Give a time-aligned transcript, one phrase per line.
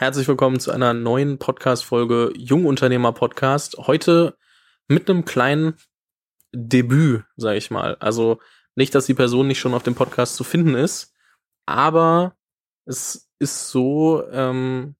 [0.00, 3.76] Herzlich willkommen zu einer neuen Podcast-Folge Jungunternehmer Podcast.
[3.76, 4.34] Heute
[4.88, 5.74] mit einem kleinen
[6.54, 7.98] Debüt, sage ich mal.
[8.00, 8.40] Also
[8.74, 11.12] nicht, dass die Person nicht schon auf dem Podcast zu finden ist,
[11.66, 12.34] aber
[12.86, 14.96] es ist so, ähm,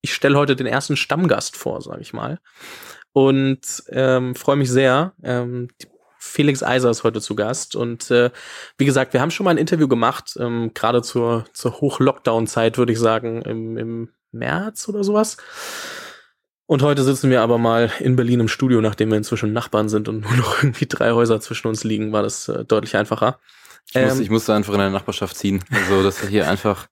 [0.00, 2.40] ich stelle heute den ersten Stammgast vor, sage ich mal.
[3.12, 5.12] Und ähm, freue mich sehr.
[5.22, 5.68] Ähm,
[6.24, 7.74] Felix Eiser ist heute zu Gast.
[7.74, 8.30] Und äh,
[8.78, 12.92] wie gesagt, wir haben schon mal ein Interview gemacht, ähm, gerade zur, zur Hoch-Lockdown-Zeit, würde
[12.92, 15.36] ich sagen, im, im März oder sowas.
[16.66, 20.08] Und heute sitzen wir aber mal in Berlin im Studio, nachdem wir inzwischen Nachbarn sind
[20.08, 23.40] und nur noch irgendwie drei Häuser zwischen uns liegen, war das äh, deutlich einfacher.
[23.88, 25.64] Ich, muss, ähm, ich musste einfach in eine Nachbarschaft ziehen.
[25.72, 26.86] Also, dass wir hier einfach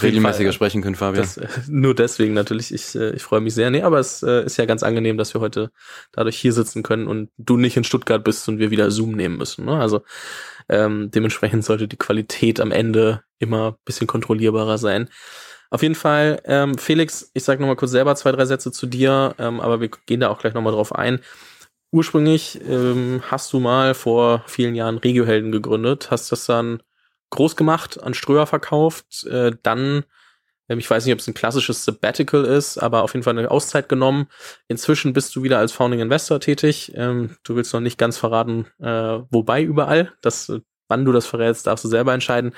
[0.00, 1.22] regelmäßiger sprechen können, Fabian.
[1.22, 2.72] Das, äh, nur deswegen natürlich.
[2.72, 3.70] Ich, äh, ich freue mich sehr.
[3.70, 5.70] Nee, aber es äh, ist ja ganz angenehm, dass wir heute
[6.12, 9.36] dadurch hier sitzen können und du nicht in Stuttgart bist und wir wieder Zoom nehmen
[9.36, 9.64] müssen.
[9.64, 9.78] Ne?
[9.78, 10.02] Also
[10.68, 15.08] ähm, dementsprechend sollte die Qualität am Ende immer bisschen kontrollierbarer sein.
[15.70, 19.34] Auf jeden Fall, ähm, Felix, ich sage nochmal kurz selber zwei, drei Sätze zu dir,
[19.38, 21.20] ähm, aber wir gehen da auch gleich nochmal drauf ein.
[21.92, 26.82] Ursprünglich ähm, hast du mal vor vielen Jahren Regiohelden gegründet, hast das dann
[27.30, 30.04] groß gemacht, an Ströer verkauft, äh, dann,
[30.68, 33.50] ähm, ich weiß nicht, ob es ein klassisches Sabbatical ist, aber auf jeden Fall eine
[33.50, 34.26] Auszeit genommen.
[34.68, 36.92] Inzwischen bist du wieder als Founding Investor tätig.
[36.94, 40.12] Ähm, du willst noch nicht ganz verraten, äh, wobei überall.
[40.22, 40.52] Das,
[40.88, 42.52] wann du das verrätst, darfst du selber entscheiden.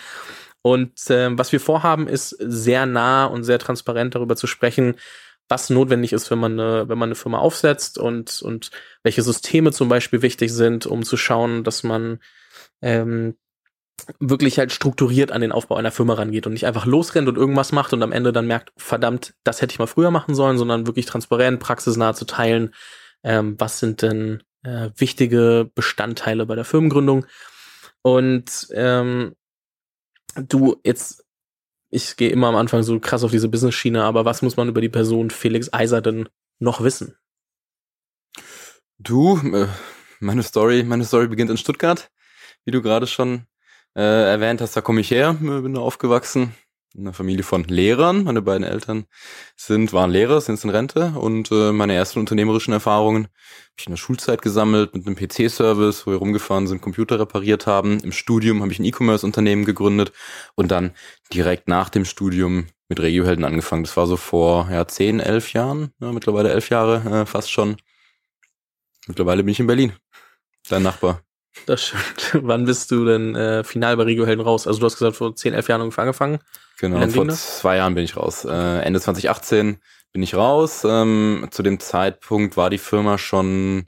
[0.62, 4.94] Und äh, was wir vorhaben, ist sehr nah und sehr transparent darüber zu sprechen,
[5.48, 8.70] was notwendig ist, wenn man eine, wenn man eine Firma aufsetzt und, und
[9.02, 12.20] welche Systeme zum Beispiel wichtig sind, um zu schauen, dass man
[12.80, 13.36] ähm,
[14.18, 17.72] wirklich halt strukturiert an den Aufbau einer Firma rangeht und nicht einfach losrennt und irgendwas
[17.72, 20.86] macht und am Ende dann merkt, verdammt, das hätte ich mal früher machen sollen, sondern
[20.86, 22.74] wirklich transparent, praxisnah zu teilen,
[23.22, 27.26] ähm, was sind denn äh, wichtige Bestandteile bei der Firmengründung.
[28.02, 29.36] Und ähm,
[30.34, 31.24] du jetzt,
[31.90, 34.80] ich gehe immer am Anfang so krass auf diese Business-Schiene, aber was muss man über
[34.80, 37.16] die Person Felix Eiser denn noch wissen?
[38.98, 39.68] Du, äh,
[40.20, 42.10] meine Story, meine Story beginnt in Stuttgart,
[42.64, 43.46] wie du gerade schon
[43.96, 46.54] äh, erwähnt hast, da komme ich her, bin da aufgewachsen
[46.94, 48.24] in einer Familie von Lehrern.
[48.24, 49.06] Meine beiden Eltern
[49.56, 53.92] sind, waren Lehrer, sind in Rente und äh, meine ersten unternehmerischen Erfahrungen habe ich in
[53.92, 58.00] der Schulzeit gesammelt mit einem PC-Service, wo wir rumgefahren sind, Computer repariert haben.
[58.00, 60.12] Im Studium habe ich ein E-Commerce-Unternehmen gegründet
[60.54, 60.92] und dann
[61.32, 63.84] direkt nach dem Studium mit Regiohelden angefangen.
[63.84, 67.76] Das war so vor ja, zehn, elf Jahren, ja, mittlerweile elf Jahre äh, fast schon.
[69.06, 69.94] Mittlerweile bin ich in Berlin,
[70.68, 71.22] dein Nachbar.
[71.66, 72.30] Das stimmt.
[72.46, 74.66] Wann bist du denn äh, final bei Regio Helden raus?
[74.66, 76.38] Also du hast gesagt, vor 10, 11 Jahren ungefähr angefangen.
[76.78, 78.44] Genau, vor zwei Jahren bin ich raus.
[78.44, 79.78] Äh, Ende 2018
[80.12, 80.84] bin ich raus.
[80.84, 83.86] Ähm, zu dem Zeitpunkt war die Firma schon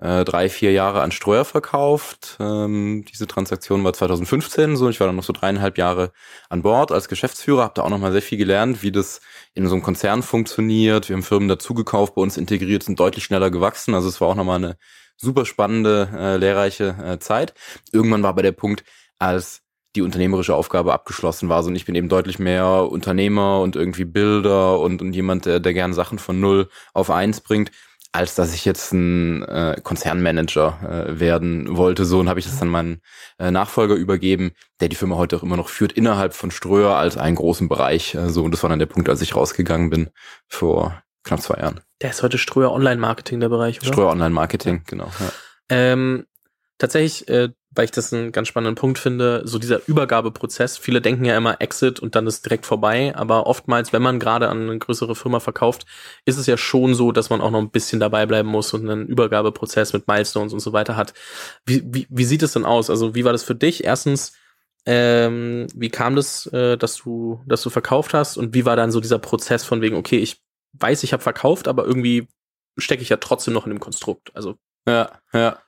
[0.00, 2.36] äh, drei, vier Jahre an Streuer verkauft.
[2.38, 4.88] Ähm, diese Transaktion war 2015 so.
[4.88, 6.12] Ich war dann noch so dreieinhalb Jahre
[6.48, 9.20] an Bord als Geschäftsführer, habe da auch noch mal sehr viel gelernt, wie das
[9.54, 11.08] in so einem Konzern funktioniert.
[11.08, 13.94] Wir haben Firmen dazugekauft, bei uns integriert, sind deutlich schneller gewachsen.
[13.94, 14.76] Also es war auch noch mal eine
[15.20, 17.54] super spannende, äh, lehrreiche äh, Zeit.
[17.92, 18.84] Irgendwann war aber der Punkt,
[19.18, 19.62] als
[19.96, 21.62] die unternehmerische Aufgabe abgeschlossen war.
[21.62, 25.60] So, und ich bin eben deutlich mehr Unternehmer und irgendwie Bilder und, und jemand, der,
[25.60, 27.72] der gern Sachen von null auf eins bringt,
[28.12, 32.04] als dass ich jetzt ein äh, Konzernmanager äh, werden wollte.
[32.04, 33.00] So und habe ich das dann meinen
[33.38, 37.16] äh, Nachfolger übergeben, der die Firma heute auch immer noch führt, innerhalb von Ströer als
[37.16, 38.14] einen großen Bereich.
[38.14, 40.10] Äh, so und das war dann der Punkt, als ich rausgegangen bin
[40.48, 41.80] vor knapp zwei Jahren.
[42.02, 43.92] Der ist heute Ströer Online-Marketing der Bereich, oder?
[43.92, 45.10] Ströer Online-Marketing, genau.
[45.20, 45.32] Ja.
[45.70, 46.26] Ähm,
[46.78, 50.78] tatsächlich, äh, weil ich das einen ganz spannenden Punkt finde, so dieser Übergabeprozess.
[50.78, 54.48] Viele denken ja immer Exit und dann ist direkt vorbei, aber oftmals, wenn man gerade
[54.48, 55.84] an eine größere Firma verkauft,
[56.24, 58.88] ist es ja schon so, dass man auch noch ein bisschen dabei bleiben muss und
[58.88, 61.14] einen Übergabeprozess mit Milestones und so weiter hat.
[61.66, 62.90] Wie, wie, wie sieht es denn aus?
[62.90, 63.84] Also wie war das für dich?
[63.84, 64.32] Erstens,
[64.86, 68.90] ähm, wie kam das, äh, dass du, dass du verkauft hast und wie war dann
[68.90, 72.28] so dieser Prozess von wegen, okay, ich weiß, ich habe verkauft, aber irgendwie
[72.76, 74.34] stecke ich ja trotzdem noch in dem Konstrukt.
[74.34, 74.56] Also
[74.86, 75.58] ja, ja.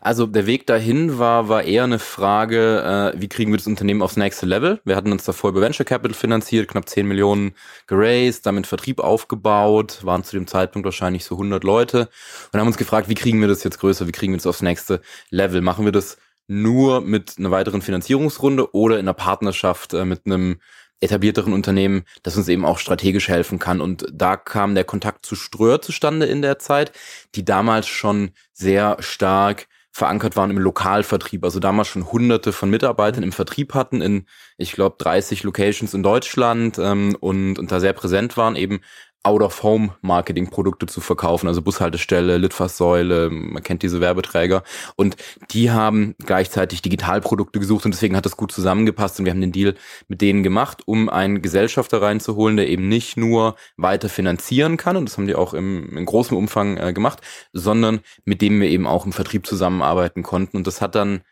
[0.00, 4.02] Also der Weg dahin war, war eher eine Frage, äh, wie kriegen wir das Unternehmen
[4.02, 4.80] aufs nächste Level?
[4.84, 7.52] Wir hatten uns davor über Venture Capital finanziert, knapp 10 Millionen
[7.86, 12.08] geraced, damit Vertrieb aufgebaut, waren zu dem Zeitpunkt wahrscheinlich so 100 Leute
[12.52, 14.62] und haben uns gefragt, wie kriegen wir das jetzt größer, wie kriegen wir das aufs
[14.62, 15.60] nächste Level?
[15.60, 16.18] Machen wir das
[16.48, 20.60] nur mit einer weiteren Finanzierungsrunde oder in einer Partnerschaft äh, mit einem
[21.00, 23.80] etablierteren Unternehmen, das uns eben auch strategisch helfen kann.
[23.80, 26.92] Und da kam der Kontakt zu Ströer zustande in der Zeit,
[27.34, 33.24] die damals schon sehr stark verankert waren im Lokalvertrieb, also damals schon hunderte von Mitarbeitern
[33.24, 34.26] im Vertrieb hatten, in,
[34.56, 38.80] ich glaube, 30 Locations in Deutschland ähm, und, und da sehr präsent waren, eben
[39.22, 44.62] Out-of-Home-Marketing-Produkte zu verkaufen, also Bushaltestelle, Litfaßsäule, man kennt diese Werbeträger.
[44.96, 45.16] Und
[45.50, 49.52] die haben gleichzeitig Digitalprodukte gesucht und deswegen hat das gut zusammengepasst und wir haben den
[49.52, 49.74] Deal
[50.08, 55.08] mit denen gemacht, um einen Gesellschafter reinzuholen, der eben nicht nur weiter finanzieren kann, und
[55.08, 57.20] das haben die auch im, in großem Umfang äh, gemacht,
[57.52, 60.56] sondern mit dem wir eben auch im Vertrieb zusammenarbeiten konnten.
[60.56, 61.22] Und das hat dann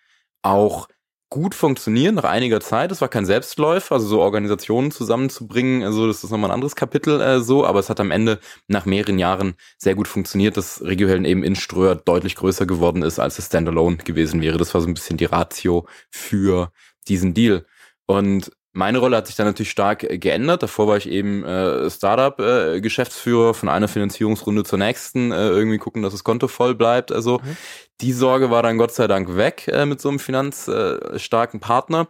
[0.42, 0.88] auch
[1.30, 2.90] gut funktionieren nach einiger Zeit.
[2.90, 7.20] Es war kein Selbstläufer, also so Organisationen zusammenzubringen, also das ist nochmal ein anderes Kapitel
[7.20, 11.24] äh, so, aber es hat am Ende nach mehreren Jahren sehr gut funktioniert, dass Regiohelden
[11.24, 14.58] eben in Ströer deutlich größer geworden ist, als es Standalone gewesen wäre.
[14.58, 16.72] Das war so ein bisschen die Ratio für
[17.08, 17.66] diesen Deal.
[18.06, 20.62] Und meine Rolle hat sich dann natürlich stark äh, geändert.
[20.62, 26.02] Davor war ich eben äh, Startup-Geschäftsführer äh, von einer Finanzierungsrunde zur nächsten, äh, irgendwie gucken,
[26.02, 27.10] dass das Konto voll bleibt.
[27.10, 27.56] Also mhm.
[28.00, 32.06] die Sorge war dann Gott sei Dank weg äh, mit so einem finanzstarken Partner.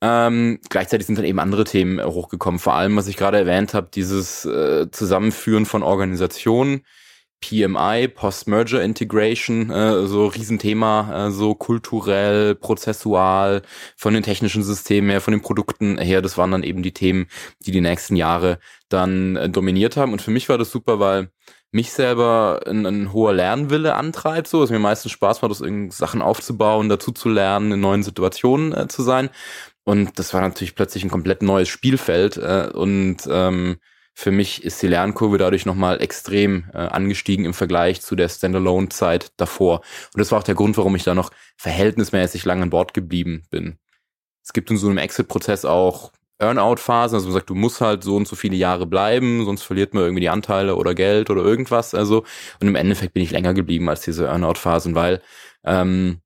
[0.00, 2.60] Ähm, gleichzeitig sind dann eben andere Themen hochgekommen.
[2.60, 6.82] Vor allem, was ich gerade erwähnt habe, dieses äh, Zusammenführen von Organisationen
[7.40, 13.62] PMI, Post-Merger Integration, äh, so Riesenthema, äh, so kulturell, prozessual,
[13.96, 17.26] von den technischen Systemen her, von den Produkten her, das waren dann eben die Themen,
[17.64, 20.12] die die nächsten Jahre dann äh, dominiert haben.
[20.12, 21.30] Und für mich war das super, weil
[21.72, 25.94] mich selber ein, ein hoher Lernwille antreibt, so, dass mir meistens Spaß macht, das irgendwie
[25.94, 29.30] Sachen aufzubauen, dazu zu lernen, in neuen Situationen äh, zu sein.
[29.84, 33.76] Und das war natürlich plötzlich ein komplett neues Spielfeld äh, und ähm,
[34.18, 39.32] für mich ist die Lernkurve dadurch nochmal extrem äh, angestiegen im Vergleich zu der Standalone-Zeit
[39.36, 39.82] davor.
[40.14, 43.42] Und das war auch der Grund, warum ich da noch verhältnismäßig lang an Bord geblieben
[43.50, 43.78] bin.
[44.42, 48.16] Es gibt in so einem Exit-Prozess auch Earnout-Phasen, also man sagt, du musst halt so
[48.16, 51.94] und so viele Jahre bleiben, sonst verliert man irgendwie die Anteile oder Geld oder irgendwas.
[51.94, 52.24] Also
[52.60, 55.20] und im Endeffekt bin ich länger geblieben als diese Earnout-Phasen, weil
[55.62, 56.22] ähm,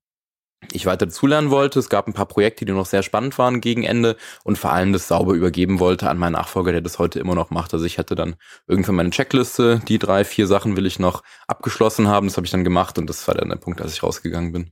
[0.71, 1.79] ich weiter dazulernen wollte.
[1.79, 4.93] Es gab ein paar Projekte, die noch sehr spannend waren gegen Ende und vor allem
[4.93, 7.73] das sauber übergeben wollte an meinen Nachfolger, der das heute immer noch macht.
[7.73, 8.35] Also ich hatte dann
[8.67, 12.27] irgendwann meine Checkliste, die drei, vier Sachen will ich noch abgeschlossen haben.
[12.27, 14.71] Das habe ich dann gemacht und das war dann der Punkt, als ich rausgegangen bin.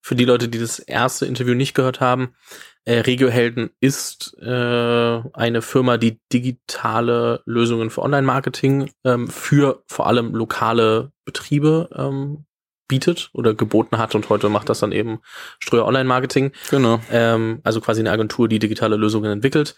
[0.00, 2.34] Für die Leute, die das erste Interview nicht gehört haben,
[2.84, 4.46] äh, Regiohelden ist äh,
[5.32, 12.46] eine Firma, die digitale Lösungen für Online-Marketing ähm, für vor allem lokale Betriebe ähm,
[12.88, 15.20] bietet oder geboten hat und heute macht das dann eben
[15.58, 16.52] Ströer Online Marketing.
[16.70, 17.00] Genau.
[17.12, 19.76] Ähm, also quasi eine Agentur, die digitale Lösungen entwickelt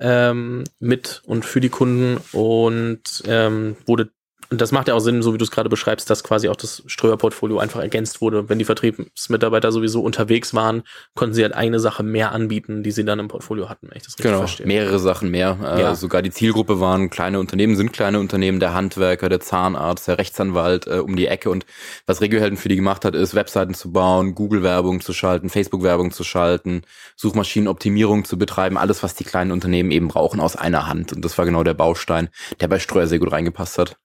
[0.00, 4.10] ähm, mit und für die Kunden und ähm, wurde
[4.50, 6.56] und das macht ja auch Sinn, so wie du es gerade beschreibst, dass quasi auch
[6.56, 8.48] das Ströer-Portfolio einfach ergänzt wurde.
[8.48, 10.82] Wenn die Vertriebsmitarbeiter sowieso unterwegs waren,
[11.14, 14.04] konnten sie halt eine Sache mehr anbieten, die sie dann im Portfolio hatten, wenn ich
[14.04, 14.66] das richtig genau, verstehe.
[14.66, 15.58] mehrere Sachen mehr.
[15.62, 15.94] Äh, ja.
[15.94, 20.86] sogar die Zielgruppe waren kleine Unternehmen, sind kleine Unternehmen, der Handwerker, der Zahnarzt, der Rechtsanwalt
[20.86, 21.50] äh, um die Ecke.
[21.50, 21.66] Und
[22.06, 26.24] was Regiohelden für die gemacht hat, ist Webseiten zu bauen, Google-Werbung zu schalten, Facebook-Werbung zu
[26.24, 26.82] schalten,
[27.16, 31.12] Suchmaschinenoptimierung zu betreiben, alles, was die kleinen Unternehmen eben brauchen, aus einer Hand.
[31.12, 32.28] Und das war genau der Baustein,
[32.60, 33.96] der bei Streuer sehr gut reingepasst hat.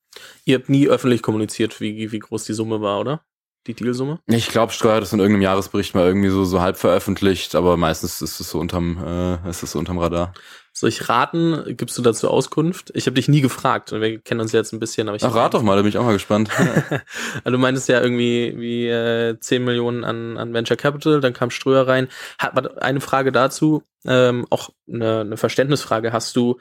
[0.46, 3.24] Ihr habt nie öffentlich kommuniziert, wie, wie groß die Summe war, oder?
[3.68, 4.20] Die Dealsumme?
[4.26, 7.78] Ich glaube, Streuer hat das in irgendeinem Jahresbericht mal irgendwie so, so halb veröffentlicht, aber
[7.78, 10.34] meistens ist es so unterm, äh, ist es so unterm Radar.
[10.74, 11.76] Soll ich raten?
[11.78, 12.92] Gibst du dazu Auskunft?
[12.96, 15.10] Ich habe dich nie gefragt und wir kennen uns jetzt ein bisschen.
[15.10, 16.50] Aber ich Ach, rat doch mal, da bin ich auch mal gespannt.
[16.60, 21.52] also du meintest ja irgendwie wie äh, 10 Millionen an, an Venture Capital, dann kam
[21.52, 22.08] Ströer rein.
[22.40, 26.14] Hat, eine Frage dazu, ähm, auch eine, eine Verständnisfrage.
[26.14, 26.58] Hast du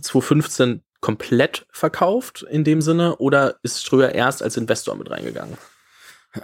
[0.00, 5.58] 2015 komplett verkauft in dem Sinne oder ist Ströer erst als Investor mit reingegangen?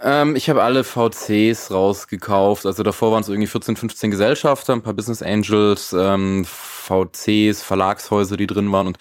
[0.03, 2.67] Ähm, ich habe alle VCs rausgekauft.
[2.67, 6.45] Also davor waren es irgendwie 14, 15 Gesellschafter, ein paar Business Angels, ähm,
[6.89, 8.97] VCs, Verlagshäuser, die drin waren und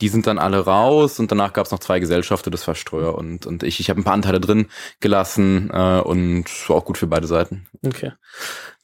[0.00, 3.14] die sind dann alle raus und danach gab es noch zwei Gesellschafter, das war Streuer
[3.14, 3.80] und, und ich.
[3.80, 4.68] Ich habe ein paar Anteile drin
[5.00, 7.66] gelassen äh, und war auch gut für beide Seiten.
[7.84, 8.12] Okay.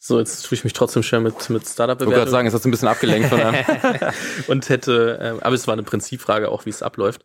[0.00, 1.98] So, jetzt tue ich mich trotzdem schwer mit, mit Startup-Bewertung.
[1.98, 3.64] Ich wollte gerade sagen, es hat ein bisschen abgelenkt von einem.
[4.46, 7.22] und hätte, äh, aber es war eine Prinzipfrage auch, wie es abläuft.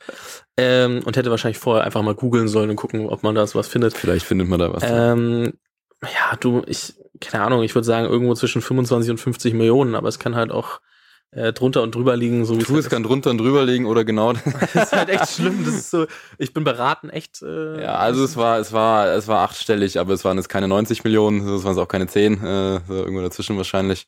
[0.57, 3.67] Ähm, und hätte wahrscheinlich vorher einfach mal googeln sollen und gucken, ob man da sowas
[3.67, 3.95] findet.
[3.95, 4.83] Vielleicht findet man da was.
[4.85, 5.53] Ähm,
[6.01, 10.09] ja, du, ich, keine Ahnung, ich würde sagen, irgendwo zwischen 25 und 50 Millionen, aber
[10.09, 10.81] es kann halt auch
[11.35, 14.05] äh, drunter und drüber liegen, so wie du, es kann drunter und drüber liegen oder
[14.05, 14.33] genau.
[14.73, 15.63] das ist halt echt schlimm.
[15.65, 16.05] Das ist so,
[16.37, 17.41] ich bin beraten, echt.
[17.41, 20.67] Äh, ja, also es war, es war, es war achtstellig, aber es waren jetzt keine
[20.67, 24.07] 90 Millionen, es waren es auch keine 10, äh, so irgendwo dazwischen wahrscheinlich.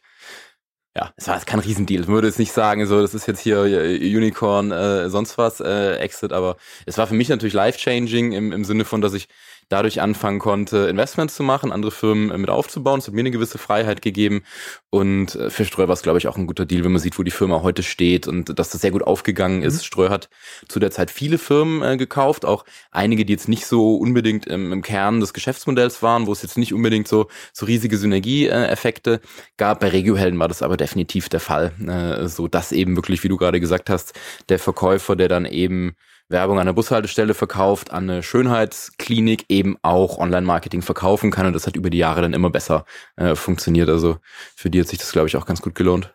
[0.98, 2.03] Ja, es war jetzt kein Riesendeal.
[2.03, 5.98] Ich würde jetzt nicht sagen, so, das ist jetzt hier Unicorn, äh, sonst was, äh,
[5.98, 6.55] Exit, aber
[6.86, 9.27] es war für mich natürlich life-changing im, im Sinne von, dass ich
[9.70, 13.00] dadurch anfangen konnte, Investments zu machen, andere Firmen äh, mit aufzubauen.
[13.00, 14.44] Es hat mir eine gewisse Freiheit gegeben.
[14.90, 17.18] Und äh, für Ströer war es, glaube ich, auch ein guter Deal, wenn man sieht,
[17.20, 19.76] wo die Firma heute steht und dass das sehr gut aufgegangen ist.
[19.76, 19.86] Mhm.
[19.86, 20.30] Ströer hat
[20.68, 24.72] zu der Zeit viele Firmen äh, gekauft, auch einige, die jetzt nicht so unbedingt im,
[24.72, 29.22] im Kern des Geschäftsmodells waren, wo es jetzt nicht unbedingt so, so riesige Synergieeffekte
[29.58, 29.80] gab.
[29.80, 31.74] Bei Regiohelden war das aber definitiv der Fall.
[31.86, 34.14] Äh, so dass eben wirklich, wie du gerade gesagt hast,
[34.50, 35.96] der Verkäufer, der dann eben
[36.27, 41.46] Werbung an der Bushaltestelle verkauft, an eine Schönheitsklinik eben auch Online-Marketing verkaufen kann.
[41.46, 43.89] Und das hat über die Jahre dann immer besser äh, funktioniert.
[43.89, 44.17] Also
[44.55, 46.13] für die hat sich das, glaube ich, auch ganz gut gelohnt.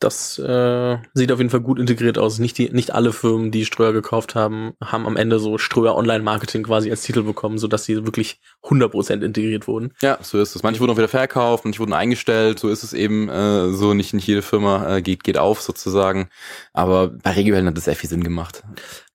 [0.00, 2.38] Das äh, sieht auf jeden Fall gut integriert aus.
[2.38, 6.62] Nicht, die, nicht alle Firmen, die Ströer gekauft haben, haben am Ende so Ströer Online-Marketing
[6.62, 9.92] quasi als Titel bekommen, sodass sie wirklich 100% integriert wurden.
[10.00, 10.62] Ja, so ist es.
[10.62, 12.58] Manche wurden auch wieder verkauft, manche wurden eingestellt.
[12.58, 13.92] So ist es eben äh, so.
[13.92, 16.30] Nicht, nicht jede Firma äh, geht, geht auf sozusagen.
[16.72, 18.62] Aber bei Regiohelden hat das sehr viel Sinn gemacht.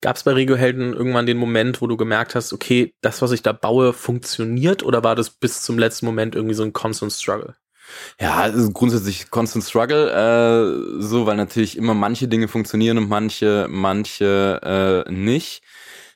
[0.01, 3.41] Gab es bei Regiohelden irgendwann den Moment, wo du gemerkt hast, okay, das, was ich
[3.41, 4.83] da baue, funktioniert?
[4.83, 7.55] Oder war das bis zum letzten Moment irgendwie so ein Constant Struggle?
[8.19, 13.67] Ja, also grundsätzlich Constant Struggle, äh, so, weil natürlich immer manche Dinge funktionieren und manche,
[13.69, 15.61] manche äh, nicht.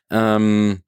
[0.09, 0.81] Ähm,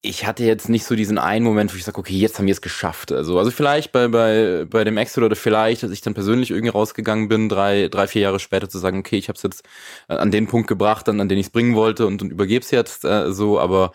[0.00, 2.52] ich hatte jetzt nicht so diesen einen Moment, wo ich sage, okay, jetzt haben wir
[2.52, 3.10] es geschafft.
[3.10, 6.70] Also, also vielleicht bei, bei, bei dem Exit oder vielleicht, dass ich dann persönlich irgendwie
[6.70, 9.64] rausgegangen bin, drei, drei, vier Jahre später zu sagen, okay, ich habe es jetzt
[10.06, 12.70] an den Punkt gebracht, an, an den ich es bringen wollte und, und übergebe es
[12.70, 13.92] jetzt äh, so, aber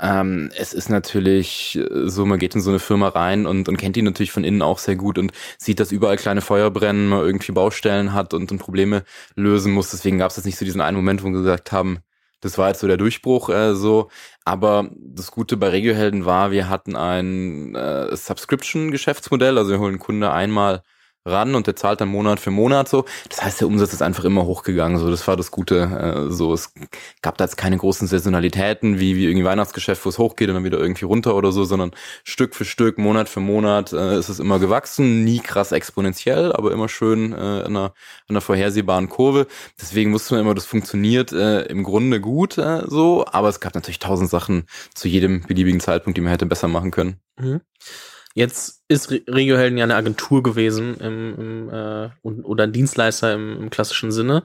[0.00, 3.76] ähm, es ist natürlich äh, so, man geht in so eine Firma rein und, und
[3.76, 7.08] kennt die natürlich von innen auch sehr gut und sieht, dass überall kleine Feuer brennen,
[7.08, 9.04] man irgendwie Baustellen hat und, und Probleme
[9.36, 9.90] lösen muss.
[9.90, 12.00] Deswegen gab es jetzt nicht so diesen einen Moment, wo wir gesagt haben,
[12.40, 14.10] das war jetzt so der Durchbruch äh, so.
[14.44, 20.30] Aber das Gute bei Regiohelden war, wir hatten ein äh, Subscription-Geschäftsmodell, also wir holen Kunde
[20.30, 20.82] einmal
[21.24, 23.04] ran und der zahlt dann Monat für Monat so.
[23.28, 24.98] Das heißt, der Umsatz ist einfach immer hochgegangen.
[24.98, 26.26] So, das war das Gute.
[26.28, 26.72] Äh, so, es
[27.22, 30.64] gab da jetzt keine großen Saisonalitäten wie wie irgendwie Weihnachtsgeschäft, wo es hochgeht und dann
[30.64, 31.92] wieder irgendwie runter oder so, sondern
[32.24, 35.24] Stück für Stück, Monat für Monat äh, ist es immer gewachsen.
[35.24, 37.94] Nie krass exponentiell, aber immer schön äh, in, einer,
[38.28, 39.46] in einer vorhersehbaren Kurve.
[39.80, 43.24] Deswegen wusste man immer, das funktioniert äh, im Grunde gut äh, so.
[43.26, 46.90] Aber es gab natürlich tausend Sachen zu jedem beliebigen Zeitpunkt, die man hätte besser machen
[46.90, 47.16] können.
[47.38, 47.60] Mhm.
[48.34, 52.10] Jetzt ist Regiohelden ja eine Agentur gewesen im, im, äh,
[52.42, 54.44] oder ein Dienstleister im, im klassischen Sinne.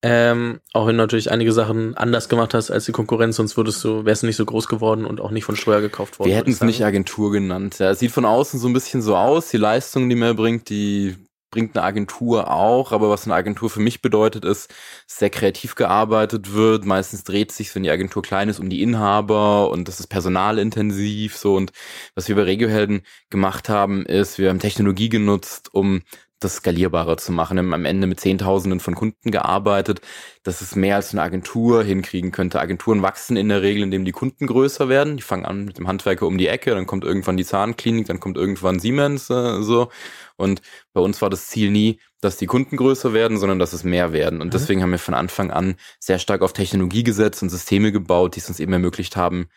[0.00, 3.82] Ähm, auch wenn du natürlich einige Sachen anders gemacht hast als die Konkurrenz, sonst würdest
[3.82, 6.28] du, wärst du nicht so groß geworden und auch nicht von Steuer gekauft worden.
[6.28, 7.80] Wir hätten es nicht Agentur genannt.
[7.80, 9.48] Ja, es sieht von außen so ein bisschen so aus.
[9.48, 11.16] Die Leistungen, die man bringt, die
[11.50, 14.72] bringt eine Agentur auch, aber was eine Agentur für mich bedeutet, ist,
[15.06, 16.84] sehr kreativ gearbeitet wird.
[16.84, 21.36] Meistens dreht sich, wenn die Agentur klein ist, um die Inhaber und das ist personalintensiv
[21.36, 21.56] so.
[21.56, 21.72] Und
[22.14, 26.02] was wir bei Regiohelden gemacht haben, ist, wir haben Technologie genutzt, um
[26.40, 27.56] das skalierbarer zu machen.
[27.56, 30.00] Wir haben am Ende mit Zehntausenden von Kunden gearbeitet,
[30.42, 32.60] dass es mehr als eine Agentur hinkriegen könnte.
[32.60, 35.16] Agenturen wachsen in der Regel, indem die Kunden größer werden.
[35.16, 38.20] Die fangen an mit dem Handwerker um die Ecke, dann kommt irgendwann die Zahnklinik, dann
[38.20, 39.88] kommt irgendwann Siemens äh, so.
[40.36, 43.84] Und bei uns war das Ziel nie, dass die Kunden größer werden, sondern dass es
[43.84, 44.40] mehr werden.
[44.40, 44.52] Und mhm.
[44.52, 48.40] deswegen haben wir von Anfang an sehr stark auf Technologie gesetzt und Systeme gebaut, die
[48.40, 49.48] es uns eben ermöglicht haben,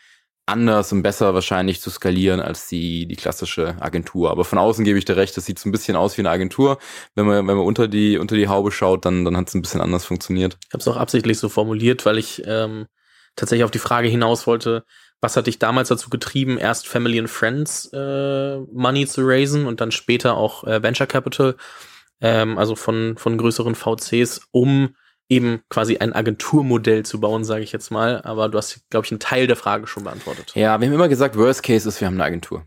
[0.51, 4.29] anders und besser wahrscheinlich zu skalieren als die, die klassische Agentur.
[4.31, 6.29] Aber von außen gebe ich dir recht, das sieht so ein bisschen aus wie eine
[6.29, 6.77] Agentur.
[7.15, 9.61] Wenn man, wenn man unter die, unter die Haube schaut, dann, dann hat es ein
[9.61, 10.57] bisschen anders funktioniert.
[10.67, 12.87] Ich habe es auch absichtlich so formuliert, weil ich ähm,
[13.35, 14.83] tatsächlich auf die Frage hinaus wollte,
[15.21, 19.79] was hat dich damals dazu getrieben, erst Family and Friends äh, Money zu raisen und
[19.79, 21.55] dann später auch äh, Venture Capital,
[22.21, 24.95] ähm, also von, von größeren VCs, um
[25.31, 28.21] eben quasi ein Agenturmodell zu bauen, sage ich jetzt mal.
[28.23, 30.51] Aber du hast, glaube ich, einen Teil der Frage schon beantwortet.
[30.55, 32.65] Ja, wir haben immer gesagt, Worst Case ist, wir haben eine Agentur.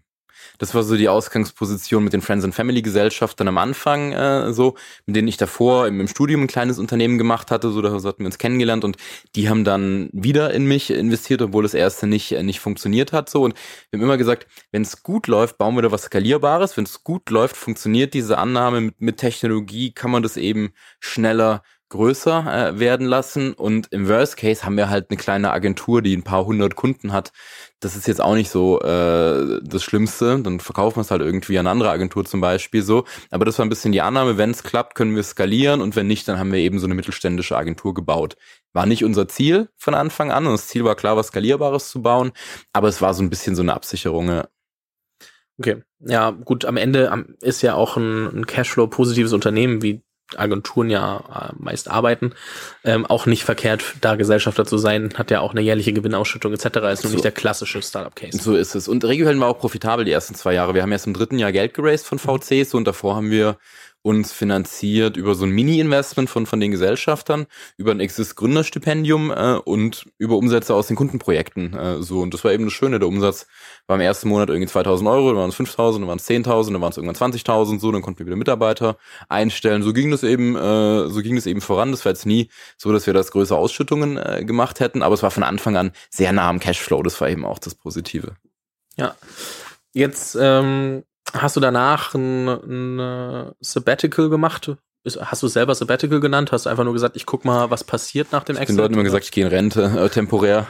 [0.59, 4.77] Das war so die Ausgangsposition mit den Friends and Family Gesellschaften am Anfang äh, so,
[5.05, 8.21] mit denen ich davor im, im, Studium ein kleines Unternehmen gemacht hatte, so da hatten
[8.21, 8.97] wir uns kennengelernt und
[9.35, 13.29] die haben dann wieder in mich investiert, obwohl das erste nicht äh, nicht funktioniert hat
[13.29, 13.55] so und
[13.91, 17.03] wir haben immer gesagt, wenn es gut läuft, bauen wir da was skalierbares, wenn es
[17.03, 21.63] gut läuft, funktioniert diese Annahme mit, mit Technologie, kann man das eben schneller
[21.95, 26.17] größer äh, werden lassen und im Worst Case haben wir halt eine kleine Agentur, die
[26.17, 27.31] ein paar hundert Kunden hat.
[27.79, 30.41] Das ist jetzt auch nicht so äh, das Schlimmste.
[30.41, 33.05] Dann verkaufen wir es halt irgendwie an eine andere Agentur zum Beispiel so.
[33.31, 36.09] Aber das war ein bisschen die Annahme, wenn es klappt, können wir skalieren und wenn
[36.09, 38.37] nicht, dann haben wir eben so eine mittelständische Agentur gebaut.
[38.73, 42.03] War nicht unser Ziel von Anfang an und das Ziel war klar, was Skalierbares zu
[42.03, 42.33] bauen,
[42.73, 44.29] aber es war so ein bisschen so eine Absicherung.
[44.29, 44.49] Ja.
[45.61, 50.03] Okay, ja gut, am Ende ist ja auch ein, ein Cashflow-positives Unternehmen wie
[50.39, 52.33] Agenturen ja äh, meist arbeiten,
[52.85, 56.65] ähm, auch nicht verkehrt, da Gesellschafter zu sein, hat ja auch eine jährliche Gewinnausschüttung etc.
[56.65, 57.09] Ist so.
[57.09, 58.39] nur nicht der klassische Startup-Case.
[58.39, 58.89] So ist es.
[58.89, 60.75] Und Regiohelden war auch profitabel die ersten zwei Jahre.
[60.75, 63.57] Wir haben erst im dritten Jahr Geld geraced von VCs und davor haben wir
[64.05, 67.47] uns finanziert über so ein Mini-Investment von, von den Gesellschaftern,
[67.79, 71.73] über ein Exist-Gründerstipendium äh, und über Umsätze aus den Kundenprojekten.
[71.73, 73.47] Äh, so Und das war eben das Schöne, der Umsatz
[73.87, 76.73] war im ersten Monat irgendwie 2000 Euro, dann waren es 5000, dann waren es 10.000,
[76.73, 78.99] dann waren es irgendwann 20.000, so, dann konnten wir wieder Mitarbeiter
[79.31, 79.83] einstellen.
[79.83, 81.91] So ging das eben, äh, so ging das eben voran.
[81.91, 85.23] Das war jetzt nie so, dass wir das größere Ausschüttungen äh, gemacht hätten, aber es
[85.23, 87.03] war von Anfang an sehr nah am Cashflow.
[87.03, 88.37] Das war eben auch das Positive.
[88.99, 89.17] Ja.
[89.95, 91.05] Jetzt ähm,
[91.35, 94.73] hast du danach ein, ein äh, Sabbatical gemacht.
[95.21, 96.53] Hast du selber Sabbatical genannt?
[96.53, 98.71] Hast du einfach nur gesagt, ich guck mal, was passiert nach dem Exit?
[98.71, 100.69] Ich den Leuten immer gesagt, ich gehe in Rente, äh, temporär.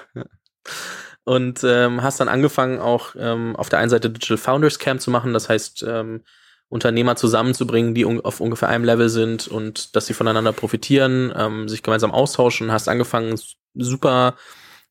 [1.24, 5.10] Und ähm, hast dann angefangen, auch ähm, auf der einen Seite Digital Founders Camp zu
[5.10, 6.22] machen, das heißt, ähm,
[6.68, 11.82] Unternehmer zusammenzubringen, die auf ungefähr einem Level sind und dass sie voneinander profitieren, ähm, sich
[11.82, 12.72] gemeinsam austauschen.
[12.72, 13.38] Hast angefangen,
[13.74, 14.34] super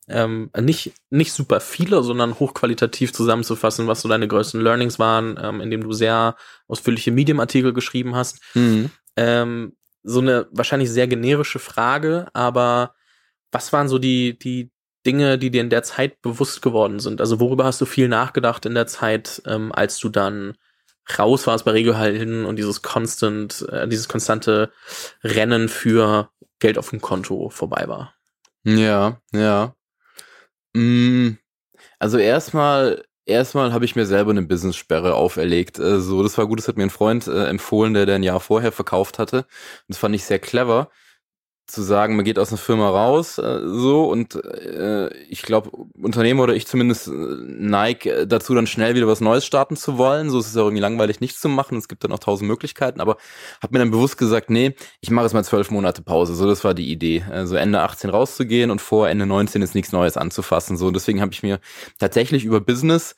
[0.07, 5.61] ähm, nicht, nicht super viele, sondern hochqualitativ zusammenzufassen, was so deine größten Learnings waren, ähm,
[5.61, 6.35] indem du sehr
[6.67, 8.39] ausführliche Medium-Artikel geschrieben hast.
[8.53, 8.89] Mhm.
[9.15, 12.95] Ähm, so eine wahrscheinlich sehr generische Frage, aber
[13.51, 14.71] was waren so die, die
[15.05, 17.21] Dinge, die dir in der Zeit bewusst geworden sind?
[17.21, 20.55] Also worüber hast du viel nachgedacht in der Zeit, ähm, als du dann
[21.17, 24.71] raus warst bei Regelhalten und dieses constant, äh, dieses konstante
[25.23, 26.29] Rennen für
[26.59, 28.13] Geld auf dem Konto vorbei war?
[28.63, 29.75] Ja, ja.
[30.75, 31.37] Mm,
[31.99, 35.79] also erstmal, erstmal habe ich mir selber eine Business-Sperre auferlegt.
[35.79, 38.39] Also das war gut, das hat mir ein Freund äh, empfohlen, der, der ein Jahr
[38.39, 39.45] vorher verkauft hatte.
[39.87, 40.89] Das fand ich sehr clever
[41.65, 46.43] zu sagen, man geht aus einer Firma raus, äh, so und äh, ich glaube, Unternehmer
[46.43, 50.29] oder ich zumindest äh, neige dazu, dann schnell wieder was Neues starten zu wollen.
[50.29, 51.77] So ist es ja irgendwie langweilig, nichts zu machen.
[51.77, 53.17] Es gibt dann auch tausend Möglichkeiten, aber
[53.61, 56.35] habe mir dann bewusst gesagt, nee, ich mache jetzt mal zwölf Monate Pause.
[56.35, 57.23] So, das war die Idee.
[57.29, 60.75] Also Ende 18 rauszugehen und vor Ende 19 ist nichts Neues anzufassen.
[60.77, 61.59] So, und deswegen habe ich mir
[61.97, 63.15] tatsächlich über Business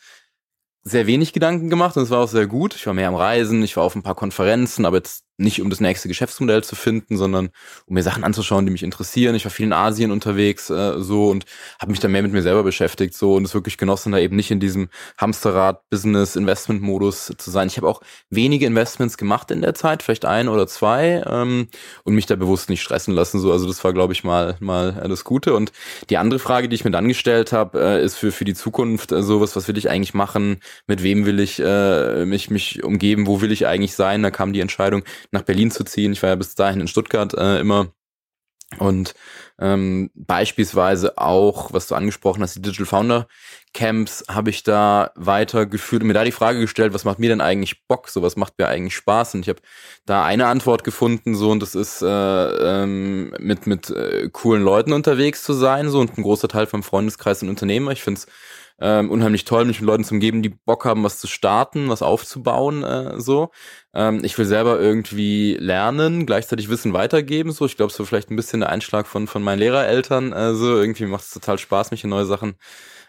[0.83, 2.75] sehr wenig Gedanken gemacht und es war auch sehr gut.
[2.75, 5.69] Ich war mehr am Reisen, ich war auf ein paar Konferenzen, aber jetzt nicht um
[5.69, 7.49] das nächste Geschäftsmodell zu finden, sondern
[7.85, 9.35] um mir Sachen anzuschauen, die mich interessieren.
[9.35, 11.45] Ich war viel in Asien unterwegs äh, so und
[11.79, 14.35] habe mich da mehr mit mir selber beschäftigt so und es wirklich genossen, da eben
[14.35, 17.67] nicht in diesem Hamsterrad-Business-Investment-Modus zu sein.
[17.67, 21.67] Ich habe auch wenige Investments gemacht in der Zeit, vielleicht ein oder zwei ähm,
[22.03, 23.39] und mich da bewusst nicht stressen lassen.
[23.39, 25.53] So, also das war, glaube ich, mal mal äh, das Gute.
[25.53, 25.71] Und
[26.09, 29.11] die andere Frage, die ich mir dann gestellt habe, äh, ist für für die Zukunft
[29.11, 30.57] äh, sowas, was will ich eigentlich machen?
[30.87, 33.27] Mit wem will ich äh, mich mich umgeben?
[33.27, 34.23] Wo will ich eigentlich sein?
[34.23, 36.13] Da kam die Entscheidung nach Berlin zu ziehen.
[36.13, 37.87] Ich war ja bis dahin in Stuttgart äh, immer.
[38.79, 39.13] Und
[39.59, 43.27] ähm, beispielsweise auch, was du angesprochen hast, die Digital Founder
[43.73, 47.41] Camps habe ich da weitergeführt und mir da die Frage gestellt, was macht mir denn
[47.41, 49.61] eigentlich Bock, so was macht mir eigentlich Spaß und ich habe
[50.05, 54.93] da eine Antwort gefunden so und das ist äh, ähm, mit mit äh, coolen Leuten
[54.93, 57.91] unterwegs zu sein so und ein großer Teil vom Freundeskreis und Unternehmer.
[57.91, 58.27] Ich finde es
[58.79, 62.01] ähm, unheimlich toll, mich mit Leuten zu umgeben, die Bock haben, was zu starten, was
[62.01, 63.51] aufzubauen, äh, so.
[63.93, 67.65] Ähm, ich will selber irgendwie lernen, gleichzeitig Wissen weitergeben, so.
[67.65, 70.77] Ich glaube, so vielleicht ein bisschen der Einschlag von, von meinen Lehrereltern, äh, so.
[70.79, 72.55] Irgendwie macht es total Spaß, mich in neue Sachen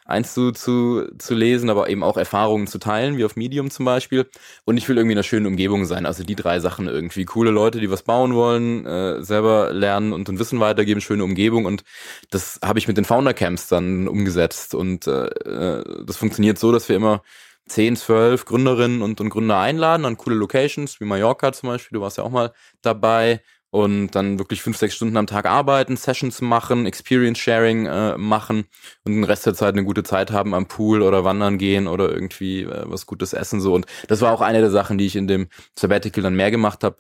[0.07, 3.85] eins zu, zu, zu lesen, aber eben auch Erfahrungen zu teilen, wie auf Medium zum
[3.85, 4.29] Beispiel.
[4.65, 6.07] Und ich will irgendwie in einer schönen Umgebung sein.
[6.07, 7.25] Also die drei Sachen irgendwie.
[7.25, 11.65] Coole Leute, die was bauen wollen, äh, selber lernen und ein Wissen weitergeben, schöne Umgebung.
[11.65, 11.85] Und
[12.31, 14.75] das habe ich mit den Founder Camps dann umgesetzt.
[14.75, 17.23] Und äh, äh das funktioniert so, dass wir immer
[17.69, 22.03] 10, 12 Gründerinnen und, und Gründer einladen an coole Locations, wie Mallorca zum Beispiel, du
[22.03, 23.43] warst ja auch mal dabei,
[23.77, 28.65] und dann wirklich fünf, sechs Stunden am Tag arbeiten, Sessions machen, Experience Sharing äh, machen
[29.05, 32.11] und den Rest der Zeit eine gute Zeit haben am Pool oder wandern gehen oder
[32.11, 33.75] irgendwie äh, was Gutes essen so.
[33.75, 36.85] Und das war auch eine der Sachen, die ich in dem Sabbatical dann mehr gemacht
[36.85, 36.97] habe.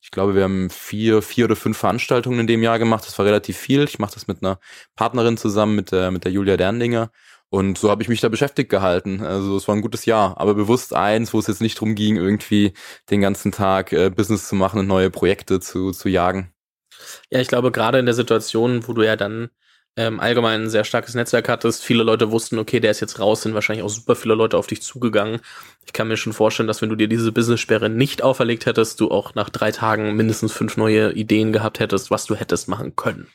[0.00, 3.04] Ich glaube, wir haben vier, vier oder fünf Veranstaltungen in dem Jahr gemacht.
[3.04, 3.82] Das war relativ viel.
[3.82, 4.60] Ich mache das mit einer
[4.94, 7.10] Partnerin zusammen, mit der, mit der Julia Derndinger.
[7.50, 9.22] Und so habe ich mich da beschäftigt gehalten.
[9.22, 12.16] Also es war ein gutes Jahr, aber bewusst eins, wo es jetzt nicht drum ging,
[12.16, 12.72] irgendwie
[13.10, 16.52] den ganzen Tag äh, Business zu machen und neue Projekte zu, zu jagen.
[17.28, 19.50] Ja, ich glaube, gerade in der Situation, wo du ja dann
[19.96, 23.42] ähm, allgemein ein sehr starkes Netzwerk hattest, viele Leute wussten, okay, der ist jetzt raus,
[23.42, 25.40] sind wahrscheinlich auch super viele Leute auf dich zugegangen.
[25.84, 29.10] Ich kann mir schon vorstellen, dass wenn du dir diese Business-Sperre nicht auferlegt hättest, du
[29.10, 33.26] auch nach drei Tagen mindestens fünf neue Ideen gehabt hättest, was du hättest machen können.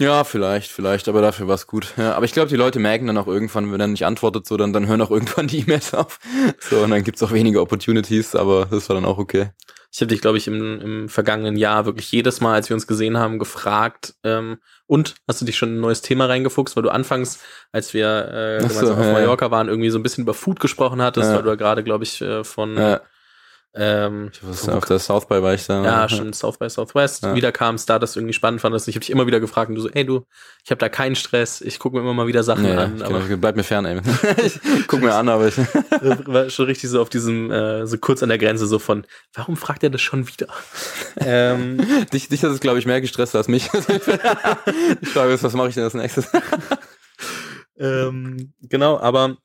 [0.00, 1.94] Ja, vielleicht, vielleicht, aber dafür war's gut.
[1.96, 4.56] Ja, aber ich glaube, die Leute merken dann auch irgendwann, wenn er nicht antwortet, so
[4.56, 6.18] dann, dann hören auch irgendwann die E-Mails auf.
[6.58, 9.50] So, und dann gibt's auch weniger Opportunities, aber das war dann auch okay.
[9.92, 12.88] Ich habe dich, glaube ich, im, im vergangenen Jahr wirklich jedes Mal, als wir uns
[12.88, 16.90] gesehen haben, gefragt, ähm, und hast du dich schon ein neues Thema reingefuchst, weil du
[16.90, 17.38] anfangs,
[17.70, 20.58] als wir äh, gemeinsam so, auf ja, Mallorca waren, irgendwie so ein bisschen über Food
[20.58, 21.36] gesprochen hattest, ja.
[21.36, 22.76] weil du ja gerade, glaube ich, äh, von
[23.76, 25.82] Ähm, ich wusste, auf der South by war ich da.
[25.82, 27.24] Ja, schon South by Southwest.
[27.24, 27.34] Ja.
[27.34, 28.86] Wieder kam es da, dass du irgendwie spannend fandest.
[28.86, 30.24] Ich habe dich immer wieder gefragt und du so, ey du,
[30.64, 33.02] ich habe da keinen Stress, ich gucke mir immer mal wieder Sachen ja, an.
[33.02, 34.00] Aber genau, bleib mir fern, ey.
[34.44, 35.56] ich guck mir an, aber ich.
[36.26, 39.56] war schon richtig so auf diesem, äh, so kurz an der Grenze, so von, warum
[39.56, 40.46] fragt er das schon wieder?
[41.16, 41.78] ähm,
[42.12, 43.70] dich, dich hat es, glaube ich, mehr gestresst als mich.
[43.74, 46.28] ich frage jetzt, was mache ich denn als nächstes?
[47.76, 49.36] ähm, genau, aber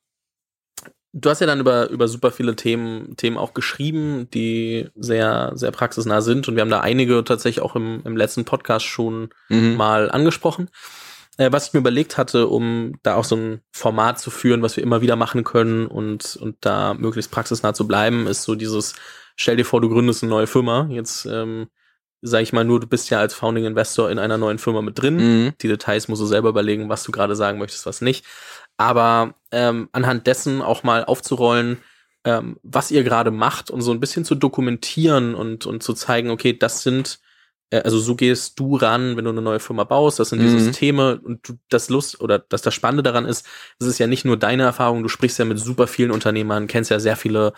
[1.11, 5.71] Du hast ja dann über, über super viele Themen, Themen auch geschrieben, die sehr, sehr
[5.71, 6.47] praxisnah sind.
[6.47, 9.75] Und wir haben da einige tatsächlich auch im, im letzten Podcast schon mhm.
[9.75, 10.69] mal angesprochen.
[11.39, 14.75] Äh, was ich mir überlegt hatte, um da auch so ein Format zu führen, was
[14.75, 18.93] wir immer wieder machen können und, und da möglichst praxisnah zu bleiben, ist so dieses,
[19.37, 20.87] stell dir vor, du gründest eine neue Firma.
[20.91, 21.69] Jetzt, ähm,
[22.21, 25.01] sag ich mal nur, du bist ja als Founding Investor in einer neuen Firma mit
[25.01, 25.15] drin.
[25.15, 25.53] Mhm.
[25.61, 28.25] Die Details musst du selber überlegen, was du gerade sagen möchtest, was nicht
[28.79, 31.79] aber ähm, anhand dessen auch mal aufzurollen,
[32.23, 36.29] ähm, was ihr gerade macht und so ein bisschen zu dokumentieren und, und zu zeigen,
[36.29, 37.19] okay, das sind,
[37.71, 40.47] äh, also so gehst du ran, wenn du eine neue Firma baust, das sind die
[40.47, 40.59] mhm.
[40.59, 43.45] Systeme und du, das Lust oder dass das Spannende daran ist,
[43.79, 46.89] es ist ja nicht nur deine Erfahrung, du sprichst ja mit super vielen Unternehmern, kennst
[46.89, 47.51] ja sehr viele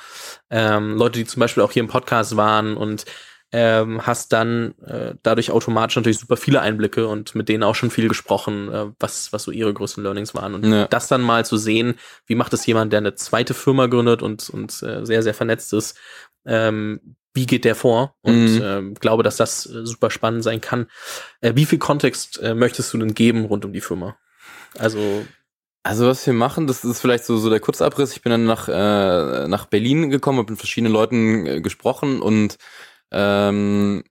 [0.49, 3.05] ähm, Leute, die zum Beispiel auch hier im Podcast waren und
[3.51, 7.91] ähm, hast dann äh, dadurch automatisch natürlich super viele Einblicke und mit denen auch schon
[7.91, 10.55] viel gesprochen, äh, was, was so ihre größten Learnings waren.
[10.55, 10.87] Und ja.
[10.87, 14.49] das dann mal zu sehen, wie macht es jemand, der eine zweite Firma gründet und,
[14.49, 15.97] und äh, sehr, sehr vernetzt ist,
[16.45, 18.15] ähm, wie geht der vor?
[18.21, 18.61] Und mhm.
[18.63, 20.87] ähm, glaube, dass das äh, super spannend sein kann.
[21.41, 24.17] Äh, wie viel Kontext äh, möchtest du denn geben rund um die Firma?
[24.77, 25.25] Also
[25.83, 28.11] also was wir machen, das ist vielleicht so, so der Kurzabriss.
[28.11, 32.59] Ich bin dann nach, äh, nach Berlin gekommen, habe mit verschiedenen Leuten äh, gesprochen und
[33.11, 34.03] ähm,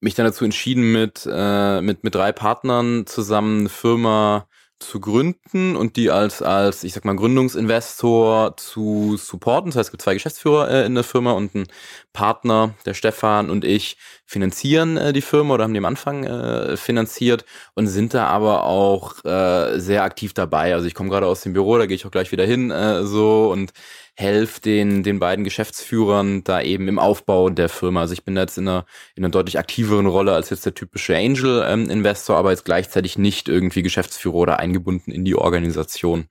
[0.00, 4.46] mich dann dazu entschieden, mit, äh, mit, mit drei Partnern zusammen eine Firma
[4.78, 9.70] zu gründen und die als, als, ich sag mal, Gründungsinvestor zu supporten.
[9.70, 11.66] Das heißt, es gibt zwei Geschäftsführer äh, in der Firma und ein
[12.12, 16.76] Partner, der Stefan und ich, finanzieren äh, die Firma oder haben die am Anfang äh,
[16.76, 20.74] finanziert und sind da aber auch äh, sehr aktiv dabei.
[20.74, 23.04] Also ich komme gerade aus dem Büro, da gehe ich auch gleich wieder hin äh,
[23.04, 23.72] so und
[24.16, 28.00] helfe den, den beiden Geschäftsführern da eben im Aufbau der Firma.
[28.00, 30.74] Also ich bin da jetzt in einer, in einer deutlich aktiveren Rolle als jetzt der
[30.74, 36.28] typische Angel-Investor, ähm, aber jetzt gleichzeitig nicht irgendwie Geschäftsführer oder eingebunden in die Organisation.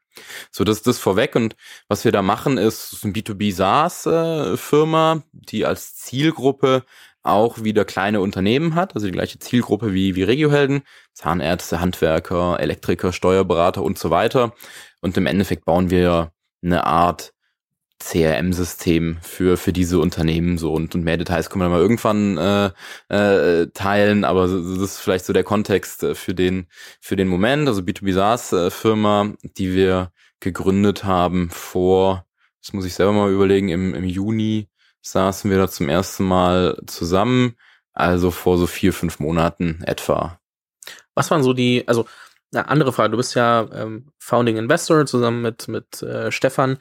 [0.50, 1.36] So, das ist das vorweg.
[1.36, 1.56] Und
[1.88, 6.84] was wir da machen, ist ein B2B SaaS-Firma, die als Zielgruppe
[7.21, 13.13] auch wieder kleine Unternehmen hat, also die gleiche Zielgruppe wie, wie Regiohelden, Zahnärzte, Handwerker, Elektriker,
[13.13, 14.54] Steuerberater und so weiter.
[15.02, 16.32] Und im Endeffekt bauen wir
[16.63, 17.35] eine Art
[17.99, 22.71] CRM-System für, für diese Unternehmen so und, und mehr Details können wir mal irgendwann äh,
[23.10, 26.67] äh, teilen, aber das ist vielleicht so der Kontext äh, für den,
[26.99, 27.67] für den Moment.
[27.67, 32.25] Also B2B SaaS-Firma, äh, die wir gegründet haben vor,
[32.62, 34.69] das muss ich selber mal überlegen, im, im Juni
[35.01, 37.55] saßen wir da zum ersten Mal zusammen,
[37.93, 40.39] also vor so vier, fünf Monaten etwa.
[41.13, 42.05] Was waren so die, also
[42.53, 46.77] eine andere Frage, du bist ja ähm, Founding Investor zusammen mit, mit äh, Stefan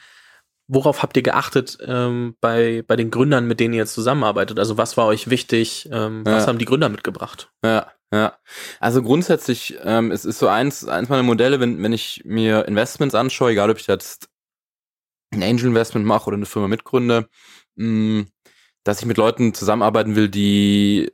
[0.67, 4.59] worauf habt ihr geachtet ähm, bei, bei den Gründern, mit denen ihr jetzt zusammenarbeitet?
[4.59, 5.89] Also was war euch wichtig?
[5.93, 6.49] Ähm, was ja.
[6.49, 7.51] haben die Gründer mitgebracht?
[7.63, 8.39] Ja, ja.
[8.81, 13.15] Also grundsätzlich, ähm, es ist so eins, eins meiner Modelle, wenn, wenn ich mir Investments
[13.15, 14.29] anschaue, egal ob ich jetzt
[15.33, 17.29] ein Angel Investment mache oder eine Firma mitgründe,
[17.77, 18.27] mh, mm,
[18.85, 21.11] dass ich mit Leuten zusammenarbeiten will, die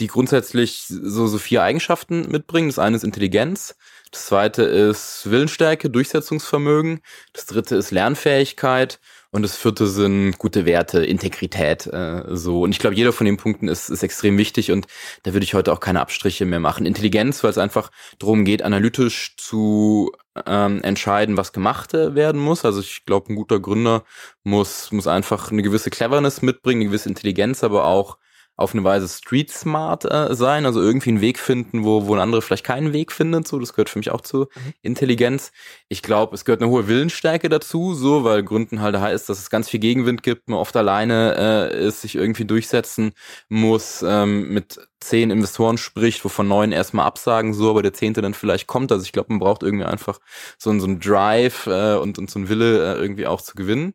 [0.00, 2.68] die grundsätzlich so, so vier Eigenschaften mitbringen.
[2.68, 3.76] Das eine ist Intelligenz,
[4.10, 7.00] das zweite ist Willensstärke, Durchsetzungsvermögen,
[7.32, 12.62] das dritte ist Lernfähigkeit und das vierte sind gute Werte, Integrität, äh, so.
[12.62, 14.86] Und ich glaube, jeder von den Punkten ist, ist extrem wichtig und
[15.24, 16.86] da würde ich heute auch keine Abstriche mehr machen.
[16.86, 20.12] Intelligenz, weil es einfach darum geht, analytisch zu
[20.46, 22.64] ähm, entscheiden, was gemacht äh, werden muss.
[22.64, 24.04] Also ich glaube, ein guter Gründer
[24.44, 28.16] muss, muss einfach eine gewisse Cleverness mitbringen, eine gewisse Intelligenz, aber auch
[28.58, 32.20] auf eine Weise street smart äh, sein, also irgendwie einen Weg finden, wo, wo ein
[32.20, 34.74] anderer vielleicht keinen Weg findet, so, das gehört für mich auch zu mhm.
[34.82, 35.52] Intelligenz.
[35.88, 39.48] Ich glaube, es gehört eine hohe Willensstärke dazu, so, weil Gründen halt heißt, dass es
[39.48, 43.12] ganz viel Gegenwind gibt, man oft alleine äh, ist, sich irgendwie durchsetzen
[43.48, 48.34] muss, ähm, mit zehn Investoren spricht, wovon neun erstmal absagen, so, aber der zehnte dann
[48.34, 48.90] vielleicht kommt.
[48.90, 50.18] Also ich glaube, man braucht irgendwie einfach
[50.58, 53.94] so, so einen Drive äh, und, und so einen Wille äh, irgendwie auch zu gewinnen.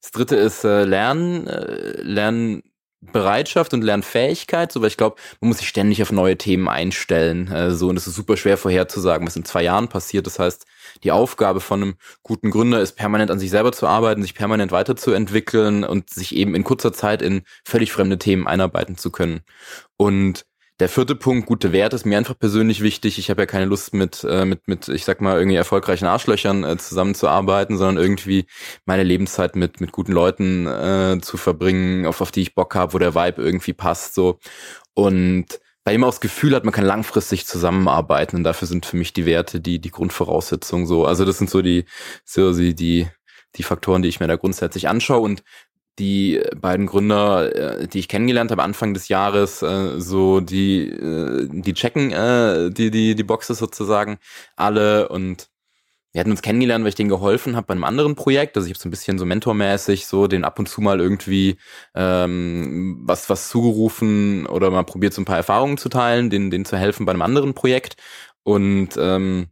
[0.00, 2.62] Das dritte ist äh, Lernen, äh, Lernen
[3.00, 7.50] Bereitschaft und Lernfähigkeit, so weil ich glaube, man muss sich ständig auf neue Themen einstellen,
[7.50, 10.26] äh, so und es ist super schwer vorherzusagen, was in zwei Jahren passiert.
[10.26, 10.66] Das heißt,
[11.04, 14.72] die Aufgabe von einem guten Gründer ist permanent an sich selber zu arbeiten, sich permanent
[14.72, 19.40] weiterzuentwickeln und sich eben in kurzer Zeit in völlig fremde Themen einarbeiten zu können.
[19.96, 20.44] Und
[20.80, 23.18] der vierte Punkt, gute Werte, ist mir einfach persönlich wichtig.
[23.18, 26.62] Ich habe ja keine Lust mit, äh, mit, mit, ich sag mal, irgendwie erfolgreichen Arschlöchern
[26.62, 28.46] äh, zusammenzuarbeiten, sondern irgendwie
[28.86, 32.92] meine Lebenszeit mit, mit guten Leuten äh, zu verbringen, auf, auf die ich Bock habe,
[32.94, 34.14] wo der Vibe irgendwie passt.
[34.14, 34.38] so
[34.94, 38.96] Und bei ihm auch das Gefühl hat, man kann langfristig zusammenarbeiten und dafür sind für
[38.96, 41.06] mich die Werte die, die Grundvoraussetzungen so.
[41.06, 41.86] Also das sind so die,
[42.24, 43.08] so die, die,
[43.56, 45.42] die Faktoren, die ich mir da grundsätzlich anschaue und
[45.98, 51.48] die beiden Gründer, äh, die ich kennengelernt habe Anfang des Jahres, äh, so die äh,
[51.50, 52.10] die checken
[52.74, 54.18] die die die Boxes sozusagen
[54.56, 55.48] alle und
[56.12, 58.56] wir hatten uns kennengelernt, weil ich denen geholfen habe bei einem anderen Projekt.
[58.56, 61.58] Also ich habe so ein bisschen so mentormäßig so den ab und zu mal irgendwie
[61.94, 66.64] ähm, was was zugerufen oder mal probiert so ein paar Erfahrungen zu teilen, denen denen
[66.64, 67.96] zu helfen bei einem anderen Projekt
[68.42, 69.48] und ähm,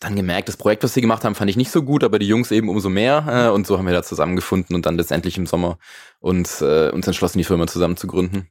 [0.00, 2.26] dann gemerkt, das Projekt, was sie gemacht haben, fand ich nicht so gut, aber die
[2.26, 3.24] Jungs eben umso mehr.
[3.28, 5.78] Äh, und so haben wir da zusammengefunden und dann letztendlich im Sommer
[6.20, 8.48] uns, äh, uns entschlossen, die Firma zusammen zu gründen.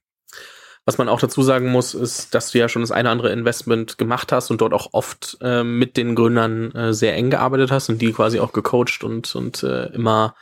[0.85, 3.31] Was man auch dazu sagen muss, ist, dass du ja schon das eine oder andere
[3.31, 7.71] Investment gemacht hast und dort auch oft äh, mit den Gründern äh, sehr eng gearbeitet
[7.71, 10.35] hast und die quasi auch gecoacht und, und äh, immer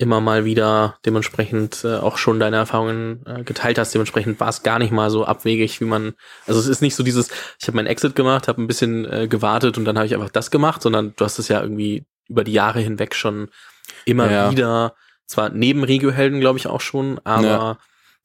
[0.00, 3.92] immer mal wieder dementsprechend äh, auch schon deine Erfahrungen äh, geteilt hast.
[3.92, 6.14] Dementsprechend war es gar nicht mal so abwegig, wie man.
[6.46, 7.28] Also es ist nicht so dieses,
[7.60, 10.30] ich habe meinen Exit gemacht, habe ein bisschen äh, gewartet und dann habe ich einfach
[10.30, 13.50] das gemacht, sondern du hast es ja irgendwie über die Jahre hinweg schon
[14.06, 14.50] immer ja.
[14.50, 14.94] wieder,
[15.26, 17.78] zwar neben Regiohelden, glaube ich, auch schon, aber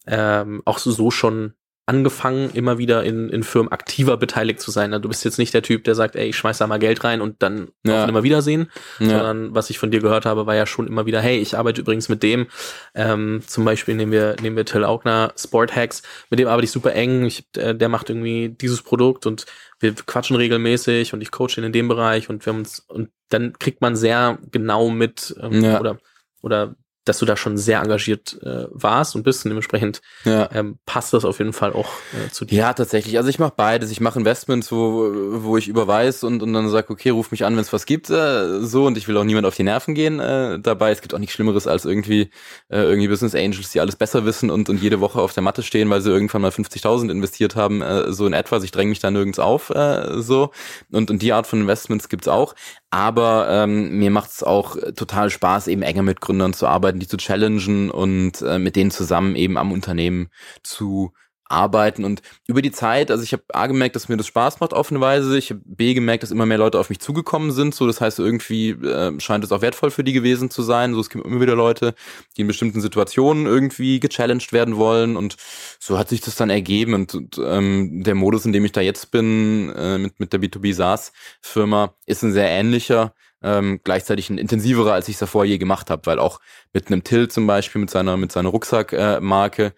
[0.08, 0.42] ja.
[0.42, 1.56] ähm, auch so, so schon
[1.88, 4.92] angefangen, immer wieder in, in Firmen aktiver beteiligt zu sein.
[4.92, 7.22] Du bist jetzt nicht der Typ, der sagt, ey, ich schmeiß da mal Geld rein
[7.22, 8.06] und dann ja.
[8.06, 9.10] immer wiedersehen, ja.
[9.10, 11.82] sondern was ich von dir gehört habe, war ja schon immer wieder, hey, ich arbeite
[11.82, 12.48] übrigens mit dem,
[12.96, 16.72] ähm, zum Beispiel nehmen wir, nehmen wir Till Augner, Sport Hacks, mit dem arbeite ich
[16.72, 19.46] super eng, ich, äh, der macht irgendwie dieses Produkt und
[19.80, 23.10] wir quatschen regelmäßig und ich coache ihn in dem Bereich und wir haben uns, und
[23.30, 25.80] dann kriegt man sehr genau mit, ähm, ja.
[25.80, 26.00] oder,
[26.42, 30.50] oder dass du da schon sehr engagiert äh, warst und bist und dementsprechend ja.
[30.52, 32.58] ähm, passt das auf jeden Fall auch äh, zu dir.
[32.58, 33.18] Ja, tatsächlich.
[33.18, 33.92] Also ich mache beides.
[33.92, 35.12] Ich mache Investments, wo,
[35.44, 38.10] wo ich überweis und, und dann sag, okay, ruf mich an, wenn es was gibt,
[38.10, 40.92] äh, so und ich will auch niemand auf die Nerven gehen äh, dabei.
[40.92, 42.30] Es gibt auch nichts Schlimmeres als irgendwie
[42.70, 45.64] äh, irgendwie Business Angels, die alles besser wissen und, und jede Woche auf der Matte
[45.64, 48.58] stehen, weil sie irgendwann mal 50.000 investiert haben, äh, so in etwa.
[48.58, 50.52] Ich dränge mich da nirgends auf, äh, so
[50.92, 52.56] und und die Art von Investments gibt's auch.
[52.96, 57.10] Aber ähm, mir macht es auch total Spaß, eben enger mit Gründern zu arbeiten, die
[57.10, 60.30] zu challengen und äh, mit denen zusammen eben am Unternehmen
[60.64, 61.12] zu
[61.46, 64.74] arbeiten und über die Zeit, also ich habe A gemerkt, dass mir das Spaß macht
[64.74, 67.76] auf eine Weise, ich habe B gemerkt, dass immer mehr Leute auf mich zugekommen sind,
[67.76, 71.00] so das heißt irgendwie äh, scheint es auch wertvoll für die gewesen zu sein, so
[71.00, 71.94] es gibt immer wieder Leute,
[72.36, 75.38] die in bestimmten Situationen irgendwie gechallenged werden wollen und
[75.80, 78.82] so hat sich das dann ergeben und, und ähm, der Modus, in dem ich da
[78.82, 84.30] jetzt bin äh, mit mit der B2B SaaS Firma ist ein sehr ähnlicher, ähm, gleichzeitig
[84.30, 86.40] ein intensiverer, als ich es davor je gemacht habe, weil auch
[86.74, 89.72] mit einem Till zum Beispiel, mit seiner, mit seiner Rucksackmarke, äh,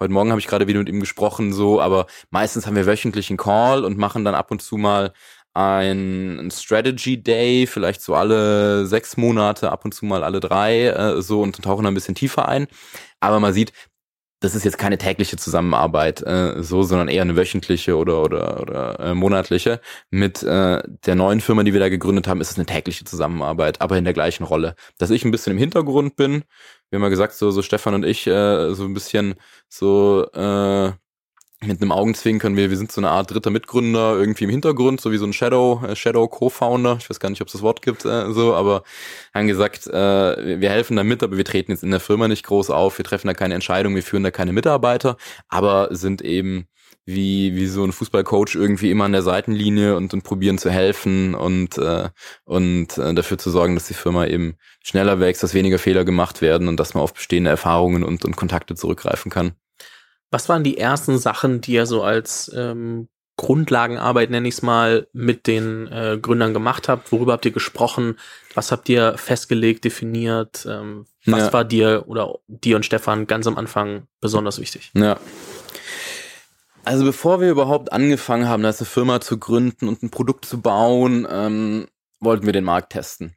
[0.00, 3.30] Heute Morgen habe ich gerade wieder mit ihm gesprochen, so, aber meistens haben wir wöchentlich
[3.30, 5.12] einen Call und machen dann ab und zu mal
[5.54, 11.20] ein, Strategy Day, vielleicht so alle sechs Monate, ab und zu mal alle drei, äh,
[11.20, 12.68] so und tauchen da ein bisschen tiefer ein.
[13.18, 13.72] Aber man sieht,
[14.40, 19.00] das ist jetzt keine tägliche Zusammenarbeit äh, so, sondern eher eine wöchentliche oder oder oder
[19.00, 19.80] äh, monatliche.
[20.10, 23.80] Mit äh, der neuen Firma, die wir da gegründet haben, ist es eine tägliche Zusammenarbeit,
[23.80, 24.76] aber in der gleichen Rolle.
[24.98, 26.44] Dass ich ein bisschen im Hintergrund bin,
[26.90, 29.34] wir haben ja gesagt, so, so Stefan und ich, äh, so ein bisschen
[29.68, 30.92] so äh,
[31.60, 35.10] mit einem Augenzwinkern, wir, wir sind so eine Art dritter Mitgründer irgendwie im Hintergrund, so
[35.10, 37.82] wie so ein Shadow, äh, Shadow Co-Founder, ich weiß gar nicht, ob es das Wort
[37.82, 38.84] gibt, äh, so, aber
[39.34, 42.44] haben gesagt, äh, wir helfen da mit, aber wir treten jetzt in der Firma nicht
[42.46, 45.16] groß auf, wir treffen da keine Entscheidung, wir führen da keine Mitarbeiter,
[45.48, 46.68] aber sind eben
[47.08, 51.34] wie, wie so ein Fußballcoach irgendwie immer an der Seitenlinie und, und probieren zu helfen
[51.34, 52.10] und, äh,
[52.44, 56.42] und äh, dafür zu sorgen, dass die Firma eben schneller wächst, dass weniger Fehler gemacht
[56.42, 59.52] werden und dass man auf bestehende Erfahrungen und, und Kontakte zurückgreifen kann.
[60.30, 65.06] Was waren die ersten Sachen, die ihr so als ähm, Grundlagenarbeit, nenne ich es mal,
[65.14, 67.10] mit den äh, Gründern gemacht habt?
[67.10, 68.18] Worüber habt ihr gesprochen?
[68.52, 70.66] Was habt ihr festgelegt, definiert?
[70.68, 71.52] Ähm, was ja.
[71.54, 74.90] war dir oder dir und Stefan ganz am Anfang besonders wichtig?
[74.92, 75.18] Ja.
[76.88, 81.28] Also bevor wir überhaupt angefangen haben, eine Firma zu gründen und ein Produkt zu bauen,
[81.30, 81.86] ähm,
[82.18, 83.34] wollten wir den Markt testen.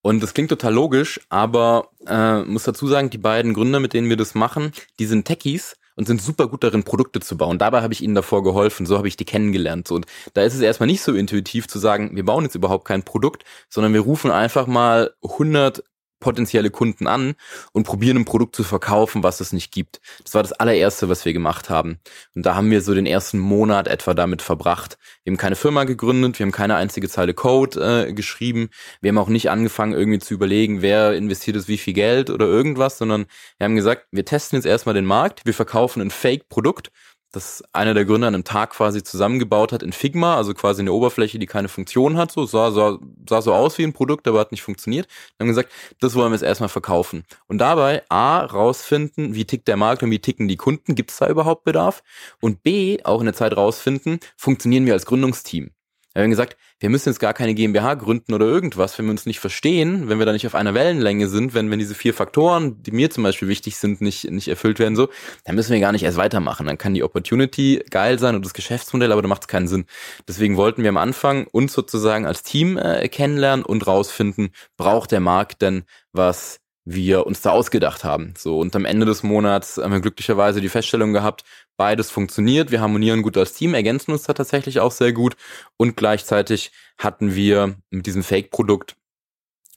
[0.00, 4.08] Und das klingt total logisch, aber äh, muss dazu sagen, die beiden Gründer, mit denen
[4.08, 7.58] wir das machen, die sind Techies und sind super gut darin, Produkte zu bauen.
[7.58, 9.90] Dabei habe ich ihnen davor geholfen, so habe ich die kennengelernt.
[9.90, 13.02] Und da ist es erstmal nicht so intuitiv zu sagen, wir bauen jetzt überhaupt kein
[13.02, 15.84] Produkt, sondern wir rufen einfach mal 100
[16.24, 17.34] potenzielle Kunden an
[17.72, 20.00] und probieren ein Produkt zu verkaufen, was es nicht gibt.
[20.22, 21.98] Das war das allererste, was wir gemacht haben.
[22.34, 24.96] Und da haben wir so den ersten Monat etwa damit verbracht.
[25.22, 28.70] Wir haben keine Firma gegründet, wir haben keine einzige Zeile Code äh, geschrieben.
[29.02, 32.46] Wir haben auch nicht angefangen, irgendwie zu überlegen, wer investiert es wie viel Geld oder
[32.46, 33.26] irgendwas, sondern
[33.58, 36.90] wir haben gesagt, wir testen jetzt erstmal den Markt, wir verkaufen ein Fake-Produkt
[37.34, 40.92] das einer der Gründer an einem Tag quasi zusammengebaut hat in Figma, also quasi eine
[40.92, 44.40] Oberfläche, die keine Funktion hat, so sah, sah, sah so aus wie ein Produkt, aber
[44.40, 45.06] hat nicht funktioniert.
[45.36, 47.24] Dann haben gesagt, das wollen wir jetzt erstmal verkaufen.
[47.46, 51.18] Und dabei A, rausfinden, wie tickt der Markt und wie ticken die Kunden, gibt es
[51.18, 52.02] da überhaupt Bedarf?
[52.40, 55.73] Und B, auch in der Zeit rausfinden, funktionieren wir als Gründungsteam.
[56.14, 59.26] Wir haben gesagt, wir müssen jetzt gar keine GmbH gründen oder irgendwas, wenn wir uns
[59.26, 62.82] nicht verstehen, wenn wir da nicht auf einer Wellenlänge sind, wenn, wenn diese vier Faktoren,
[62.82, 65.08] die mir zum Beispiel wichtig sind, nicht, nicht erfüllt werden, so,
[65.44, 66.66] dann müssen wir gar nicht erst weitermachen.
[66.66, 69.86] Dann kann die Opportunity geil sein und das Geschäftsmodell, aber da macht es keinen Sinn.
[70.28, 75.20] Deswegen wollten wir am Anfang uns sozusagen als Team äh, kennenlernen und rausfinden, braucht der
[75.20, 78.34] Markt denn was wir uns da ausgedacht haben.
[78.36, 81.42] So, und am Ende des Monats haben wir glücklicherweise die Feststellung gehabt,
[81.76, 85.36] beides funktioniert, wir harmonieren gut als Team, ergänzen uns da tatsächlich auch sehr gut.
[85.76, 88.96] Und gleichzeitig hatten wir mit diesem Fake-Produkt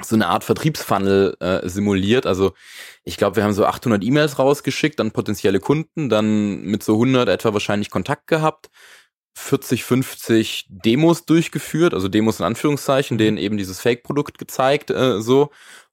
[0.03, 2.25] so eine Art Vertriebsfunnel äh, simuliert.
[2.25, 2.53] Also
[3.03, 7.29] ich glaube, wir haben so 800 E-Mails rausgeschickt an potenzielle Kunden, dann mit so 100
[7.29, 8.69] etwa wahrscheinlich Kontakt gehabt,
[9.36, 15.51] 40, 50 Demos durchgeführt, also Demos in Anführungszeichen, denen eben dieses Fake-Produkt gezeigt, äh, so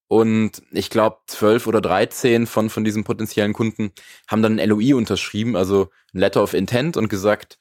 [0.08, 3.92] und ich glaube, zwölf oder dreizehn von, von diesen potenziellen Kunden
[4.28, 7.58] haben dann ein LOI unterschrieben, also ein Letter of Intent und gesagt,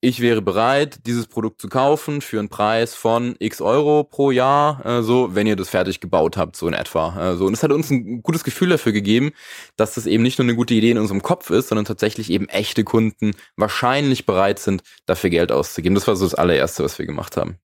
[0.00, 4.86] ich wäre bereit, dieses Produkt zu kaufen für einen Preis von x Euro pro Jahr,
[4.86, 7.32] äh, so, wenn ihr das fertig gebaut habt, so in etwa.
[7.32, 7.46] Äh, so.
[7.46, 9.32] Und es hat uns ein gutes Gefühl dafür gegeben,
[9.76, 12.48] dass das eben nicht nur eine gute Idee in unserem Kopf ist, sondern tatsächlich eben
[12.48, 15.96] echte Kunden wahrscheinlich bereit sind, dafür Geld auszugeben.
[15.96, 17.58] Das war so das allererste, was wir gemacht haben.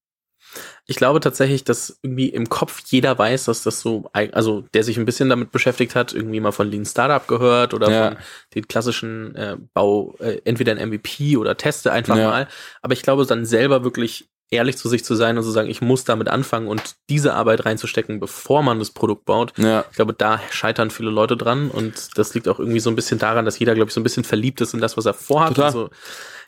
[0.87, 4.99] Ich glaube tatsächlich, dass irgendwie im Kopf jeder weiß, dass das so, also der sich
[4.99, 8.09] ein bisschen damit beschäftigt hat, irgendwie mal von Lean Startup gehört oder ja.
[8.09, 8.19] von
[8.55, 12.29] den klassischen äh, Bau, äh, entweder ein MVP oder Teste einfach ja.
[12.29, 12.49] mal.
[12.83, 15.81] Aber ich glaube, dann selber wirklich ehrlich zu sich zu sein und zu sagen, ich
[15.81, 19.53] muss damit anfangen und diese Arbeit reinzustecken, bevor man das Produkt baut.
[19.59, 19.85] Ja.
[19.91, 23.19] Ich glaube, da scheitern viele Leute dran und das liegt auch irgendwie so ein bisschen
[23.19, 25.59] daran, dass jeder, glaube ich, so ein bisschen verliebt ist in das, was er vorhat.
[25.59, 25.91] Also,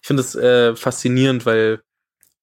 [0.00, 1.80] ich finde es äh, faszinierend, weil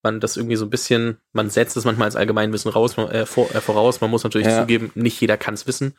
[0.04, 3.54] man das irgendwie so ein bisschen, man setzt es manchmal als Allgemeinwissen raus, äh, vor,
[3.54, 4.02] äh, voraus.
[4.02, 4.62] Man muss natürlich ja.
[4.62, 5.96] zugeben, nicht jeder kann es wissen.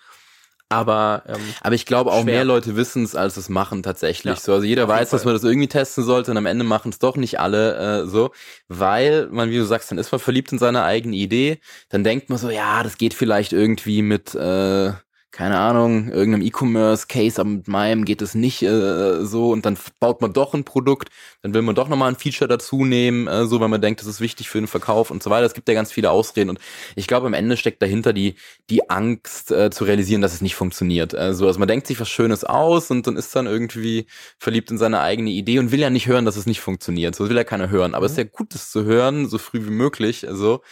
[0.70, 2.34] Aber, ähm, aber ich glaube auch schwer.
[2.34, 4.34] mehr Leute wissen es, als es machen tatsächlich.
[4.34, 6.90] Ja, so, also jeder weiß, dass man das irgendwie testen sollte und am Ende machen
[6.90, 8.30] es doch nicht alle äh, so,
[8.68, 11.60] weil man, wie du sagst, dann ist man verliebt in seine eigene Idee.
[11.90, 14.92] Dann denkt man so, ja, das geht vielleicht irgendwie mit äh,
[15.34, 20.20] keine Ahnung, irgendeinem E-Commerce-Case, aber mit meinem geht es nicht äh, so und dann baut
[20.20, 21.08] man doch ein Produkt,
[21.42, 24.06] dann will man doch nochmal ein Feature dazu nehmen, äh, so weil man denkt, das
[24.06, 25.44] ist wichtig für den Verkauf und so weiter.
[25.44, 26.60] Es gibt ja ganz viele Ausreden und
[26.94, 28.36] ich glaube, am Ende steckt dahinter die,
[28.70, 31.16] die Angst äh, zu realisieren, dass es nicht funktioniert.
[31.16, 34.06] Also, also man denkt sich was Schönes aus und dann ist dann irgendwie
[34.38, 37.16] verliebt in seine eigene Idee und will ja nicht hören, dass es nicht funktioniert.
[37.16, 37.94] So will ja keiner hören.
[37.96, 38.06] Aber mhm.
[38.06, 40.28] es ist ja gut, das zu hören, so früh wie möglich.
[40.28, 40.62] Also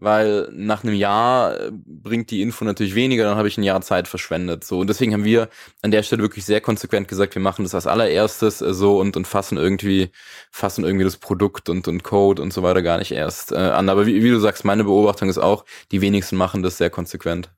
[0.00, 3.80] weil nach einem Jahr äh, bringt die Info natürlich weniger, dann habe ich ein Jahr
[3.82, 4.64] Zeit verschwendet.
[4.64, 5.48] So und deswegen haben wir
[5.82, 9.16] an der Stelle wirklich sehr konsequent gesagt, wir machen das als allererstes äh, so und
[9.16, 10.10] und fassen irgendwie
[10.50, 13.88] fassen irgendwie das Produkt und und Code und so weiter gar nicht erst äh, an.
[13.88, 17.50] Aber wie, wie du sagst, meine Beobachtung ist auch, die wenigsten machen das sehr konsequent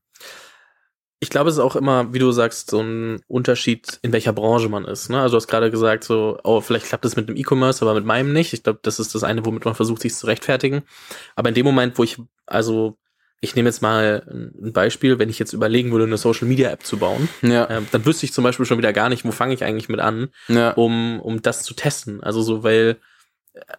[1.22, 4.68] ich glaube, es ist auch immer, wie du sagst, so ein Unterschied, in welcher Branche
[4.68, 5.08] man ist.
[5.08, 5.20] Ne?
[5.20, 8.04] Also du hast gerade gesagt, so, oh, vielleicht klappt das mit dem E-Commerce, aber mit
[8.04, 8.52] meinem nicht.
[8.52, 10.82] Ich glaube, das ist das eine, womit man versucht, sich zu rechtfertigen.
[11.36, 12.98] Aber in dem Moment, wo ich, also
[13.40, 16.84] ich nehme jetzt mal ein Beispiel, wenn ich jetzt überlegen würde, eine Social Media App
[16.84, 17.66] zu bauen, ja.
[17.66, 20.00] äh, dann wüsste ich zum Beispiel schon wieder gar nicht, wo fange ich eigentlich mit
[20.00, 20.72] an, ja.
[20.72, 22.20] um, um das zu testen.
[22.20, 22.96] Also so, weil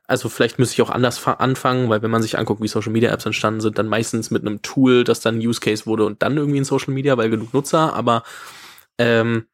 [0.06, 3.12] also vielleicht müsste ich auch anders anfangen, weil wenn man sich anguckt, wie Social Media
[3.12, 6.38] Apps entstanden sind, dann meistens mit einem Tool, das dann Use Case wurde und dann
[6.38, 8.24] irgendwie in Social Media, weil genug Nutzer, aber
[8.98, 9.48] ähm,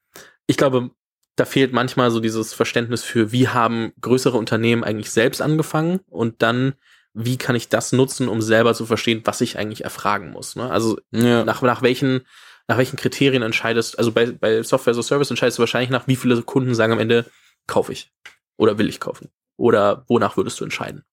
[0.48, 0.92] ich glaube,
[1.36, 6.42] da fehlt manchmal so dieses Verständnis für, wie haben größere Unternehmen eigentlich selbst angefangen und
[6.42, 6.74] dann,
[7.14, 10.58] wie kann ich das nutzen, um selber zu verstehen, was ich eigentlich erfragen muss.
[10.58, 10.70] Ne?
[10.70, 11.46] Also ja.
[11.46, 12.22] nach, nach welchen
[12.68, 16.06] nach welchen Kriterien entscheidest, also bei, bei Software as a Service entscheidest du wahrscheinlich nach,
[16.08, 17.26] wie viele Kunden sagen am Ende,
[17.66, 18.12] kaufe ich
[18.58, 19.32] oder will ich kaufen.
[19.60, 21.04] Oder wonach würdest du entscheiden?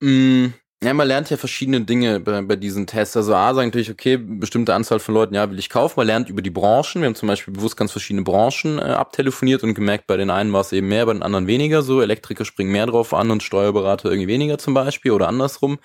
[0.00, 0.46] Mm,
[0.80, 3.16] ja, man lernt ja verschiedene Dinge bei, bei diesen Tests.
[3.16, 5.94] Also A sagen natürlich, okay, bestimmte Anzahl von Leuten, ja, will ich kaufen.
[5.96, 7.02] Man lernt über die Branchen.
[7.02, 10.52] Wir haben zum Beispiel bewusst ganz verschiedene Branchen äh, abtelefoniert und gemerkt, bei den einen
[10.52, 12.00] war es eben mehr, bei den anderen weniger so.
[12.00, 15.80] Elektriker springen mehr drauf an und Steuerberater irgendwie weniger zum Beispiel oder andersrum.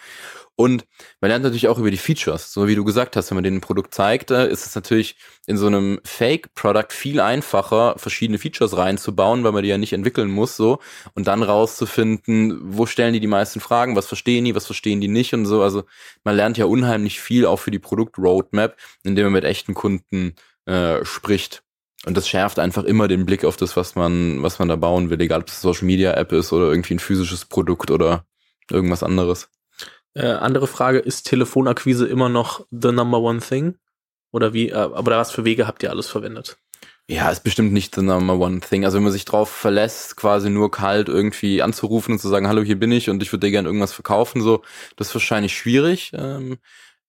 [0.55, 0.85] Und
[1.19, 2.53] man lernt natürlich auch über die Features.
[2.53, 5.15] So wie du gesagt hast, wenn man denen ein Produkt zeigt, äh, ist es natürlich
[5.47, 10.29] in so einem Fake-Product viel einfacher, verschiedene Features reinzubauen, weil man die ja nicht entwickeln
[10.29, 10.79] muss, so.
[11.15, 15.07] Und dann rauszufinden, wo stellen die die meisten Fragen, was verstehen die, was verstehen die
[15.07, 15.63] nicht und so.
[15.63, 15.85] Also
[16.23, 20.35] man lernt ja unheimlich viel auch für die Produkt-Roadmap, indem man mit echten Kunden
[20.65, 21.63] äh, spricht.
[22.05, 25.09] Und das schärft einfach immer den Blick auf das, was man, was man da bauen
[25.09, 28.25] will, egal ob es Social Media App ist oder irgendwie ein physisches Produkt oder
[28.69, 29.49] irgendwas anderes.
[30.15, 33.75] Äh, andere Frage, ist Telefonakquise immer noch the number one thing?
[34.31, 36.57] Oder wie, äh, aber was für Wege habt ihr alles verwendet?
[37.09, 38.85] Ja, ist bestimmt nicht the number one thing.
[38.85, 42.61] Also wenn man sich drauf verlässt, quasi nur kalt irgendwie anzurufen und zu sagen, hallo,
[42.61, 44.63] hier bin ich und ich würde dir gerne irgendwas verkaufen, so,
[44.95, 46.11] das ist wahrscheinlich schwierig.
[46.13, 46.59] Ähm,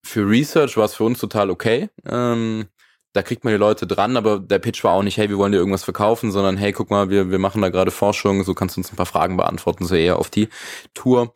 [0.03, 1.91] für Research war es für uns total okay.
[2.05, 2.67] Ähm,
[3.13, 5.53] da kriegt man die Leute dran, aber der Pitch war auch nicht, hey, wir wollen
[5.53, 8.77] dir irgendwas verkaufen, sondern hey, guck mal, wir, wir machen da gerade Forschung, so kannst
[8.77, 10.49] du uns ein paar Fragen beantworten, so eher auf die
[10.95, 11.33] Tour.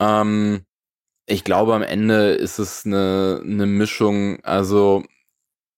[0.00, 0.64] Ähm,
[1.28, 5.04] ich glaube, am Ende ist es eine, eine Mischung, also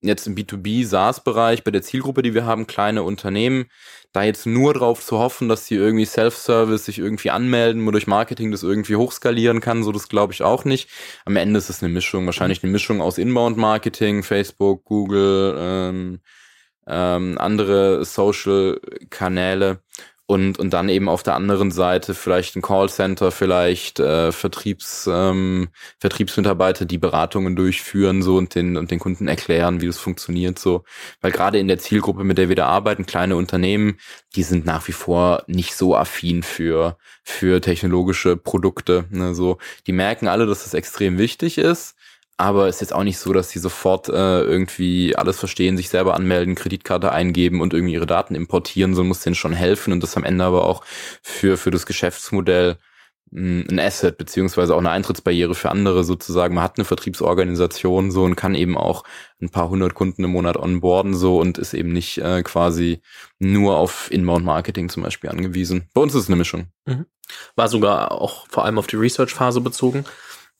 [0.00, 3.66] jetzt im B2B SaaS-Bereich bei der Zielgruppe, die wir haben, kleine Unternehmen,
[4.12, 8.06] da jetzt nur drauf zu hoffen, dass sie irgendwie Self-Service sich irgendwie anmelden und durch
[8.06, 10.88] Marketing das irgendwie hochskalieren kann, so das glaube ich auch nicht.
[11.24, 16.20] Am Ende ist es eine Mischung, wahrscheinlich eine Mischung aus Inbound-Marketing, Facebook, Google, ähm,
[16.86, 19.80] ähm, andere Social-Kanäle
[20.30, 25.70] und, und dann eben auf der anderen Seite vielleicht ein Callcenter, vielleicht äh, Vertriebs, ähm,
[25.98, 30.84] Vertriebsmitarbeiter, die Beratungen durchführen so und den, und den Kunden erklären, wie das funktioniert so.
[31.20, 33.98] Weil gerade in der Zielgruppe, mit der wir da arbeiten, kleine Unternehmen,
[34.36, 39.06] die sind nach wie vor nicht so affin für, für technologische Produkte.
[39.10, 39.58] Ne, so.
[39.88, 41.96] Die merken alle, dass das extrem wichtig ist
[42.40, 45.90] aber es ist jetzt auch nicht so, dass sie sofort äh, irgendwie alles verstehen, sich
[45.90, 50.02] selber anmelden, Kreditkarte eingeben und irgendwie ihre Daten importieren, so muss denen schon helfen und
[50.02, 50.82] das am Ende aber auch
[51.22, 52.78] für, für das Geschäftsmodell
[53.30, 56.54] hm, ein Asset beziehungsweise auch eine Eintrittsbarriere für andere sozusagen.
[56.54, 59.04] Man hat eine Vertriebsorganisation so und kann eben auch
[59.42, 63.02] ein paar hundert Kunden im Monat onboarden so und ist eben nicht äh, quasi
[63.38, 65.88] nur auf Inbound-Marketing zum Beispiel angewiesen.
[65.92, 66.68] Bei uns ist es eine Mischung.
[66.86, 67.04] Mhm.
[67.54, 70.06] War sogar auch vor allem auf die Research-Phase bezogen.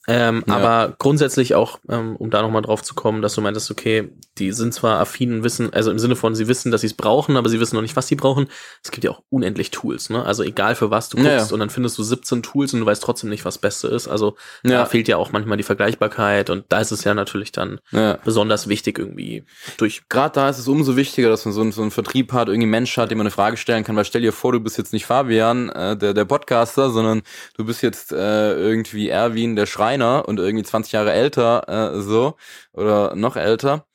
[0.08, 0.56] Ähm, ja.
[0.56, 4.52] Aber grundsätzlich auch, ähm, um da nochmal drauf zu kommen, dass du meintest, okay, die
[4.52, 7.48] sind zwar affin, wissen, also im Sinne von, sie wissen, dass sie es brauchen, aber
[7.48, 8.48] sie wissen noch nicht, was sie brauchen.
[8.82, 10.24] Es gibt ja auch unendlich Tools, ne?
[10.24, 11.52] Also egal für was du guckst ja, ja.
[11.52, 14.08] und dann findest du 17 Tools und du weißt trotzdem nicht, was Beste ist.
[14.08, 17.80] Also da fehlt ja auch manchmal die Vergleichbarkeit und da ist es ja natürlich dann
[18.24, 19.44] besonders wichtig irgendwie
[19.76, 20.02] durch.
[20.08, 22.68] Gerade da ist es umso wichtiger, dass man so, einen, so einen Vertrieb hat, irgendwie
[22.68, 24.92] Mensch hat, dem man eine Frage stellen kann, weil stell dir vor, du bist jetzt
[24.92, 27.22] nicht Fabian, äh, der, der Podcaster, sondern
[27.56, 32.00] du bist jetzt äh, irgendwie Erwin, der Schreiner Schreiner und irgendwie 20 Jahre älter, äh,
[32.00, 32.36] so,
[32.72, 33.86] oder noch älter.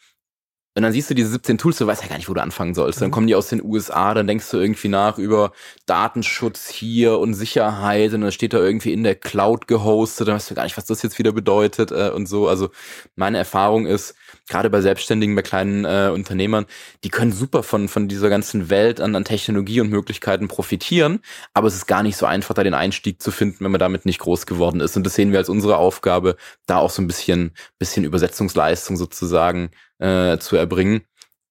[0.78, 2.74] Und dann siehst du diese 17 Tools, du weißt ja gar nicht, wo du anfangen
[2.74, 3.00] sollst.
[3.02, 3.14] Dann mhm.
[3.14, 5.54] kommen die aus den USA, dann denkst du irgendwie nach über
[5.86, 10.52] Datenschutz hier und Sicherheit und dann steht da irgendwie in der Cloud gehostet, dann weißt
[10.52, 12.50] du gar nicht, was das jetzt wieder bedeutet äh, und so.
[12.50, 12.72] Also
[13.16, 14.16] meine Erfahrung ist,
[14.48, 16.66] gerade bei Selbstständigen, bei kleinen äh, Unternehmern,
[17.04, 21.20] die können super von, von dieser ganzen Welt an, an Technologie und Möglichkeiten profitieren,
[21.54, 24.06] aber es ist gar nicht so einfach, da den Einstieg zu finden, wenn man damit
[24.06, 24.96] nicht groß geworden ist.
[24.96, 26.36] Und das sehen wir als unsere Aufgabe,
[26.66, 31.02] da auch so ein bisschen, bisschen Übersetzungsleistung sozusagen äh, zu erbringen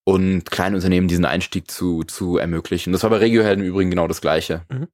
[0.04, 2.92] und kleinen Unternehmen diesen Einstieg zu, zu ermöglichen.
[2.92, 4.62] Das war bei Regiohelden im Übrigen genau das Gleiche.
[4.70, 4.88] Mhm.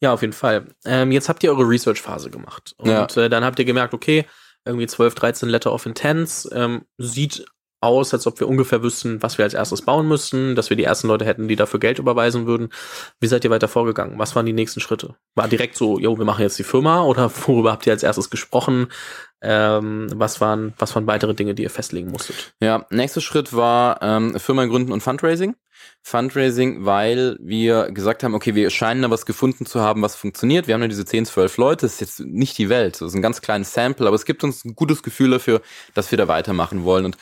[0.00, 0.66] Ja, auf jeden Fall.
[0.84, 2.74] Ähm, jetzt habt ihr eure Research-Phase gemacht.
[2.78, 3.06] Und ja.
[3.16, 4.24] äh, dann habt ihr gemerkt, okay,
[4.64, 7.44] irgendwie 12, 13 Letter of Intents, ähm, sieht
[7.84, 10.84] aus, als ob wir ungefähr wüssten, was wir als erstes bauen müssten, dass wir die
[10.84, 12.70] ersten Leute hätten, die dafür Geld überweisen würden.
[13.20, 14.18] Wie seid ihr weiter vorgegangen?
[14.18, 15.14] Was waren die nächsten Schritte?
[15.34, 18.30] War direkt so, jo, wir machen jetzt die Firma oder worüber habt ihr als erstes
[18.30, 18.88] gesprochen?
[19.42, 22.54] Ähm, was waren, was waren weitere Dinge, die ihr festlegen musstet?
[22.60, 25.54] Ja, nächster Schritt war ähm, Firma gründen und Fundraising.
[26.02, 30.66] Fundraising, weil wir gesagt haben, okay, wir scheinen da was gefunden zu haben, was funktioniert.
[30.66, 33.14] Wir haben ja diese 10, 12 Leute, das ist jetzt nicht die Welt, das ist
[33.14, 35.62] ein ganz kleines Sample, aber es gibt uns ein gutes Gefühl dafür,
[35.94, 37.06] dass wir da weitermachen wollen.
[37.06, 37.16] Und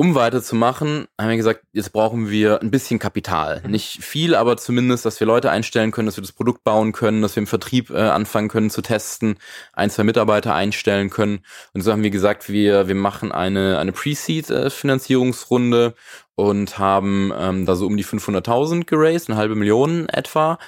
[0.00, 3.62] um weiterzumachen, haben wir gesagt, jetzt brauchen wir ein bisschen Kapital.
[3.64, 3.72] Mhm.
[3.72, 7.20] Nicht viel, aber zumindest, dass wir Leute einstellen können, dass wir das Produkt bauen können,
[7.20, 9.38] dass wir im Vertrieb äh, anfangen können zu testen,
[9.72, 11.40] ein, zwei Mitarbeiter einstellen können.
[11.74, 17.66] Und so haben wir gesagt, wir, wir machen eine, eine Pre-Seed-Finanzierungsrunde äh, und haben ähm,
[17.66, 20.60] da so um die 500.000 geraced, eine halbe Million etwa,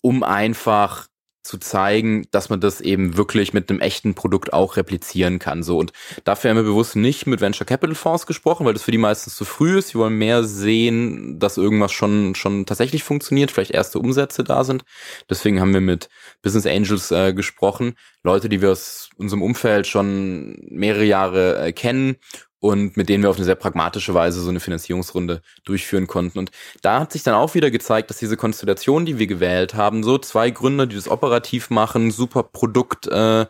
[0.00, 1.08] um einfach
[1.44, 5.62] zu zeigen, dass man das eben wirklich mit einem echten Produkt auch replizieren kann.
[5.62, 5.92] So und
[6.24, 9.36] dafür haben wir bewusst nicht mit Venture Capital Fonds gesprochen, weil das für die meistens
[9.36, 9.88] zu früh ist.
[9.88, 14.84] Sie wollen mehr sehen, dass irgendwas schon schon tatsächlich funktioniert, vielleicht erste Umsätze da sind.
[15.28, 16.08] Deswegen haben wir mit
[16.42, 22.16] Business Angels äh, gesprochen, Leute, die wir aus unserem Umfeld schon mehrere Jahre äh, kennen
[22.64, 26.38] und mit denen wir auf eine sehr pragmatische Weise so eine Finanzierungsrunde durchführen konnten.
[26.38, 26.50] Und
[26.80, 30.16] da hat sich dann auch wieder gezeigt, dass diese Konstellation, die wir gewählt haben, so
[30.16, 33.44] zwei Gründer, die das operativ machen, super Produkt äh,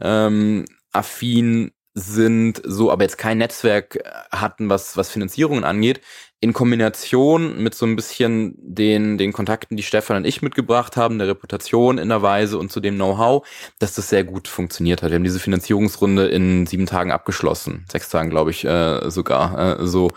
[0.00, 6.00] ähm, affin sind, so aber jetzt kein Netzwerk äh, hatten, was, was Finanzierungen angeht,
[6.42, 11.18] in Kombination mit so ein bisschen den, den Kontakten, die Stefan und ich mitgebracht haben,
[11.18, 13.46] der Reputation in der Weise und zu dem Know-how,
[13.78, 15.10] dass das sehr gut funktioniert hat.
[15.10, 17.86] Wir haben diese Finanzierungsrunde in sieben Tagen abgeschlossen.
[17.88, 20.10] Sechs Tagen, glaube ich, äh, sogar äh, so.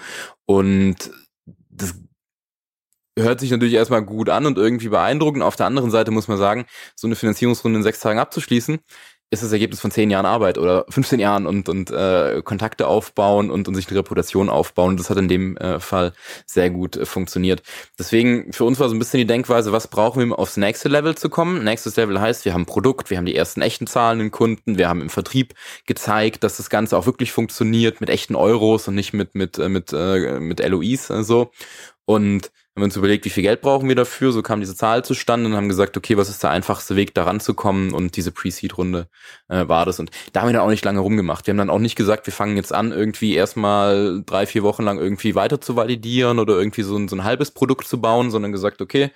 [0.47, 1.11] Und
[1.69, 1.93] das
[3.17, 5.43] hört sich natürlich erstmal gut an und irgendwie beeindruckend.
[5.43, 6.65] Auf der anderen Seite muss man sagen,
[6.95, 8.79] so eine Finanzierungsrunde in sechs Tagen abzuschließen,
[9.31, 13.49] ist das Ergebnis von zehn Jahren Arbeit oder 15 Jahren und, und äh, Kontakte aufbauen
[13.49, 14.97] und, und sich eine Reputation aufbauen.
[14.97, 16.13] Das hat in dem äh, Fall
[16.45, 17.63] sehr gut äh, funktioniert.
[17.97, 20.89] Deswegen für uns war so ein bisschen die Denkweise, was brauchen wir, um aufs nächste
[20.89, 21.63] Level zu kommen?
[21.63, 25.01] Nächstes Level heißt, wir haben Produkt, wir haben die ersten echten zahlenden Kunden, wir haben
[25.01, 25.55] im Vertrieb
[25.85, 29.69] gezeigt, dass das Ganze auch wirklich funktioniert mit echten Euros und nicht mit mit äh,
[29.69, 31.51] mit äh, mit LOIs äh, so.
[32.05, 35.49] Und haben uns überlegt, wie viel Geld brauchen wir dafür, so kam diese Zahl zustande
[35.49, 39.07] und haben gesagt, okay, was ist der einfachste Weg, da ranzukommen und diese Pre-Seed-Runde
[39.47, 41.47] äh, war das und da haben wir dann auch nicht lange rumgemacht.
[41.47, 44.83] Wir haben dann auch nicht gesagt, wir fangen jetzt an, irgendwie erstmal drei, vier Wochen
[44.83, 48.29] lang irgendwie weiter zu validieren oder irgendwie so ein, so ein halbes Produkt zu bauen,
[48.29, 49.11] sondern gesagt, okay,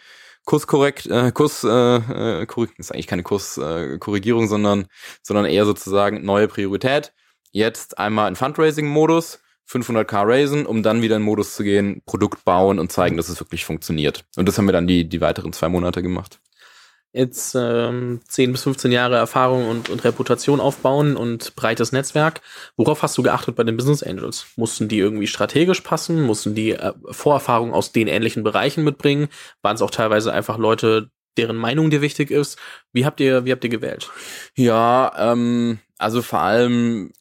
[0.45, 2.47] Kurskorrekt, äh, Kurs, äh, äh,
[2.77, 4.87] ist eigentlich keine Kurskorrigierung, äh, sondern,
[5.21, 7.13] sondern eher sozusagen neue Priorität.
[7.51, 12.79] Jetzt einmal in Fundraising-Modus, 500k raisen, um dann wieder in Modus zu gehen, Produkt bauen
[12.79, 14.25] und zeigen, dass es wirklich funktioniert.
[14.35, 16.39] Und das haben wir dann die, die weiteren zwei Monate gemacht.
[17.11, 22.41] Jetzt ähm, 10 bis 15 Jahre Erfahrung und, und Reputation aufbauen und breites Netzwerk.
[22.77, 24.45] Worauf hast du geachtet bei den Business Angels?
[24.57, 26.21] Mussten die irgendwie strategisch passen?
[26.21, 29.27] Mussten die äh, Vorerfahrung aus den ähnlichen Bereichen mitbringen?
[29.63, 32.59] Waren es auch teilweise einfach Leute, deren Meinung dir wichtig ist?
[32.93, 34.11] Wie habt ihr, wie habt ihr gewählt?
[34.55, 37.11] Ja, ähm, also vor allem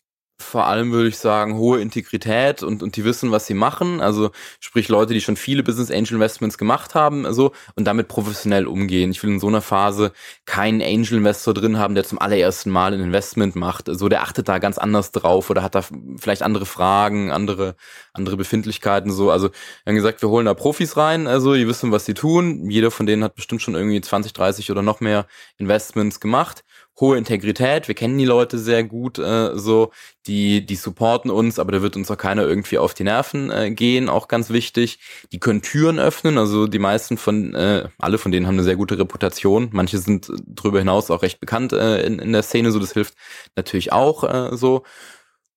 [0.40, 4.00] vor allem würde ich sagen, hohe Integrität und, und die wissen, was sie machen.
[4.00, 4.30] Also
[4.60, 9.10] sprich Leute, die schon viele Business Angel Investments gemacht haben, also und damit professionell umgehen.
[9.10, 10.12] Ich will in so einer Phase
[10.46, 13.88] keinen Angel Investor drin haben, der zum allerersten Mal ein Investment macht.
[13.88, 15.82] Also der achtet da ganz anders drauf oder hat da
[16.18, 17.74] vielleicht andere Fragen, andere,
[18.12, 19.30] andere Befindlichkeiten so.
[19.30, 22.70] Also wir haben gesagt, wir holen da Profis rein, also die wissen, was sie tun.
[22.70, 25.26] Jeder von denen hat bestimmt schon irgendwie 20, 30 oder noch mehr
[25.58, 26.62] Investments gemacht
[27.00, 29.92] hohe Integrität, wir kennen die Leute sehr gut, äh, so,
[30.26, 33.70] die, die supporten uns, aber da wird uns auch keiner irgendwie auf die Nerven äh,
[33.70, 34.98] gehen, auch ganz wichtig.
[35.32, 38.76] Die können Türen öffnen, also die meisten von, äh, alle von denen haben eine sehr
[38.76, 39.68] gute Reputation.
[39.72, 43.14] Manche sind darüber hinaus auch recht bekannt äh, in, in der Szene, so das hilft
[43.56, 44.82] natürlich auch äh, so.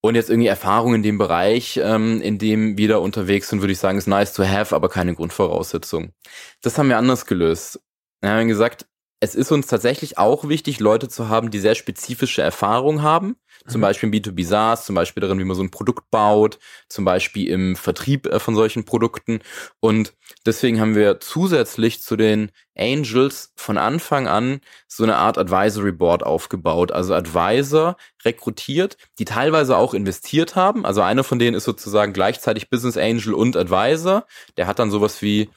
[0.04, 3.74] Und jetzt irgendwie Erfahrung in dem Bereich, ähm, in dem wir da unterwegs sind, würde
[3.74, 6.14] ich sagen, ist nice to have, aber keine Grundvoraussetzung.
[6.62, 7.80] Das haben wir anders gelöst.
[8.20, 8.88] Wir haben gesagt,
[9.24, 13.36] es ist uns tatsächlich auch wichtig, Leute zu haben, die sehr spezifische Erfahrung haben.
[13.68, 13.84] Zum mhm.
[13.84, 16.58] Beispiel im B2B SaaS, zum Beispiel darin, wie man so ein Produkt baut,
[16.90, 19.42] zum Beispiel im Vertrieb äh, von solchen Produkten.
[19.80, 20.16] Und
[20.48, 26.24] deswegen haben wir zusätzlich zu den Angels von Anfang an so eine Art Advisory Board
[26.24, 26.92] aufgebaut.
[26.92, 30.84] Also Advisor rekrutiert, die teilweise auch investiert haben.
[30.84, 34.26] Also einer von denen ist sozusagen gleichzeitig Business Angel und Advisor.
[34.58, 35.52] Der hat dann sowas wie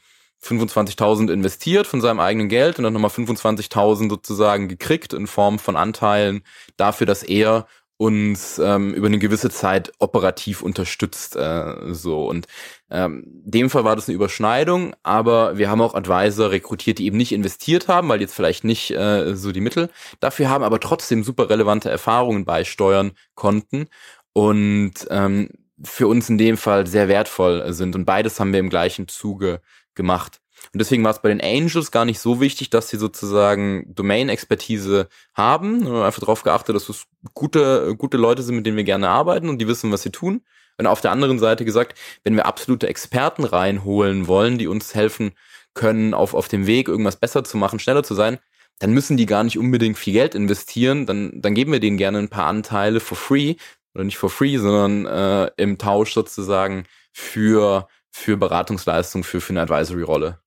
[0.44, 5.76] 25.000 investiert von seinem eigenen Geld und dann nochmal 25.000 sozusagen gekriegt in Form von
[5.76, 6.42] Anteilen
[6.76, 7.66] dafür, dass er
[7.96, 11.36] uns ähm, über eine gewisse Zeit operativ unterstützt.
[11.36, 12.46] Äh, so und
[12.90, 17.16] ähm, dem Fall war das eine Überschneidung, aber wir haben auch Advisor rekrutiert, die eben
[17.16, 19.90] nicht investiert haben, weil jetzt vielleicht nicht äh, so die Mittel
[20.20, 23.86] dafür haben, aber trotzdem super relevante Erfahrungen beisteuern konnten
[24.32, 25.50] und ähm,
[25.82, 27.94] für uns in dem Fall sehr wertvoll sind.
[27.94, 29.60] Und beides haben wir im gleichen Zuge
[29.94, 30.40] gemacht.
[30.72, 35.08] Und deswegen war es bei den Angels gar nicht so wichtig, dass sie sozusagen Domain-Expertise
[35.34, 35.86] haben.
[35.86, 39.58] Einfach darauf geachtet, dass es gute, gute Leute sind, mit denen wir gerne arbeiten und
[39.58, 40.42] die wissen, was sie tun.
[40.78, 45.32] Und auf der anderen Seite gesagt, wenn wir absolute Experten reinholen wollen, die uns helfen
[45.74, 48.38] können, auf, auf dem Weg irgendwas besser zu machen, schneller zu sein,
[48.80, 51.06] dann müssen die gar nicht unbedingt viel Geld investieren.
[51.06, 53.54] Dann, dann geben wir denen gerne ein paar Anteile for free.
[53.94, 57.86] Oder nicht for free, sondern äh, im Tausch sozusagen für
[58.16, 60.38] für Beratungsleistung, für, für eine Advisory-Rolle.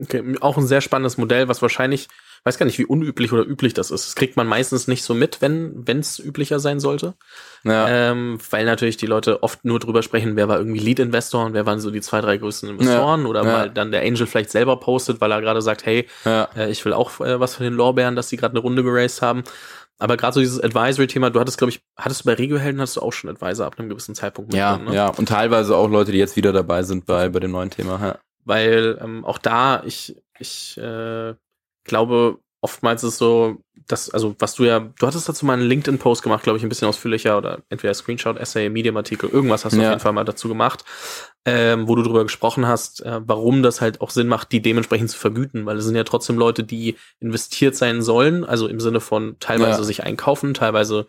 [0.00, 2.08] Okay, auch ein sehr spannendes Modell, was wahrscheinlich,
[2.44, 4.06] weiß gar nicht, wie unüblich oder üblich das ist.
[4.06, 7.14] Das kriegt man meistens nicht so mit, wenn es üblicher sein sollte.
[7.64, 7.88] Ja.
[7.88, 11.66] Ähm, weil natürlich die Leute oft nur drüber sprechen, wer war irgendwie Lead-Investor und wer
[11.66, 13.26] waren so die zwei, drei größten Investoren ja.
[13.26, 13.52] oder ja.
[13.52, 16.92] weil dann der Angel vielleicht selber postet, weil er gerade sagt, hey, äh, ich will
[16.92, 19.42] auch äh, was von den Lorbeeren, dass die gerade eine Runde geraced haben.
[19.98, 23.00] Aber gerade so dieses Advisory-Thema, du hattest, glaube ich, hattest du bei Regiohelden hast du
[23.00, 24.52] auch schon Advisor ab einem gewissen Zeitpunkt.
[24.52, 24.94] Ja, drin, ne?
[24.94, 28.00] ja, und teilweise auch Leute, die jetzt wieder dabei sind bei, bei dem neuen Thema.
[28.00, 28.18] Ja.
[28.44, 31.34] Weil ähm, auch da, ich, ich äh,
[31.84, 33.58] glaube, oftmals ist es so,
[33.88, 36.68] dass, also was du ja, du hattest dazu mal einen LinkedIn-Post gemacht, glaube ich, ein
[36.68, 39.88] bisschen ausführlicher oder entweder Screenshot, Essay, Medium-Artikel, irgendwas hast du ja.
[39.88, 40.84] auf jeden Fall mal dazu gemacht,
[41.44, 45.10] ähm, wo du drüber gesprochen hast, äh, warum das halt auch Sinn macht, die dementsprechend
[45.10, 49.00] zu vergüten, weil es sind ja trotzdem Leute, die investiert sein sollen, also im Sinne
[49.00, 49.84] von teilweise ja.
[49.84, 51.06] sich einkaufen, teilweise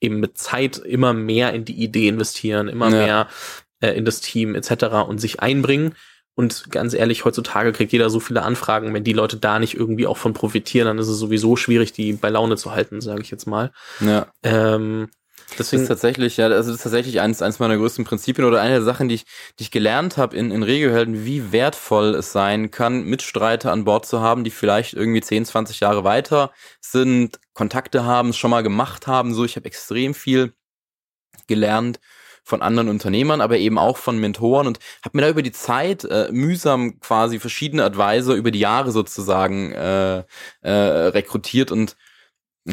[0.00, 2.96] eben mit Zeit immer mehr in die Idee investieren, immer ja.
[2.96, 3.28] mehr
[3.80, 4.86] äh, in das Team etc.
[5.06, 5.94] und sich einbringen
[6.34, 8.92] und ganz ehrlich, heutzutage kriegt jeder so viele Anfragen.
[8.92, 12.12] Wenn die Leute da nicht irgendwie auch von profitieren, dann ist es sowieso schwierig, die
[12.14, 13.72] bei Laune zu halten, sage ich jetzt mal.
[14.00, 14.26] Ja.
[14.42, 15.08] Ähm,
[15.58, 18.60] Deswegen das ist tatsächlich, ja, also das ist tatsächlich eins, eins meiner größten Prinzipien oder
[18.60, 19.26] eine der Sachen, die ich,
[19.58, 24.06] die ich gelernt habe in, in Regiohelden, wie wertvoll es sein kann, Mitstreiter an Bord
[24.06, 28.62] zu haben, die vielleicht irgendwie 10, 20 Jahre weiter sind, Kontakte haben, es schon mal
[28.62, 29.34] gemacht haben.
[29.34, 30.54] So, ich habe extrem viel
[31.46, 32.00] gelernt
[32.44, 36.04] von anderen Unternehmern, aber eben auch von Mentoren und habe mir da über die Zeit
[36.04, 40.24] äh, mühsam quasi verschiedene Advisor über die Jahre sozusagen äh,
[40.60, 41.96] äh, rekrutiert und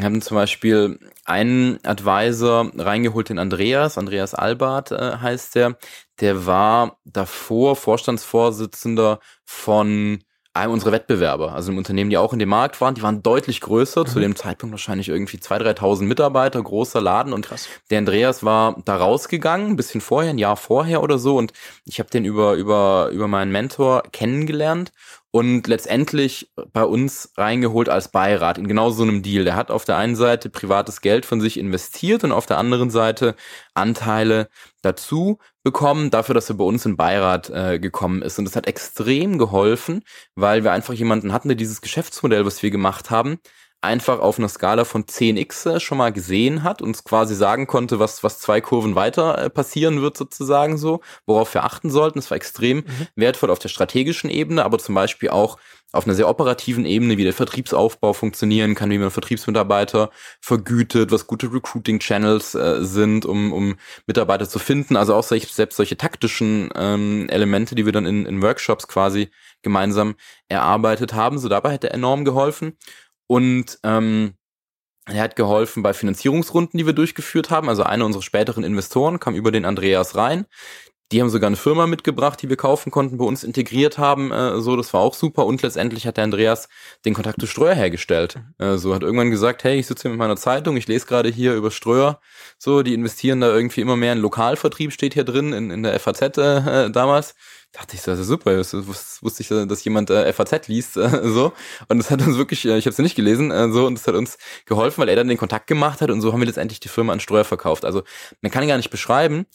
[0.00, 5.76] haben zum Beispiel einen Advisor reingeholt, den Andreas, Andreas Albert äh, heißt der.
[6.20, 10.22] Der war davor Vorstandsvorsitzender von
[10.54, 13.60] einem unserer Wettbewerber, also einem Unternehmen, die auch in dem Markt waren, die waren deutlich
[13.60, 14.06] größer, mhm.
[14.06, 17.68] zu dem Zeitpunkt wahrscheinlich irgendwie 2.000, 3.000 Mitarbeiter, großer Laden und Krass.
[17.90, 21.52] der Andreas war da rausgegangen, ein bisschen vorher, ein Jahr vorher oder so und
[21.84, 24.92] ich habe den über, über, über meinen Mentor kennengelernt
[25.30, 29.44] und letztendlich bei uns reingeholt als Beirat in genau so einem Deal.
[29.44, 32.90] Der hat auf der einen Seite privates Geld von sich investiert und auf der anderen
[32.90, 33.34] Seite
[33.72, 34.48] Anteile
[34.82, 38.38] dazu bekommen, dafür, dass er bei uns in Beirat äh, gekommen ist.
[38.38, 40.02] Und das hat extrem geholfen,
[40.34, 43.38] weil wir einfach jemanden hatten, der dieses Geschäftsmodell, was wir gemacht haben,
[43.82, 48.22] einfach auf einer Skala von 10x schon mal gesehen hat und quasi sagen konnte, was,
[48.22, 52.20] was zwei Kurven weiter äh, passieren wird sozusagen so, worauf wir achten sollten.
[52.20, 53.06] Es war extrem mhm.
[53.16, 55.58] wertvoll auf der strategischen Ebene, aber zum Beispiel auch
[55.92, 60.10] auf einer sehr operativen Ebene, wie der Vertriebsaufbau funktionieren kann, wie man Vertriebsmitarbeiter
[60.40, 63.76] vergütet, was gute Recruiting-Channels äh, sind, um, um
[64.06, 64.96] Mitarbeiter zu finden.
[64.96, 69.30] Also auch solche, selbst solche taktischen ähm, Elemente, die wir dann in, in Workshops quasi
[69.60, 70.14] gemeinsam
[70.48, 71.38] erarbeitet haben.
[71.38, 72.78] So dabei er enorm geholfen.
[73.32, 74.34] Und ähm,
[75.06, 77.70] er hat geholfen bei Finanzierungsrunden, die wir durchgeführt haben.
[77.70, 80.44] Also einer unserer späteren Investoren kam über den Andreas rein.
[81.12, 84.32] Die haben sogar eine Firma mitgebracht, die wir kaufen konnten, bei uns integriert haben.
[84.32, 85.46] Äh, so, das war auch super.
[85.46, 86.68] Und letztendlich hat der Andreas
[87.06, 88.38] den Kontakt zu Ströer hergestellt.
[88.58, 91.30] Äh, so hat irgendwann gesagt, hey, ich sitze hier mit meiner Zeitung, ich lese gerade
[91.30, 92.20] hier über Ströer.
[92.58, 95.98] So, die investieren da irgendwie immer mehr in Lokalvertrieb, steht hier drin, in, in der
[95.98, 97.34] FAZ äh, damals
[97.72, 98.72] dachte ich so, das ist super, das
[99.22, 101.52] wusste ich, dass jemand äh, FAZ liest, äh, so.
[101.88, 104.06] Und das hat uns wirklich, äh, ich habe es nicht gelesen, äh, so, und das
[104.06, 106.80] hat uns geholfen, weil er dann den Kontakt gemacht hat und so haben wir letztendlich
[106.80, 107.84] die Firma an Steuer verkauft.
[107.84, 108.02] Also
[108.42, 109.46] man kann gar nicht beschreiben,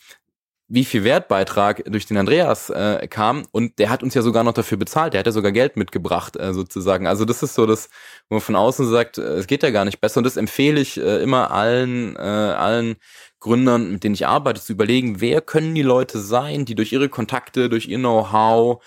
[0.69, 3.45] wie viel Wertbeitrag durch den Andreas äh, kam.
[3.51, 6.35] Und der hat uns ja sogar noch dafür bezahlt, der hat ja sogar Geld mitgebracht
[6.35, 7.07] äh, sozusagen.
[7.07, 7.89] Also das ist so das,
[8.29, 10.19] wo man von außen sagt, äh, es geht ja gar nicht besser.
[10.19, 12.97] Und das empfehle ich äh, immer allen, äh, allen
[13.39, 17.07] Gründern, mit denen ich arbeite, zu überlegen, wer können die Leute sein, die durch ihre
[17.07, 18.83] Kontakte, durch ihr Know-how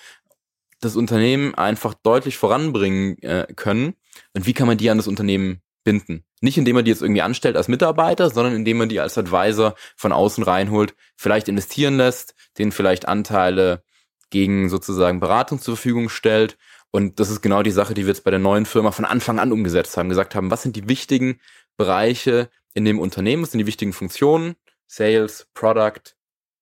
[0.81, 3.95] das Unternehmen einfach deutlich voranbringen äh, können.
[4.35, 6.25] Und wie kann man die an das Unternehmen binden.
[6.41, 9.75] Nicht indem man die jetzt irgendwie anstellt als Mitarbeiter, sondern indem man die als Advisor
[9.97, 13.83] von außen reinholt, vielleicht investieren lässt, denen vielleicht Anteile
[14.31, 16.57] gegen sozusagen Beratung zur Verfügung stellt.
[16.93, 19.41] Und das ist genau die Sache, die wir jetzt bei der neuen Firma von Anfang
[19.41, 20.09] an umgesetzt haben.
[20.09, 21.41] Gesagt haben, was sind die wichtigen
[21.77, 24.55] Bereiche in dem Unternehmen, was sind die wichtigen Funktionen?
[24.87, 26.15] Sales, Product,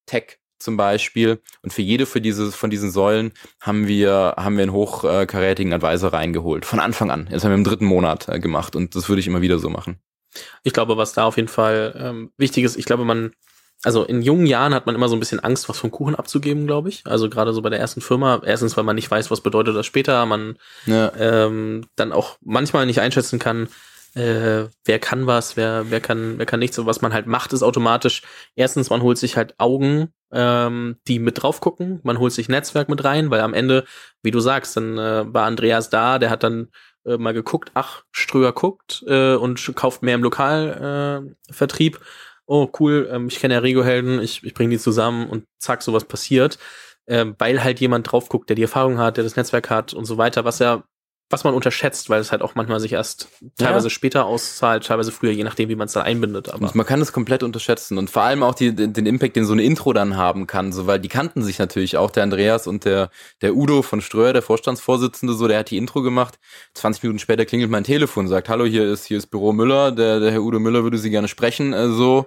[0.06, 1.40] Tech zum Beispiel.
[1.62, 6.12] Und für jede für diese, von diesen Säulen haben wir, haben wir einen hochkarätigen Advisor
[6.12, 6.64] reingeholt.
[6.64, 7.28] Von Anfang an.
[7.30, 9.70] Das haben wir im dritten Monat äh, gemacht und das würde ich immer wieder so
[9.70, 9.98] machen.
[10.62, 13.32] Ich glaube, was da auf jeden Fall ähm, wichtig ist, ich glaube, man,
[13.82, 16.66] also in jungen Jahren hat man immer so ein bisschen Angst, was vom Kuchen abzugeben,
[16.66, 17.02] glaube ich.
[17.06, 18.42] Also gerade so bei der ersten Firma.
[18.44, 20.24] Erstens, weil man nicht weiß, was bedeutet das später.
[20.26, 21.12] Man ja.
[21.16, 23.68] ähm, dann auch manchmal nicht einschätzen kann,
[24.14, 26.78] äh, wer kann was, wer, wer kann, wer kann nichts.
[26.78, 28.22] Und was man halt macht, ist automatisch,
[28.56, 32.88] erstens, man holt sich halt Augen, ähm, die mit drauf gucken, man holt sich Netzwerk
[32.88, 33.84] mit rein, weil am Ende,
[34.22, 36.68] wie du sagst, dann äh, war Andreas da, der hat dann
[37.04, 41.96] äh, mal geguckt, ach, Ströer guckt äh, und kauft mehr im Lokalvertrieb.
[41.96, 42.00] Äh,
[42.46, 46.04] oh, cool, ähm, ich kenne ja Rego-Helden, ich, ich bringe die zusammen und zack, sowas
[46.04, 46.58] passiert.
[47.06, 50.04] Äh, weil halt jemand drauf guckt, der die Erfahrung hat, der das Netzwerk hat und
[50.04, 50.84] so weiter, was ja
[51.30, 53.90] was man unterschätzt, weil es halt auch manchmal sich erst teilweise ja.
[53.90, 56.48] später auszahlt, teilweise früher, je nachdem, wie man es dann einbindet.
[56.48, 59.52] Aber man kann es komplett unterschätzen und vor allem auch die, den Impact, den so
[59.52, 62.84] eine Intro dann haben kann, so weil die kannten sich natürlich auch der Andreas und
[62.86, 63.10] der
[63.42, 66.38] der Udo von Ströer, der Vorstandsvorsitzende, so der hat die Intro gemacht.
[66.74, 70.20] 20 Minuten später klingelt mein Telefon, sagt Hallo, hier ist hier ist Büro Müller, der
[70.20, 72.26] der Herr Udo Müller würde Sie gerne sprechen, äh, so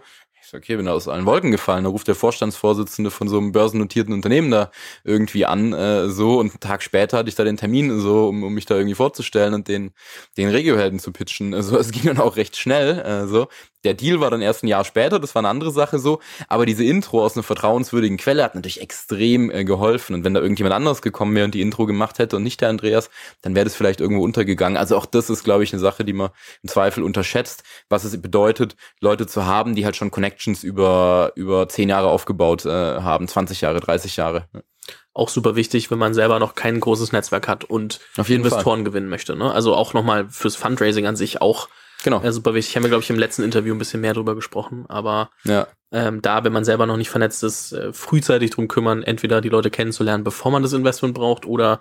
[0.53, 1.83] okay, bin da aus allen Wolken gefallen.
[1.83, 4.71] Da ruft der Vorstandsvorsitzende von so einem börsennotierten Unternehmen da
[5.03, 8.43] irgendwie an, äh, so und einen Tag später hatte ich da den Termin, so um,
[8.43, 9.91] um mich da irgendwie vorzustellen und den
[10.37, 11.53] den Regiohelden zu pitchen.
[11.53, 13.47] Also es ging dann auch recht schnell, äh, so.
[13.83, 16.65] Der Deal war dann erst ein Jahr später, das war eine andere Sache so, aber
[16.65, 20.75] diese Intro aus einer vertrauenswürdigen Quelle hat natürlich extrem äh, geholfen und wenn da irgendjemand
[20.75, 23.09] anderes gekommen wäre und die Intro gemacht hätte und nicht der Andreas,
[23.41, 24.77] dann wäre das vielleicht irgendwo untergegangen.
[24.77, 26.29] Also auch das ist, glaube ich, eine Sache, die man
[26.61, 31.67] im Zweifel unterschätzt, was es bedeutet, Leute zu haben, die halt schon Connections über, über
[31.67, 34.47] zehn Jahre aufgebaut äh, haben, 20 Jahre, 30 Jahre.
[35.13, 38.79] Auch super wichtig, wenn man selber noch kein großes Netzwerk hat und Auf jeden Investoren
[38.79, 38.83] Fall.
[38.85, 39.35] gewinnen möchte.
[39.35, 39.51] Ne?
[39.51, 41.67] Also auch nochmal fürs Fundraising an sich auch
[42.03, 42.21] Genau.
[42.21, 42.75] Äh, super wichtig.
[42.75, 44.85] Haben wir, glaube ich, im letzten Interview ein bisschen mehr drüber gesprochen.
[44.87, 45.67] Aber ja.
[45.91, 49.49] ähm, da, wenn man selber noch nicht vernetzt ist, äh, frühzeitig drum kümmern, entweder die
[49.49, 51.79] Leute kennenzulernen, bevor man das Investment braucht, oder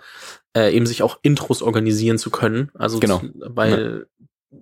[0.56, 2.70] äh, eben sich auch Intros organisieren zu können.
[2.74, 3.22] Also genau.
[3.34, 4.06] weil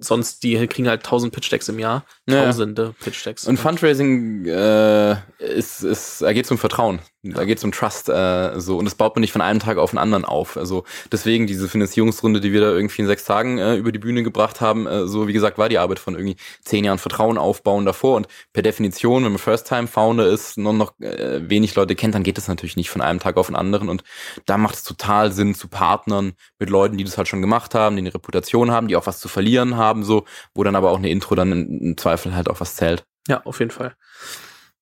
[0.01, 2.05] sonst die kriegen halt tausend Pitch-Decks im Jahr.
[2.29, 3.05] Tausende ja.
[3.05, 3.47] Pitch-Decks.
[3.47, 7.01] Und Fundraising äh, ist, ist, da geht's um Vertrauen.
[7.35, 8.09] Da geht's um Trust.
[8.09, 10.57] Äh, so Und das baut man nicht von einem Tag auf den anderen auf.
[10.57, 14.23] Also deswegen diese Finanzierungsrunde, die wir da irgendwie in sechs Tagen äh, über die Bühne
[14.23, 17.85] gebracht haben, äh, so wie gesagt, war die Arbeit von irgendwie zehn Jahren Vertrauen aufbauen
[17.85, 18.17] davor.
[18.17, 22.39] Und per Definition, wenn man First-Time-Founder ist, nur noch äh, wenig Leute kennt, dann geht
[22.39, 23.89] das natürlich nicht von einem Tag auf den anderen.
[23.89, 24.05] Und
[24.47, 27.97] da macht es total Sinn zu partnern mit Leuten, die das halt schon gemacht haben,
[27.97, 30.25] die eine Reputation haben, die auch was zu verlieren haben, so,
[30.55, 33.05] wo dann aber auch eine Intro dann im Zweifel halt auch was zählt.
[33.29, 33.95] Ja, auf jeden Fall.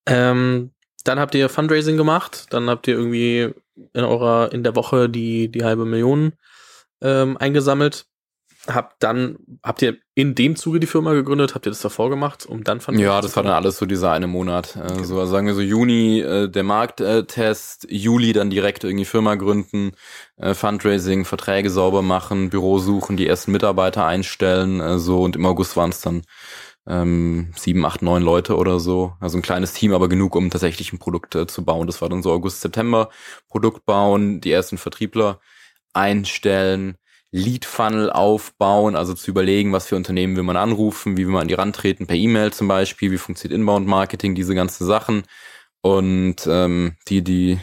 [0.06, 0.70] Ähm,
[1.08, 3.54] dann habt ihr Fundraising gemacht, dann habt ihr irgendwie
[3.92, 6.32] in eurer, in der Woche die, die halbe Million
[7.00, 8.06] ähm, eingesammelt.
[8.68, 11.54] Habt dann, habt ihr in dem Zuge die Firma gegründet?
[11.54, 14.10] Habt ihr das davor gemacht, um dann Fundraising Ja, das war dann alles so dieser
[14.10, 14.74] eine Monat.
[14.74, 15.04] Äh, okay.
[15.04, 19.92] So, also sagen wir so Juni äh, der Markttest, Juli dann direkt irgendwie Firma gründen,
[20.36, 25.46] äh, Fundraising, Verträge sauber machen, Büro suchen, die ersten Mitarbeiter einstellen, äh, so und im
[25.46, 26.22] August waren es dann
[26.88, 29.14] ähm, sieben, acht, neun Leute oder so.
[29.20, 31.86] Also ein kleines Team, aber genug, um tatsächlich ein Produkt äh, zu bauen.
[31.86, 33.10] Das war dann so August, September.
[33.48, 35.40] Produkt bauen, die ersten Vertriebler
[35.92, 36.96] einstellen,
[37.32, 41.48] Lead-Funnel aufbauen, also zu überlegen, was für Unternehmen will man anrufen, wie will man an
[41.48, 45.24] die rantreten, per E-Mail zum Beispiel, wie funktioniert Inbound-Marketing, diese ganzen Sachen.
[45.82, 47.60] Und ähm, die, die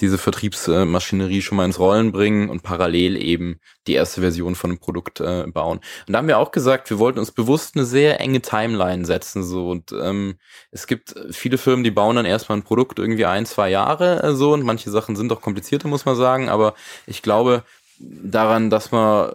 [0.00, 4.80] diese Vertriebsmaschinerie schon mal ins Rollen bringen und parallel eben die erste Version von einem
[4.80, 5.78] Produkt äh, bauen.
[6.06, 9.44] Und da haben wir auch gesagt, wir wollten uns bewusst eine sehr enge Timeline setzen.
[9.44, 10.36] So und ähm,
[10.72, 14.34] es gibt viele Firmen, die bauen dann erstmal ein Produkt irgendwie ein, zwei Jahre äh,
[14.34, 14.52] so.
[14.52, 16.74] Und manche Sachen sind auch komplizierter, muss man sagen, aber
[17.06, 17.62] ich glaube
[17.98, 19.32] daran, dass man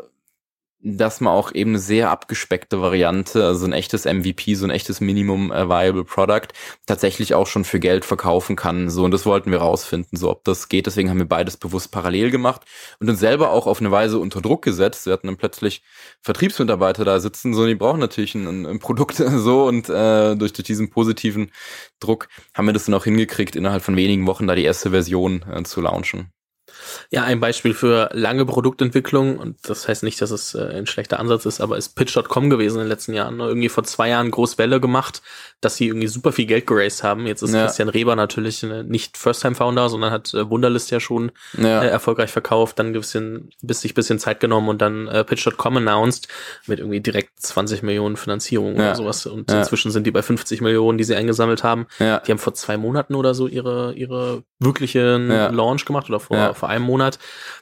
[0.82, 5.02] dass man auch eben eine sehr abgespeckte Variante, also ein echtes MVP, so ein echtes
[5.02, 6.48] Minimum Viable Product,
[6.86, 8.90] tatsächlich auch schon für Geld verkaufen kann.
[8.90, 10.86] So, und das wollten wir rausfinden, so ob das geht.
[10.86, 12.62] Deswegen haben wir beides bewusst parallel gemacht
[13.00, 15.06] und uns selber auch auf eine Weise unter Druck gesetzt.
[15.06, 15.84] Wir hatten dann plötzlich
[16.22, 20.66] Vertriebsmitarbeiter da sitzen, so, die brauchen natürlich ein, ein Produkt so und äh, durch, durch
[20.66, 21.52] diesen positiven
[22.00, 25.44] Druck haben wir das dann auch hingekriegt, innerhalb von wenigen Wochen da die erste Version
[25.52, 26.32] äh, zu launchen.
[27.10, 31.20] Ja, ein Beispiel für lange Produktentwicklung, und das heißt nicht, dass es äh, ein schlechter
[31.20, 33.38] Ansatz ist, aber ist Pitch.com gewesen in den letzten Jahren.
[33.38, 33.46] Ne?
[33.46, 35.22] Irgendwie vor zwei Jahren groß Welle gemacht,
[35.62, 37.28] dass sie irgendwie super viel Geld geraced haben.
[37.28, 37.66] Jetzt ist ja.
[37.66, 41.84] Christian Reber natürlich äh, nicht First-Time-Founder, sondern hat äh, Wunderlist ja schon ja.
[41.84, 45.78] Äh, erfolgreich verkauft, dann ein bisschen, bis sich bisschen Zeit genommen und dann äh, Pitch.com
[45.78, 46.28] announced
[46.68, 48.82] mit irgendwie direkt 20 Millionen Finanzierung ja.
[48.82, 49.26] oder sowas.
[49.26, 51.88] Und inzwischen sind die bei 50 Millionen, die sie eingesammelt haben.
[52.00, 56.70] Die haben vor zwei Monaten oder so ihre, ihre wirklichen Launch gemacht oder vor, vor
[56.70, 57.20] einem Monat.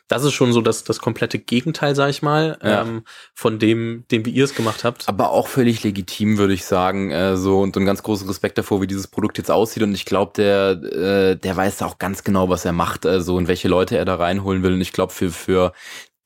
[0.07, 2.81] Das ist schon so das, das komplette Gegenteil, sag ich mal, ja.
[2.81, 3.03] ähm,
[3.33, 5.07] von dem, dem wie ihr es gemacht habt.
[5.09, 7.11] Aber auch völlig legitim, würde ich sagen.
[7.11, 9.83] Äh, so und, und ganz großen Respekt davor, wie dieses Produkt jetzt aussieht.
[9.83, 13.35] Und ich glaube, der, äh, der weiß auch ganz genau, was er macht, äh, so
[13.35, 14.73] und welche Leute er da reinholen will.
[14.73, 15.73] Und ich glaube, für, für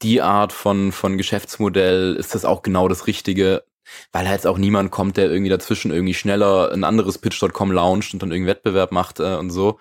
[0.02, 3.64] die Art von, von Geschäftsmodell ist das auch genau das Richtige
[4.12, 8.22] weil halt auch niemand kommt, der irgendwie dazwischen irgendwie schneller ein anderes Pitch.com launcht und
[8.22, 9.80] dann irgendeinen Wettbewerb macht äh, und so.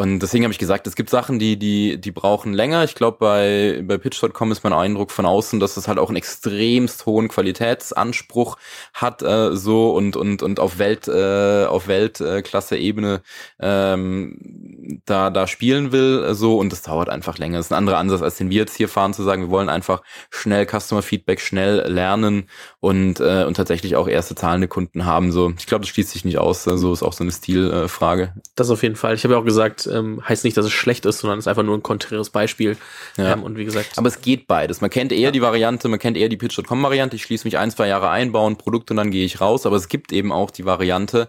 [0.00, 2.84] Und deswegen habe ich gesagt, es gibt Sachen, die die die brauchen länger.
[2.84, 6.16] Ich glaube, bei bei Pitch.com ist mein Eindruck von außen, dass es halt auch einen
[6.16, 8.56] extremst hohen Qualitätsanspruch
[8.94, 13.20] hat äh, so und und und auf Welt äh, auf Weltklasse Ebene
[13.60, 17.58] ähm, da da spielen will äh, so und das dauert einfach länger.
[17.58, 19.68] Das ist ein anderer Ansatz, als den wir jetzt hier fahren, zu sagen, wir wollen
[19.68, 22.48] einfach schnell Customer Feedback schnell lernen
[22.78, 25.30] und äh, und tatsächlich auch erste zahlende Kunden haben.
[25.30, 26.64] So, ich glaube, das schließt sich nicht aus.
[26.64, 28.22] So also ist auch so eine Stilfrage.
[28.22, 29.14] Äh, das auf jeden Fall.
[29.14, 31.48] Ich habe ja auch gesagt, ähm, heißt nicht, dass es schlecht ist, sondern es ist
[31.48, 32.76] einfach nur ein konträres Beispiel.
[33.16, 33.32] Ja.
[33.32, 33.98] Ähm, und wie gesagt.
[33.98, 34.80] Aber es geht beides.
[34.80, 35.30] Man kennt eher ja.
[35.30, 37.16] die Variante, man kennt eher die Pitch.com-Variante.
[37.16, 39.66] Ich schließe mich ein, zwei Jahre ein, baue ein Produkt und dann gehe ich raus.
[39.66, 41.28] Aber es gibt eben auch die Variante,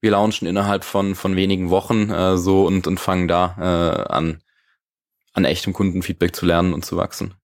[0.00, 4.42] wir launchen innerhalb von, von wenigen Wochen äh, so und, und fangen da äh, an,
[5.32, 7.34] an echtem Kundenfeedback zu lernen und zu wachsen.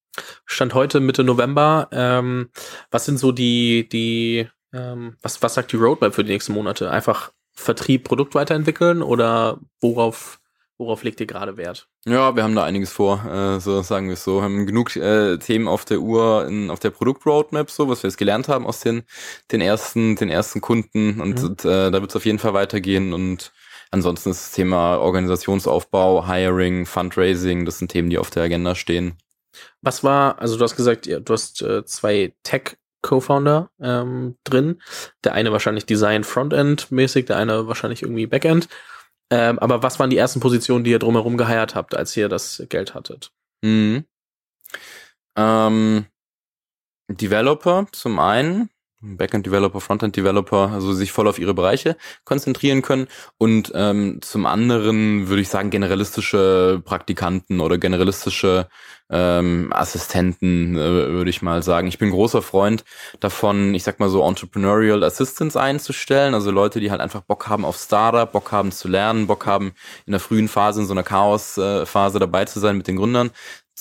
[0.45, 1.89] Stand heute Mitte November.
[1.93, 2.51] Ähm,
[2.91, 6.91] was sind so die, die, ähm, was, was sagt die Roadmap für die nächsten Monate?
[6.91, 10.41] Einfach Vertrieb, Produkt weiterentwickeln oder worauf,
[10.79, 11.89] worauf legt ihr gerade Wert?
[12.05, 14.39] Ja, wir haben da einiges vor, äh, so sagen wir es so.
[14.39, 18.09] Wir haben genug äh, Themen auf der Uhr, in, auf der Produktroadmap, so was wir
[18.09, 19.05] jetzt gelernt haben aus den,
[19.51, 21.49] den ersten, den ersten Kunden und, mhm.
[21.49, 23.53] und äh, da wird es auf jeden Fall weitergehen und
[23.91, 29.15] ansonsten ist das Thema Organisationsaufbau, Hiring, Fundraising, das sind Themen, die auf der Agenda stehen.
[29.83, 34.81] Was war, also du hast gesagt, du hast äh, zwei Tech Co-Founder ähm, drin.
[35.25, 38.69] Der eine wahrscheinlich Design Frontend mäßig, der eine wahrscheinlich irgendwie Backend.
[39.33, 42.63] Ähm, aber was waren die ersten Positionen, die ihr drumherum geheiert habt, als ihr das
[42.69, 43.33] Geld hattet?
[43.65, 44.05] Mhm.
[45.39, 46.05] Ähm,
[47.09, 48.69] Developer zum einen,
[49.03, 53.09] Backend-Developer, Frontend-Developer, also sich voll auf ihre Bereiche konzentrieren können.
[53.39, 58.69] Und ähm, zum anderen würde ich sagen, generalistische Praktikanten oder generalistische
[59.13, 61.87] ähm, Assistenten, äh, würde ich mal sagen.
[61.87, 62.85] Ich bin großer Freund
[63.21, 67.65] davon, ich sag mal so Entrepreneurial Assistants einzustellen, also Leute, die halt einfach Bock haben
[67.65, 69.73] auf Startup, Bock haben zu lernen, Bock haben
[70.07, 73.31] in der frühen Phase, in so einer Chaos-Phase dabei zu sein mit den Gründern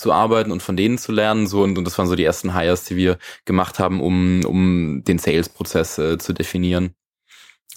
[0.01, 1.47] zu arbeiten und von denen zu lernen.
[1.47, 5.03] So und, und das waren so die ersten Hires, die wir gemacht haben, um, um
[5.05, 6.95] den Sales-Prozess äh, zu definieren.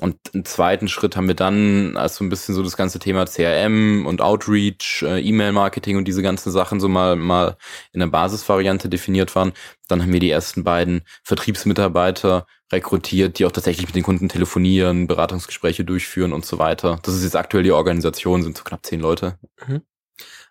[0.01, 3.27] Und im zweiten Schritt haben wir dann, als so ein bisschen so das ganze Thema
[3.27, 7.57] CRM und Outreach, äh, E-Mail-Marketing und diese ganzen Sachen so mal, mal
[7.93, 9.53] in der Basisvariante definiert waren,
[9.87, 15.07] dann haben wir die ersten beiden Vertriebsmitarbeiter rekrutiert, die auch tatsächlich mit den Kunden telefonieren,
[15.07, 16.99] Beratungsgespräche durchführen und so weiter.
[17.05, 19.39] Das ist jetzt aktuell die Organisation, sind so knapp zehn Leute.
[19.65, 19.83] Mhm.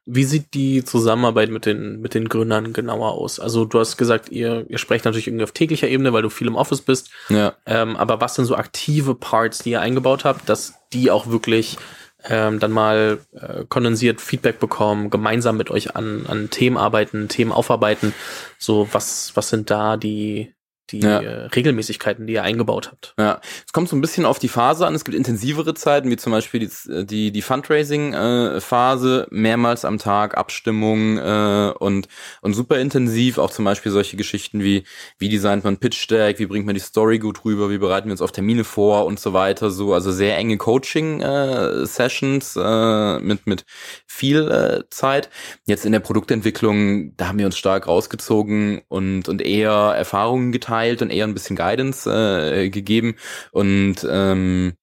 [0.06, 3.40] Wie sieht die Zusammenarbeit mit den, mit den Gründern genauer aus?
[3.40, 6.48] Also du hast gesagt, ihr, ihr sprecht natürlich irgendwie auf täglicher Ebene, weil du viel
[6.48, 7.10] im Office bist.
[7.30, 7.54] Ja.
[7.66, 11.78] Ähm, aber was sind so aktive Parts, die ihr eingebaut habt, dass die auch wirklich
[12.26, 17.52] ähm, dann mal äh, kondensiert Feedback bekommen, gemeinsam mit euch an, an Themen arbeiten, Themen
[17.52, 18.14] aufarbeiten?
[18.58, 20.54] So, was, was sind da die,
[20.92, 21.22] die ja.
[21.22, 23.14] äh, Regelmäßigkeiten, die ihr eingebaut habt.
[23.18, 24.94] Ja, es kommt so ein bisschen auf die Phase an.
[24.94, 30.38] Es gibt intensivere Zeiten, wie zum Beispiel die, die, die Fundraising-Phase, äh, mehrmals am Tag,
[30.38, 32.10] Abstimmung äh, und,
[32.42, 33.38] und super intensiv.
[33.38, 34.84] Auch zum Beispiel solche Geschichten wie,
[35.18, 38.12] wie designt man Pitch Deck, wie bringt man die Story gut rüber, wie bereiten wir
[38.12, 39.72] uns auf Termine vor und so weiter.
[39.72, 43.66] So, also sehr enge Coaching-Sessions äh, äh, mit, mit
[44.06, 45.30] viel äh, Zeit.
[45.66, 50.73] Jetzt in der Produktentwicklung, da haben wir uns stark rausgezogen und, und eher Erfahrungen geteilt
[50.74, 53.16] geteilt und eher ein bisschen Guidance äh, gegeben
[53.52, 54.74] und ähm,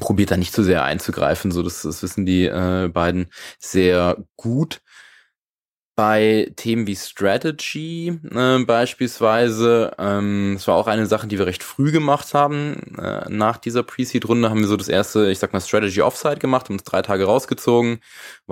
[0.00, 1.50] probiert da nicht zu so sehr einzugreifen.
[1.52, 3.28] So, das, das wissen die äh, beiden
[3.58, 4.80] sehr gut
[5.94, 11.62] bei Themen wie Strategy äh, beispielsweise, ähm, das war auch eine Sache, die wir recht
[11.62, 12.96] früh gemacht haben.
[12.98, 16.66] Äh, nach dieser Pre-Seed-Runde haben wir so das erste, ich sag mal, Strategy Offsite gemacht,
[16.68, 18.00] haben uns drei Tage rausgezogen,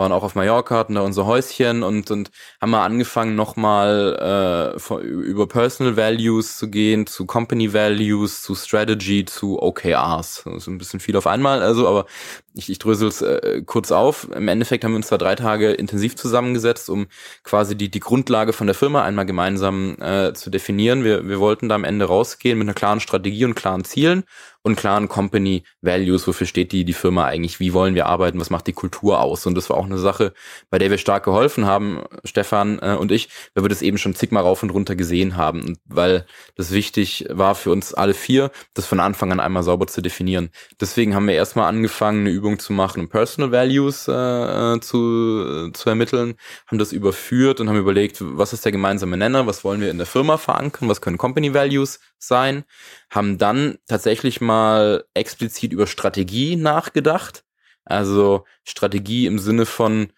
[0.01, 2.31] waren auch auf Mallorca, hatten da unser Häuschen und, und
[2.61, 9.27] haben mal angefangen, nochmal äh, über Personal Values zu gehen, zu Company Values, zu Strategy,
[9.27, 10.43] zu OKRs.
[10.45, 12.07] Das ist ein bisschen viel auf einmal, also, aber
[12.55, 14.29] ich, ich drösel es äh, kurz auf.
[14.35, 17.07] Im Endeffekt haben wir uns da drei Tage intensiv zusammengesetzt, um
[17.45, 21.05] quasi die, die Grundlage von der Firma einmal gemeinsam äh, zu definieren.
[21.05, 24.25] Wir, wir wollten da am Ende rausgehen mit einer klaren Strategie und klaren Zielen
[24.63, 28.51] und klaren Company Values, wofür steht die, die Firma eigentlich, wie wollen wir arbeiten, was
[28.51, 29.47] macht die Kultur aus.
[29.47, 30.35] Und das war auch eine Sache,
[30.69, 34.15] bei der wir stark geholfen haben, Stefan äh, und ich, weil wir das eben schon
[34.15, 35.79] zigmal rauf und runter gesehen haben.
[35.87, 40.03] Weil das wichtig war für uns alle vier, das von Anfang an einmal sauber zu
[40.03, 40.51] definieren.
[40.81, 45.69] Deswegen haben wir erstmal angefangen, eine Übung zu machen, um Personal Values äh, äh zu,
[45.69, 46.35] äh, zu ermitteln,
[46.67, 49.99] haben das überführt und haben überlegt, was ist der gemeinsame Nenner, was wollen wir in
[49.99, 52.65] der Firma verankern, was können Company Values sein,
[53.11, 57.45] haben dann tatsächlich mal explizit über Strategie nachgedacht.
[57.85, 60.13] Also Strategie im Sinne von,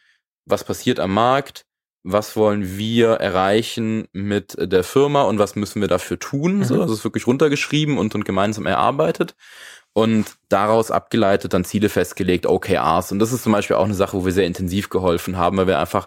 [0.45, 1.65] was passiert am Markt,
[2.05, 6.59] was wollen wir erreichen mit der Firma und was müssen wir dafür tun.
[6.59, 6.65] Mhm.
[6.65, 9.35] So, also es ist wirklich runtergeschrieben und, und gemeinsam erarbeitet
[9.93, 13.13] und daraus abgeleitet dann Ziele festgelegt, OKRs.
[13.13, 15.67] Und das ist zum Beispiel auch eine Sache, wo wir sehr intensiv geholfen haben, weil
[15.67, 16.07] wir einfach,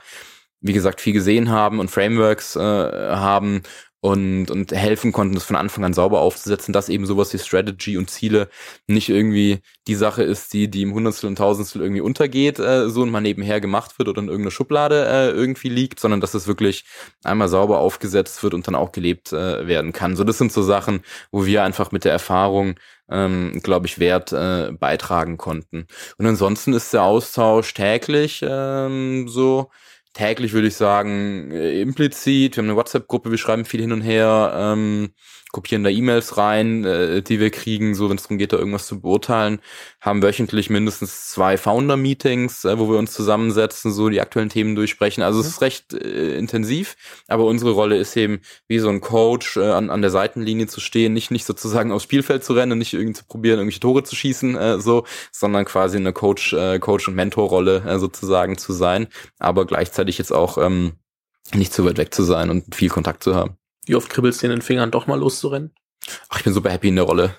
[0.60, 3.62] wie gesagt, viel gesehen haben und Frameworks äh, haben
[4.06, 7.98] und, und helfen konnten, das von Anfang an sauber aufzusetzen, dass eben sowas wie Strategy
[7.98, 8.50] und Ziele
[8.86, 13.02] nicht irgendwie die Sache ist, die, die im Hundertstel und Tausendstel irgendwie untergeht, äh, so
[13.02, 16.46] und mal nebenher gemacht wird oder in irgendeiner Schublade äh, irgendwie liegt, sondern dass es
[16.46, 16.86] wirklich
[17.24, 20.16] einmal sauber aufgesetzt wird und dann auch gelebt äh, werden kann.
[20.16, 21.02] So, das sind so Sachen,
[21.32, 22.76] wo wir einfach mit der Erfahrung
[23.10, 25.88] ähm, glaube ich, Wert äh, beitragen konnten.
[26.18, 29.70] Und ansonsten ist der Austausch täglich ähm, so
[30.16, 32.56] täglich, würde ich sagen, äh, implizit.
[32.56, 35.12] Wir haben eine WhatsApp-Gruppe, wir schreiben viel hin und her, ähm,
[35.56, 38.88] kopieren da E-Mails rein, äh, die wir kriegen, so wenn es darum geht, da irgendwas
[38.88, 39.60] zu beurteilen,
[40.02, 45.24] haben wöchentlich mindestens zwei Founder-Meetings, äh, wo wir uns zusammensetzen, so die aktuellen Themen durchsprechen.
[45.24, 46.98] Also es ist recht äh, intensiv,
[47.30, 50.82] aber unsere Rolle ist eben, wie so ein Coach äh, an, an der Seitenlinie zu
[50.82, 54.14] stehen, nicht, nicht sozusagen aufs Spielfeld zu rennen, nicht irgendwie zu probieren, irgendwelche Tore zu
[54.14, 59.08] schießen, äh, so, sondern quasi eine Coach, äh, Coach- und Mentor-Rolle äh, sozusagen zu sein,
[59.40, 60.98] aber gleichzeitig jetzt auch ähm,
[61.54, 63.58] nicht zu weit weg zu sein und viel Kontakt zu haben.
[63.86, 65.74] Wie oft kribbelst du in den Fingern, doch mal loszurennen?
[66.30, 67.36] Ach, ich bin super happy in der Rolle.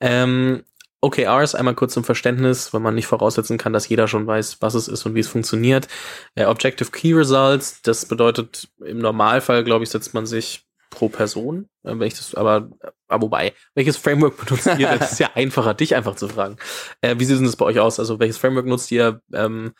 [0.00, 0.64] Ähm,
[1.00, 4.74] OKRs, einmal kurz zum Verständnis, weil man nicht voraussetzen kann, dass jeder schon weiß, was
[4.74, 5.86] es ist und wie es funktioniert.
[6.34, 11.68] Äh, Objective Key Results, das bedeutet im Normalfall, glaube ich, setzt man sich pro Person,
[11.84, 12.70] äh, wenn ich das, aber,
[13.06, 14.88] aber wobei, welches Framework benutzt ihr?
[14.98, 16.56] Das ist ja einfacher, dich einfach zu fragen.
[17.00, 18.00] Äh, wie sieht denn das bei euch aus?
[18.00, 19.20] Also welches Framework nutzt ihr?
[19.32, 19.74] Ähm,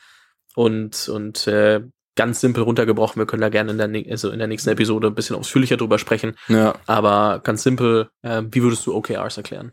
[0.55, 1.83] und und äh,
[2.19, 3.21] ganz simpel runtergebrochen.
[3.21, 6.01] Wir können da gerne in der, also in der nächsten Episode ein bisschen ausführlicher drüber
[6.01, 6.37] sprechen.
[6.49, 6.75] Ja.
[6.87, 9.71] Aber ganz simpel, äh, wie würdest du OKRs erklären?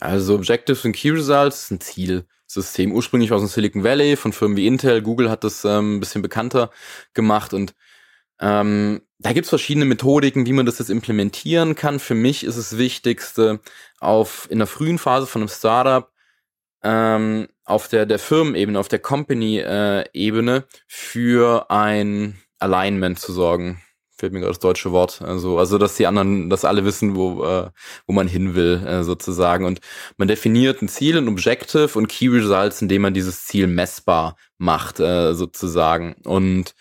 [0.00, 4.56] Also Objectives und Key Results ist ein Zielsystem, ursprünglich aus dem Silicon Valley, von Firmen
[4.56, 6.70] wie Intel, Google hat das ähm, ein bisschen bekannter
[7.14, 7.72] gemacht und
[8.40, 12.00] ähm, da gibt's verschiedene Methodiken, wie man das jetzt implementieren kann.
[12.00, 13.60] Für mich ist es Wichtigste,
[14.00, 16.10] auf in der frühen Phase von einem Startup
[16.82, 23.80] ähm, auf der, der Firmenebene, auf der Company-Ebene für ein Alignment zu sorgen.
[24.20, 25.22] Fällt mir gerade das deutsche Wort.
[25.22, 27.70] Also, also dass die anderen, dass alle wissen, wo, äh,
[28.06, 29.64] wo man hin will, äh, sozusagen.
[29.64, 29.80] Und
[30.18, 35.00] man definiert ein Ziel, ein Objective und Key Results, indem man dieses Ziel messbar macht,
[35.00, 36.16] äh, sozusagen.
[36.24, 36.74] Und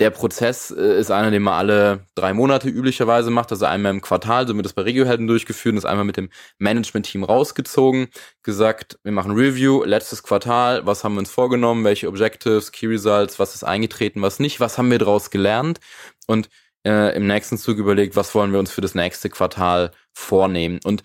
[0.00, 4.00] der Prozess äh, ist einer, den man alle drei Monate üblicherweise macht, also einmal im
[4.00, 8.08] Quartal, so wird das bei Regiohelden durchgeführt und ist einmal mit dem Management-Team rausgezogen,
[8.42, 13.38] gesagt, wir machen Review, letztes Quartal, was haben wir uns vorgenommen, welche Objectives, Key Results,
[13.38, 15.78] was ist eingetreten, was nicht, was haben wir daraus gelernt
[16.26, 16.48] und
[16.84, 20.80] äh, im nächsten Zug überlegt, was wollen wir uns für das nächste Quartal vornehmen.
[20.84, 21.02] Und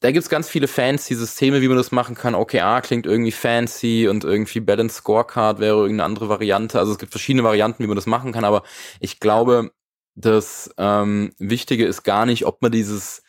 [0.00, 2.34] da gibt's ganz viele fancy Systeme, wie man das machen kann.
[2.34, 6.78] OKR klingt irgendwie fancy und irgendwie Balance Scorecard wäre irgendeine andere Variante.
[6.78, 8.62] Also es gibt verschiedene Varianten, wie man das machen kann, aber
[8.98, 9.72] ich glaube,
[10.14, 13.22] das ähm, Wichtige ist gar nicht, ob man dieses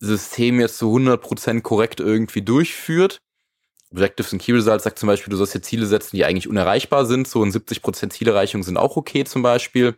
[0.00, 3.20] System jetzt zu 100% korrekt irgendwie durchführt.
[3.90, 7.06] Objectives and Key Results sagt zum Beispiel, du sollst dir Ziele setzen, die eigentlich unerreichbar
[7.06, 7.28] sind.
[7.28, 9.96] So und 70% Zielerreichung sind auch okay zum Beispiel.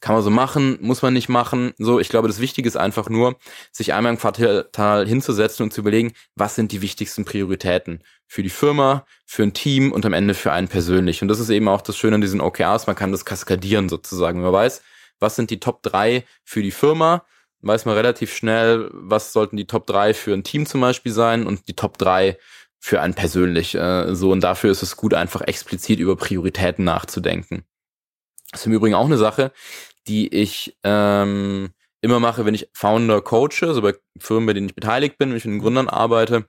[0.00, 1.72] Kann man so machen, muss man nicht machen.
[1.78, 3.36] So, ich glaube, das Wichtige ist einfach nur,
[3.72, 8.50] sich einmal im Quartal hinzusetzen und zu überlegen, was sind die wichtigsten Prioritäten für die
[8.50, 11.22] Firma, für ein Team und am Ende für einen persönlich.
[11.22, 14.42] Und das ist eben auch das Schöne an diesen OKRs, man kann das kaskadieren sozusagen.
[14.42, 14.82] Man weiß,
[15.20, 17.24] was sind die Top drei für die Firma,
[17.62, 21.46] weiß man relativ schnell, was sollten die Top drei für ein Team zum Beispiel sein
[21.46, 22.36] und die Top drei
[22.78, 23.74] für einen persönlich.
[23.74, 27.64] Äh, so und dafür ist es gut, einfach explizit über Prioritäten nachzudenken.
[28.54, 29.50] Das ist im Übrigen auch eine Sache,
[30.06, 31.70] die ich ähm,
[32.02, 35.36] immer mache, wenn ich Founder coache, also bei Firmen, bei denen ich beteiligt bin, wenn
[35.36, 36.46] ich mit den Gründern arbeite,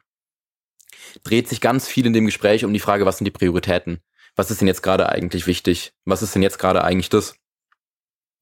[1.24, 4.02] dreht sich ganz viel in dem Gespräch um die Frage, was sind die Prioritäten?
[4.36, 5.94] Was ist denn jetzt gerade eigentlich wichtig?
[6.04, 7.38] Was ist denn jetzt gerade eigentlich das?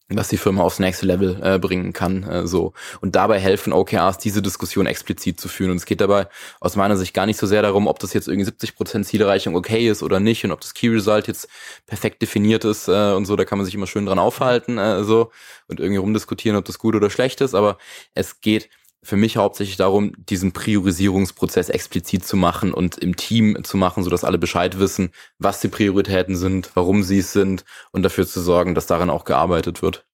[0.10, 2.74] Was die Firma aufs nächste Level äh, bringen kann, äh, so.
[3.02, 5.72] Und dabei helfen OKRs diese Diskussion explizit zu führen.
[5.72, 6.28] Und es geht dabei
[6.60, 9.56] aus meiner Sicht gar nicht so sehr darum, ob das jetzt irgendwie 70 Prozent Zielerreichung
[9.56, 11.48] okay ist oder nicht und ob das Key Result jetzt
[11.86, 15.04] perfekt definiert ist äh, und so, da kann man sich immer schön dran aufhalten äh,
[15.04, 15.32] so
[15.68, 17.78] und irgendwie rumdiskutieren, ob das gut oder schlecht ist, aber
[18.14, 18.70] es geht
[19.04, 24.24] für mich hauptsächlich darum, diesen Priorisierungsprozess explizit zu machen und im Team zu machen, sodass
[24.24, 28.76] alle Bescheid wissen, was die Prioritäten sind, warum sie es sind und dafür zu sorgen,
[28.76, 30.06] dass daran auch gearbeitet wird.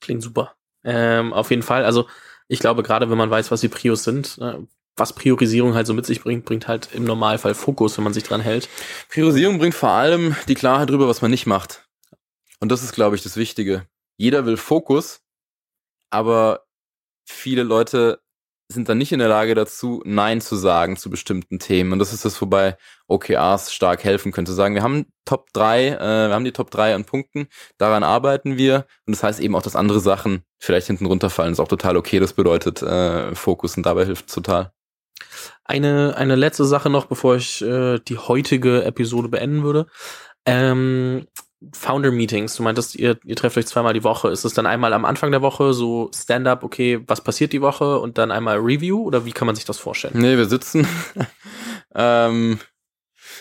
[0.00, 0.56] Klingt super.
[0.84, 1.84] Ähm, auf jeden Fall.
[1.84, 2.08] Also
[2.48, 4.58] ich glaube, gerade wenn man weiß, was die Prios sind, äh,
[4.96, 8.24] was Priorisierung halt so mit sich bringt, bringt halt im Normalfall Fokus, wenn man sich
[8.24, 8.68] dran hält.
[9.08, 11.86] Priorisierung bringt vor allem die Klarheit darüber, was man nicht macht.
[12.60, 13.86] Und das ist, glaube ich, das Wichtige.
[14.16, 15.22] Jeder will Fokus,
[16.10, 16.66] aber
[17.24, 18.20] viele Leute
[18.72, 21.92] sind dann nicht in der Lage dazu, Nein zu sagen zu bestimmten Themen.
[21.92, 22.76] Und das ist das, wobei
[23.08, 24.52] OKRs stark helfen könnte.
[24.52, 25.98] Sagen, wir haben Top 3, äh,
[26.28, 27.48] wir haben die Top 3 an Punkten,
[27.78, 28.86] daran arbeiten wir.
[29.06, 31.52] Und das heißt eben auch, dass andere Sachen vielleicht hinten runterfallen.
[31.52, 32.20] Das ist auch total okay.
[32.20, 34.72] Das bedeutet äh, Fokus und dabei hilft total.
[35.64, 39.86] Eine, eine letzte Sache noch, bevor ich äh, die heutige Episode beenden würde.
[40.46, 41.26] Ähm,
[41.72, 44.28] Founder-Meetings, du meintest, ihr, ihr trefft euch zweimal die Woche.
[44.28, 47.98] Ist es dann einmal am Anfang der Woche so Stand-up, okay, was passiert die Woche
[47.98, 50.14] und dann einmal Review oder wie kann man sich das vorstellen?
[50.16, 50.86] Nee, wir sitzen
[51.94, 52.58] ähm,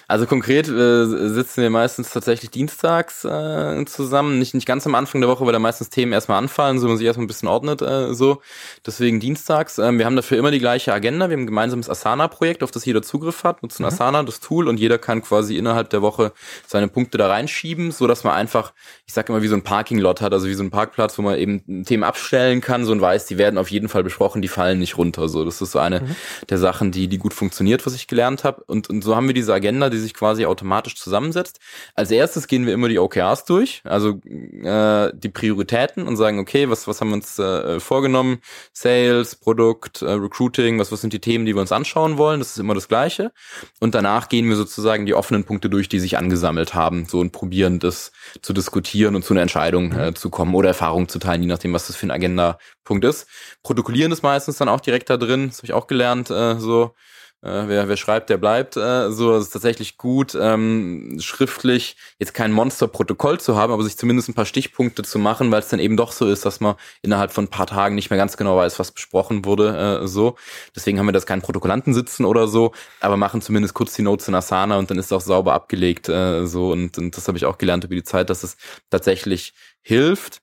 [0.10, 5.22] also konkret äh, sitzen wir meistens tatsächlich dienstags äh, zusammen, nicht, nicht ganz am Anfang
[5.22, 7.84] der Woche, weil da meistens Themen erstmal anfallen, so man sich erstmal ein bisschen ordnet,
[7.84, 8.42] äh, so.
[8.84, 9.78] Deswegen dienstags.
[9.78, 11.30] Ähm, wir haben dafür immer die gleiche Agenda.
[11.30, 13.90] Wir haben ein gemeinsames Asana-Projekt, auf das jeder Zugriff hat, nutzen mhm.
[13.90, 16.32] Asana, das Tool, und jeder kann quasi innerhalb der Woche
[16.66, 18.74] seine Punkte da reinschieben, so dass man einfach,
[19.06, 21.38] ich sag immer, wie so ein Parking-Lot hat, also wie so ein Parkplatz, wo man
[21.38, 24.80] eben Themen abstellen kann, so und weiß, die werden auf jeden Fall besprochen, die fallen
[24.80, 25.30] nicht runter.
[25.30, 26.16] So, das ist so eine mhm.
[26.50, 28.64] der Sachen, die, die gut funktioniert, was ich gelernt habe.
[28.66, 31.60] Und, und so haben wir diese Agenda, die die sich quasi automatisch zusammensetzt.
[31.96, 36.70] Als erstes gehen wir immer die OKRs durch, also äh, die Prioritäten und sagen, okay,
[36.70, 38.40] was, was haben wir uns äh, vorgenommen?
[38.74, 42.40] Sales, Produkt, äh, Recruiting, was, was sind die Themen, die wir uns anschauen wollen?
[42.40, 43.32] Das ist immer das Gleiche.
[43.80, 47.32] Und danach gehen wir sozusagen die offenen Punkte durch, die sich angesammelt haben, so und
[47.32, 51.42] probieren das zu diskutieren und zu einer Entscheidung äh, zu kommen oder Erfahrung zu teilen,
[51.42, 53.28] je nachdem, was das für ein Agenda-Punkt ist.
[53.64, 56.96] Protokollieren ist meistens dann auch direkt da drin, das habe ich auch gelernt, äh, so
[57.42, 58.76] äh, wer, wer schreibt, der bleibt.
[58.76, 63.98] Äh, so, es ist tatsächlich gut, ähm, schriftlich jetzt kein Monsterprotokoll zu haben, aber sich
[63.98, 66.76] zumindest ein paar Stichpunkte zu machen, weil es dann eben doch so ist, dass man
[67.02, 70.02] innerhalb von ein paar Tagen nicht mehr ganz genau weiß, was besprochen wurde.
[70.04, 70.36] Äh, so,
[70.76, 74.28] deswegen haben wir das keinen Protokollanten sitzen oder so, aber machen zumindest kurz die Notes
[74.28, 76.10] in Asana und dann ist es auch sauber abgelegt.
[76.10, 78.58] Äh, so und, und das habe ich auch gelernt über die Zeit, dass es
[78.90, 80.42] tatsächlich hilft.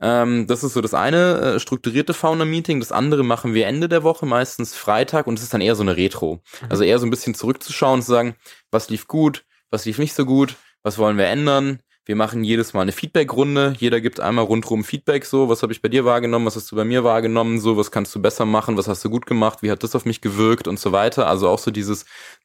[0.00, 2.80] Ähm, das ist so das eine äh, strukturierte Fauna-Meeting.
[2.80, 5.82] Das andere machen wir Ende der Woche, meistens Freitag, und es ist dann eher so
[5.82, 6.42] eine Retro.
[6.60, 6.66] Mhm.
[6.70, 8.36] Also eher so ein bisschen zurückzuschauen, zu sagen,
[8.70, 12.74] was lief gut, was lief nicht so gut, was wollen wir ändern, wir machen jedes
[12.74, 13.76] Mal eine Feedback-Runde.
[13.78, 16.76] Jeder gibt einmal rundrum Feedback, so, was habe ich bei dir wahrgenommen, was hast du
[16.76, 19.70] bei mir wahrgenommen, so, was kannst du besser machen, was hast du gut gemacht, wie
[19.70, 21.26] hat das auf mich gewirkt und so weiter.
[21.26, 22.04] Also auch so dieses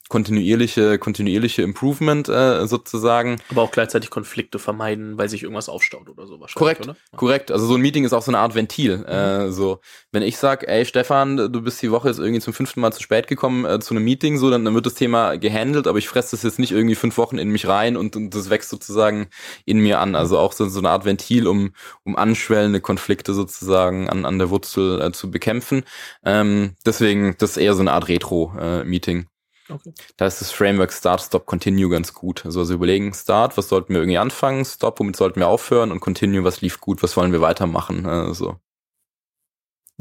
[0.09, 3.37] kontinuierliche, kontinuierliche Improvement äh, sozusagen.
[3.49, 6.55] Aber auch gleichzeitig Konflikte vermeiden, weil sich irgendwas aufstaut oder so wahrscheinlich.
[6.55, 6.95] Korrekt, oder?
[7.15, 7.51] korrekt.
[7.51, 8.97] Also so ein Meeting ist auch so eine Art Ventil.
[8.97, 9.05] Mhm.
[9.05, 9.79] Äh, so,
[10.11, 13.03] wenn ich sag, ey Stefan, du bist die Woche jetzt irgendwie zum fünften Mal zu
[13.03, 16.09] spät gekommen äh, zu einem Meeting, so, dann, dann wird das Thema gehandelt, aber ich
[16.09, 19.27] fresse das jetzt nicht irgendwie fünf Wochen in mich rein und, und das wächst sozusagen
[19.65, 20.15] in mir an.
[20.15, 21.73] Also auch so, so eine Art Ventil, um,
[22.03, 25.83] um anschwellende Konflikte sozusagen an, an der Wurzel äh, zu bekämpfen.
[26.25, 29.27] Ähm, deswegen, das ist eher so eine Art Retro-Meeting.
[29.69, 29.93] Okay.
[30.17, 32.45] Da ist das Framework Start, Stop, Continue ganz gut.
[32.45, 34.65] Also, also überlegen, Start, was sollten wir irgendwie anfangen?
[34.65, 35.91] Stop, womit sollten wir aufhören?
[35.91, 38.05] Und Continue, was lief gut, was wollen wir weitermachen?
[38.05, 38.57] Äh, so.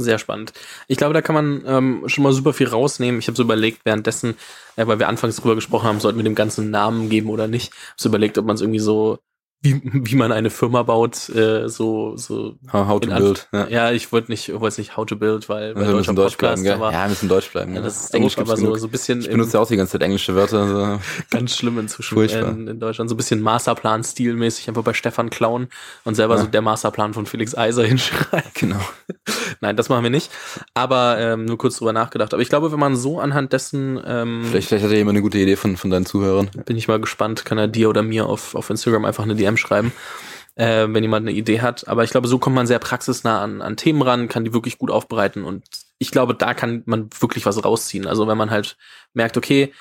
[0.00, 0.52] Sehr spannend.
[0.86, 3.18] Ich glaube, da kann man ähm, schon mal super viel rausnehmen.
[3.18, 4.36] Ich habe so überlegt, währenddessen,
[4.76, 7.48] äh, weil wir anfangs drüber gesprochen haben, sollten wir dem Ganzen einen Namen geben oder
[7.48, 7.72] nicht.
[7.72, 9.18] Ich habe so überlegt, ob man es irgendwie so
[9.61, 12.54] wie, wie man eine Firma baut, äh, so, so.
[12.72, 13.48] How, to build.
[13.52, 13.66] Ja.
[13.68, 16.62] ja, ich wollte nicht, wollte nicht how to build, weil, weil wir müssen Deutsch Podcast,
[16.62, 16.92] bleiben, gell?
[16.92, 17.74] ja, wir müssen Deutsch bleiben.
[17.74, 19.20] Ja, das ist Englisch, aber so, so ein bisschen.
[19.20, 20.68] Ich benutze ja auch die ganze Zeit englische Wörter.
[20.68, 21.00] So.
[21.36, 23.11] Ganz schlimm inzwischen in, in, Deutschland.
[23.11, 25.68] So ein bisschen Masterplan-stilmäßig einfach bei Stefan klauen
[26.04, 26.42] und selber ja.
[26.42, 28.50] so der Masterplan von Felix Eiser hinschreiben.
[28.54, 28.80] Genau.
[29.61, 30.30] Nein, das machen wir nicht.
[30.74, 32.32] Aber ähm, nur kurz drüber nachgedacht.
[32.32, 34.00] Aber ich glaube, wenn man so anhand dessen.
[34.06, 36.48] Ähm, vielleicht, vielleicht hat er jemand eine gute Idee von, von deinen Zuhörern.
[36.64, 39.57] Bin ich mal gespannt, kann er dir oder mir auf, auf Instagram einfach eine DM
[39.57, 39.92] schreiben
[40.59, 41.88] äh, wenn jemand eine Idee hat.
[41.88, 44.76] Aber ich glaube, so kommt man sehr praxisnah an, an Themen ran, kann die wirklich
[44.76, 45.64] gut aufbereiten und
[46.01, 48.07] ich glaube, da kann man wirklich was rausziehen.
[48.07, 48.76] Also wenn man halt
[49.14, 49.72] merkt, okay,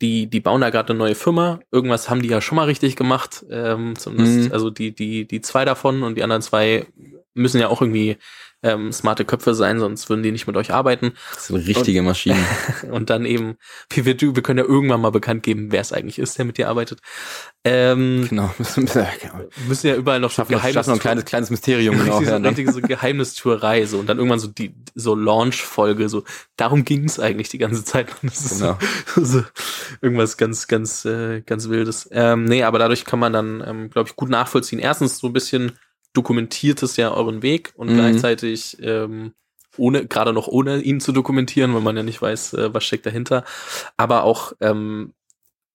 [0.00, 2.94] die, die bauen da gerade eine neue Firma, irgendwas haben die ja schon mal richtig
[2.94, 4.52] gemacht, ähm, zumindest, mhm.
[4.52, 6.86] also die, die, die zwei davon und die anderen zwei
[7.34, 8.16] müssen ja auch irgendwie
[8.62, 11.12] ähm, smarte Köpfe sein, sonst würden die nicht mit euch arbeiten.
[11.34, 12.44] Das sind richtige Maschinen.
[12.90, 13.56] und dann eben,
[13.90, 16.58] wir, wir, wir können ja irgendwann mal bekannt geben, wer es eigentlich ist, der mit
[16.58, 17.00] dir arbeitet.
[17.64, 18.88] Ähm, genau, müssen,
[19.68, 21.96] müssen ja überall noch schaffen, Geheimnis schaffen noch ein kleines, kleines Mysterium.
[21.98, 26.24] Genau, so, richtige so Geheimnistuerei, so und dann irgendwann so die so Launch-Folge, so
[26.56, 28.08] darum ging es eigentlich die ganze Zeit.
[28.22, 28.78] Das ist genau.
[29.14, 29.42] so, so
[30.00, 32.08] irgendwas ganz, ganz, äh, ganz Wildes.
[32.12, 34.78] Ähm, nee, aber dadurch kann man dann, ähm, glaube ich, gut nachvollziehen.
[34.78, 35.72] Erstens so ein bisschen
[36.12, 37.96] dokumentiert es ja euren Weg und mhm.
[37.96, 39.34] gleichzeitig ähm,
[39.76, 43.06] ohne, gerade noch ohne ihn zu dokumentieren, weil man ja nicht weiß, äh, was steckt
[43.06, 43.44] dahinter.
[43.96, 45.14] Aber auch ähm,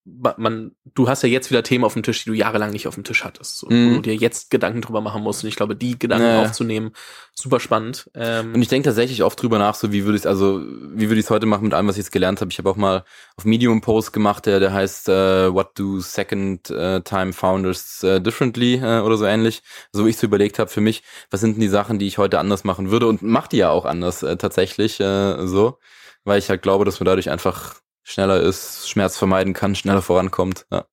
[0.05, 2.95] man, du hast ja jetzt wieder Themen auf dem Tisch, die du jahrelang nicht auf
[2.95, 3.85] dem Tisch hattest, und mm.
[3.85, 3.95] wo mhm.
[3.95, 5.43] du dir jetzt Gedanken drüber machen musst.
[5.43, 6.41] Und ich glaube, die Gedanken naja.
[6.41, 6.91] aufzunehmen,
[7.33, 8.11] super spannend.
[8.13, 11.19] Ähm und ich denke tatsächlich oft drüber nach, so wie würde ich also wie würde
[11.19, 12.51] ich es heute machen mit allem, was ich jetzt gelernt habe.
[12.51, 13.05] Ich habe auch mal
[13.37, 18.19] auf Medium Post gemacht, der der heißt uh, What do Second uh, Time Founders uh,
[18.19, 19.63] Differently uh, oder so ähnlich.
[19.93, 22.17] So wie ich so überlegt habe für mich, was sind denn die Sachen, die ich
[22.17, 25.79] heute anders machen würde und mach die ja auch anders äh, tatsächlich äh, so,
[26.25, 30.65] weil ich halt glaube, dass man dadurch einfach schneller ist, Schmerz vermeiden kann, schneller vorankommt.
[30.71, 30.85] Ja.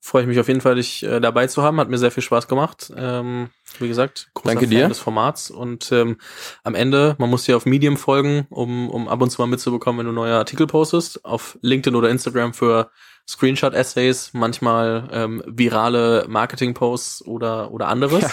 [0.00, 1.80] Freue ich mich auf jeden Fall, dich äh, dabei zu haben.
[1.80, 2.92] Hat mir sehr viel Spaß gemacht.
[2.96, 4.88] Ähm, wie gesagt, großer Danke Fan dir.
[4.88, 5.50] des Formats.
[5.50, 6.18] Und ähm,
[6.62, 9.98] am Ende, man muss dir auf Medium folgen, um, um ab und zu mal mitzubekommen,
[9.98, 11.24] wenn du neue Artikel postest.
[11.24, 12.90] Auf LinkedIn oder Instagram für
[13.28, 18.22] Screenshot-Essays, manchmal ähm, virale Marketing-Posts oder, oder anderes.
[18.22, 18.30] Ja.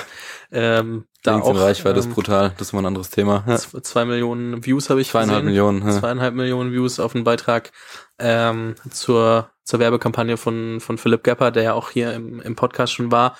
[0.79, 3.43] Ähm, da auch, Reichweite ähm, ist brutal, das ist mal ein anderes Thema.
[3.45, 3.57] Ja.
[3.57, 5.45] Zwei Millionen Views habe ich Zweieinhalb gesehen.
[5.47, 5.85] Millionen.
[5.85, 5.99] Ja.
[5.99, 7.71] Zweieinhalb Millionen Views auf einen Beitrag
[8.19, 12.93] ähm, zur, zur Werbekampagne von, von Philipp Gepper, der ja auch hier im, im Podcast
[12.93, 13.37] schon war.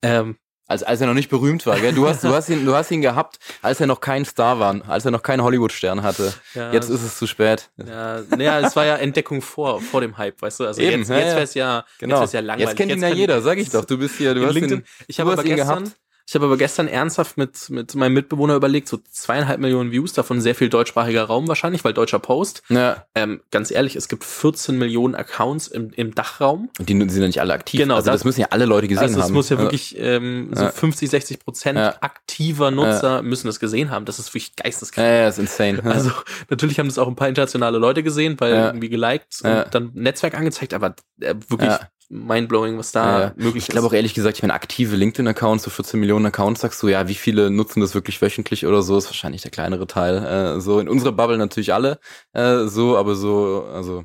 [0.00, 0.36] Ähm,
[0.66, 1.92] als, als er noch nicht berühmt war, gell?
[1.92, 4.80] Du hast, du hast ihn, du hast ihn gehabt, als er noch kein Star war,
[4.88, 6.32] als er noch keinen Hollywood-Stern hatte.
[6.54, 7.70] Ja, jetzt ist es zu spät.
[7.76, 10.66] Ja, naja, es war ja Entdeckung vor, vor dem Hype, weißt du?
[10.66, 12.22] Also Eben, jetzt, ja, jetzt wäre es ja, genau.
[12.22, 12.68] jetzt, ja langweilig.
[12.68, 13.84] Jetzt kennt ihn ja jeder, sag ich doch.
[13.84, 15.92] Du bist hier, du hast LinkedIn, ihn, ich habe aber ihn gehabt.
[16.26, 20.40] Ich habe aber gestern ernsthaft mit, mit meinem Mitbewohner überlegt, so zweieinhalb Millionen Views, davon
[20.40, 22.62] sehr viel deutschsprachiger Raum wahrscheinlich, weil deutscher Post.
[22.70, 23.04] Ja.
[23.14, 26.70] Ähm, ganz ehrlich, es gibt 14 Millionen Accounts im, im Dachraum.
[26.78, 27.80] Und die sind ja nicht alle aktiv.
[27.80, 27.96] Genau.
[27.96, 29.34] Also das, das müssen ja alle Leute gesehen also das haben.
[29.34, 30.70] Das muss ja wirklich ähm, so ja.
[30.70, 31.94] 50, 60 Prozent ja.
[32.00, 33.22] aktiver Nutzer ja.
[33.22, 34.06] müssen das gesehen haben.
[34.06, 35.06] Das ist wirklich geisteskrank.
[35.06, 35.82] Ja, ja, ist insane.
[35.84, 36.10] Also
[36.48, 40.34] natürlich haben das auch ein paar internationale Leute gesehen, weil irgendwie geliked und dann Netzwerk
[40.34, 41.70] angezeigt, aber äh, wirklich
[42.08, 45.70] mindblowing, was da Ja, möglich Ich glaube auch ehrlich gesagt, ich meine, aktive LinkedIn-Accounts, so
[45.70, 49.06] 14 Millionen Accounts, sagst du, ja, wie viele nutzen das wirklich wöchentlich oder so, ist
[49.06, 50.24] wahrscheinlich der kleinere Teil.
[50.24, 51.98] Äh, so in unserer Bubble natürlich alle
[52.32, 54.04] äh, so, aber so, also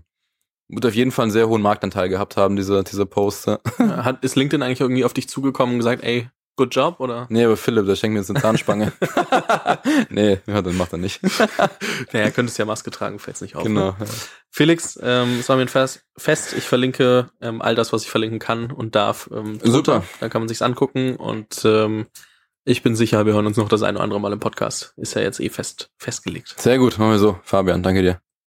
[0.69, 3.59] wird auf jeden Fall einen sehr hohen Marktanteil gehabt haben, dieser, dieser Poster.
[3.79, 6.29] Hat, ist LinkedIn eigentlich irgendwie auf dich zugekommen und gesagt, ey,
[6.59, 7.25] good job, oder?
[7.29, 8.91] Nee, aber Philipp, der schenkt mir jetzt eine Zahnspange.
[10.09, 11.21] nee, ja, dann macht er nicht.
[12.13, 13.63] naja, könntest ja Maske tragen, fällt's nicht auf.
[13.63, 13.91] genau.
[13.91, 14.05] Ne?
[14.49, 16.01] Felix, ähm, es war mir ein Fest.
[16.17, 16.53] Fest.
[16.57, 19.29] Ich verlinke ähm, all das, was ich verlinken kann und darf.
[19.33, 19.59] Ähm.
[19.63, 20.03] Super.
[20.19, 22.07] Da kann man sich's angucken und ähm,
[22.65, 24.93] ich bin sicher, wir hören uns noch das eine oder andere Mal im Podcast.
[24.97, 26.55] Ist ja jetzt eh fest festgelegt.
[26.57, 27.39] Sehr gut, machen wir so.
[27.43, 28.21] Fabian, danke dir.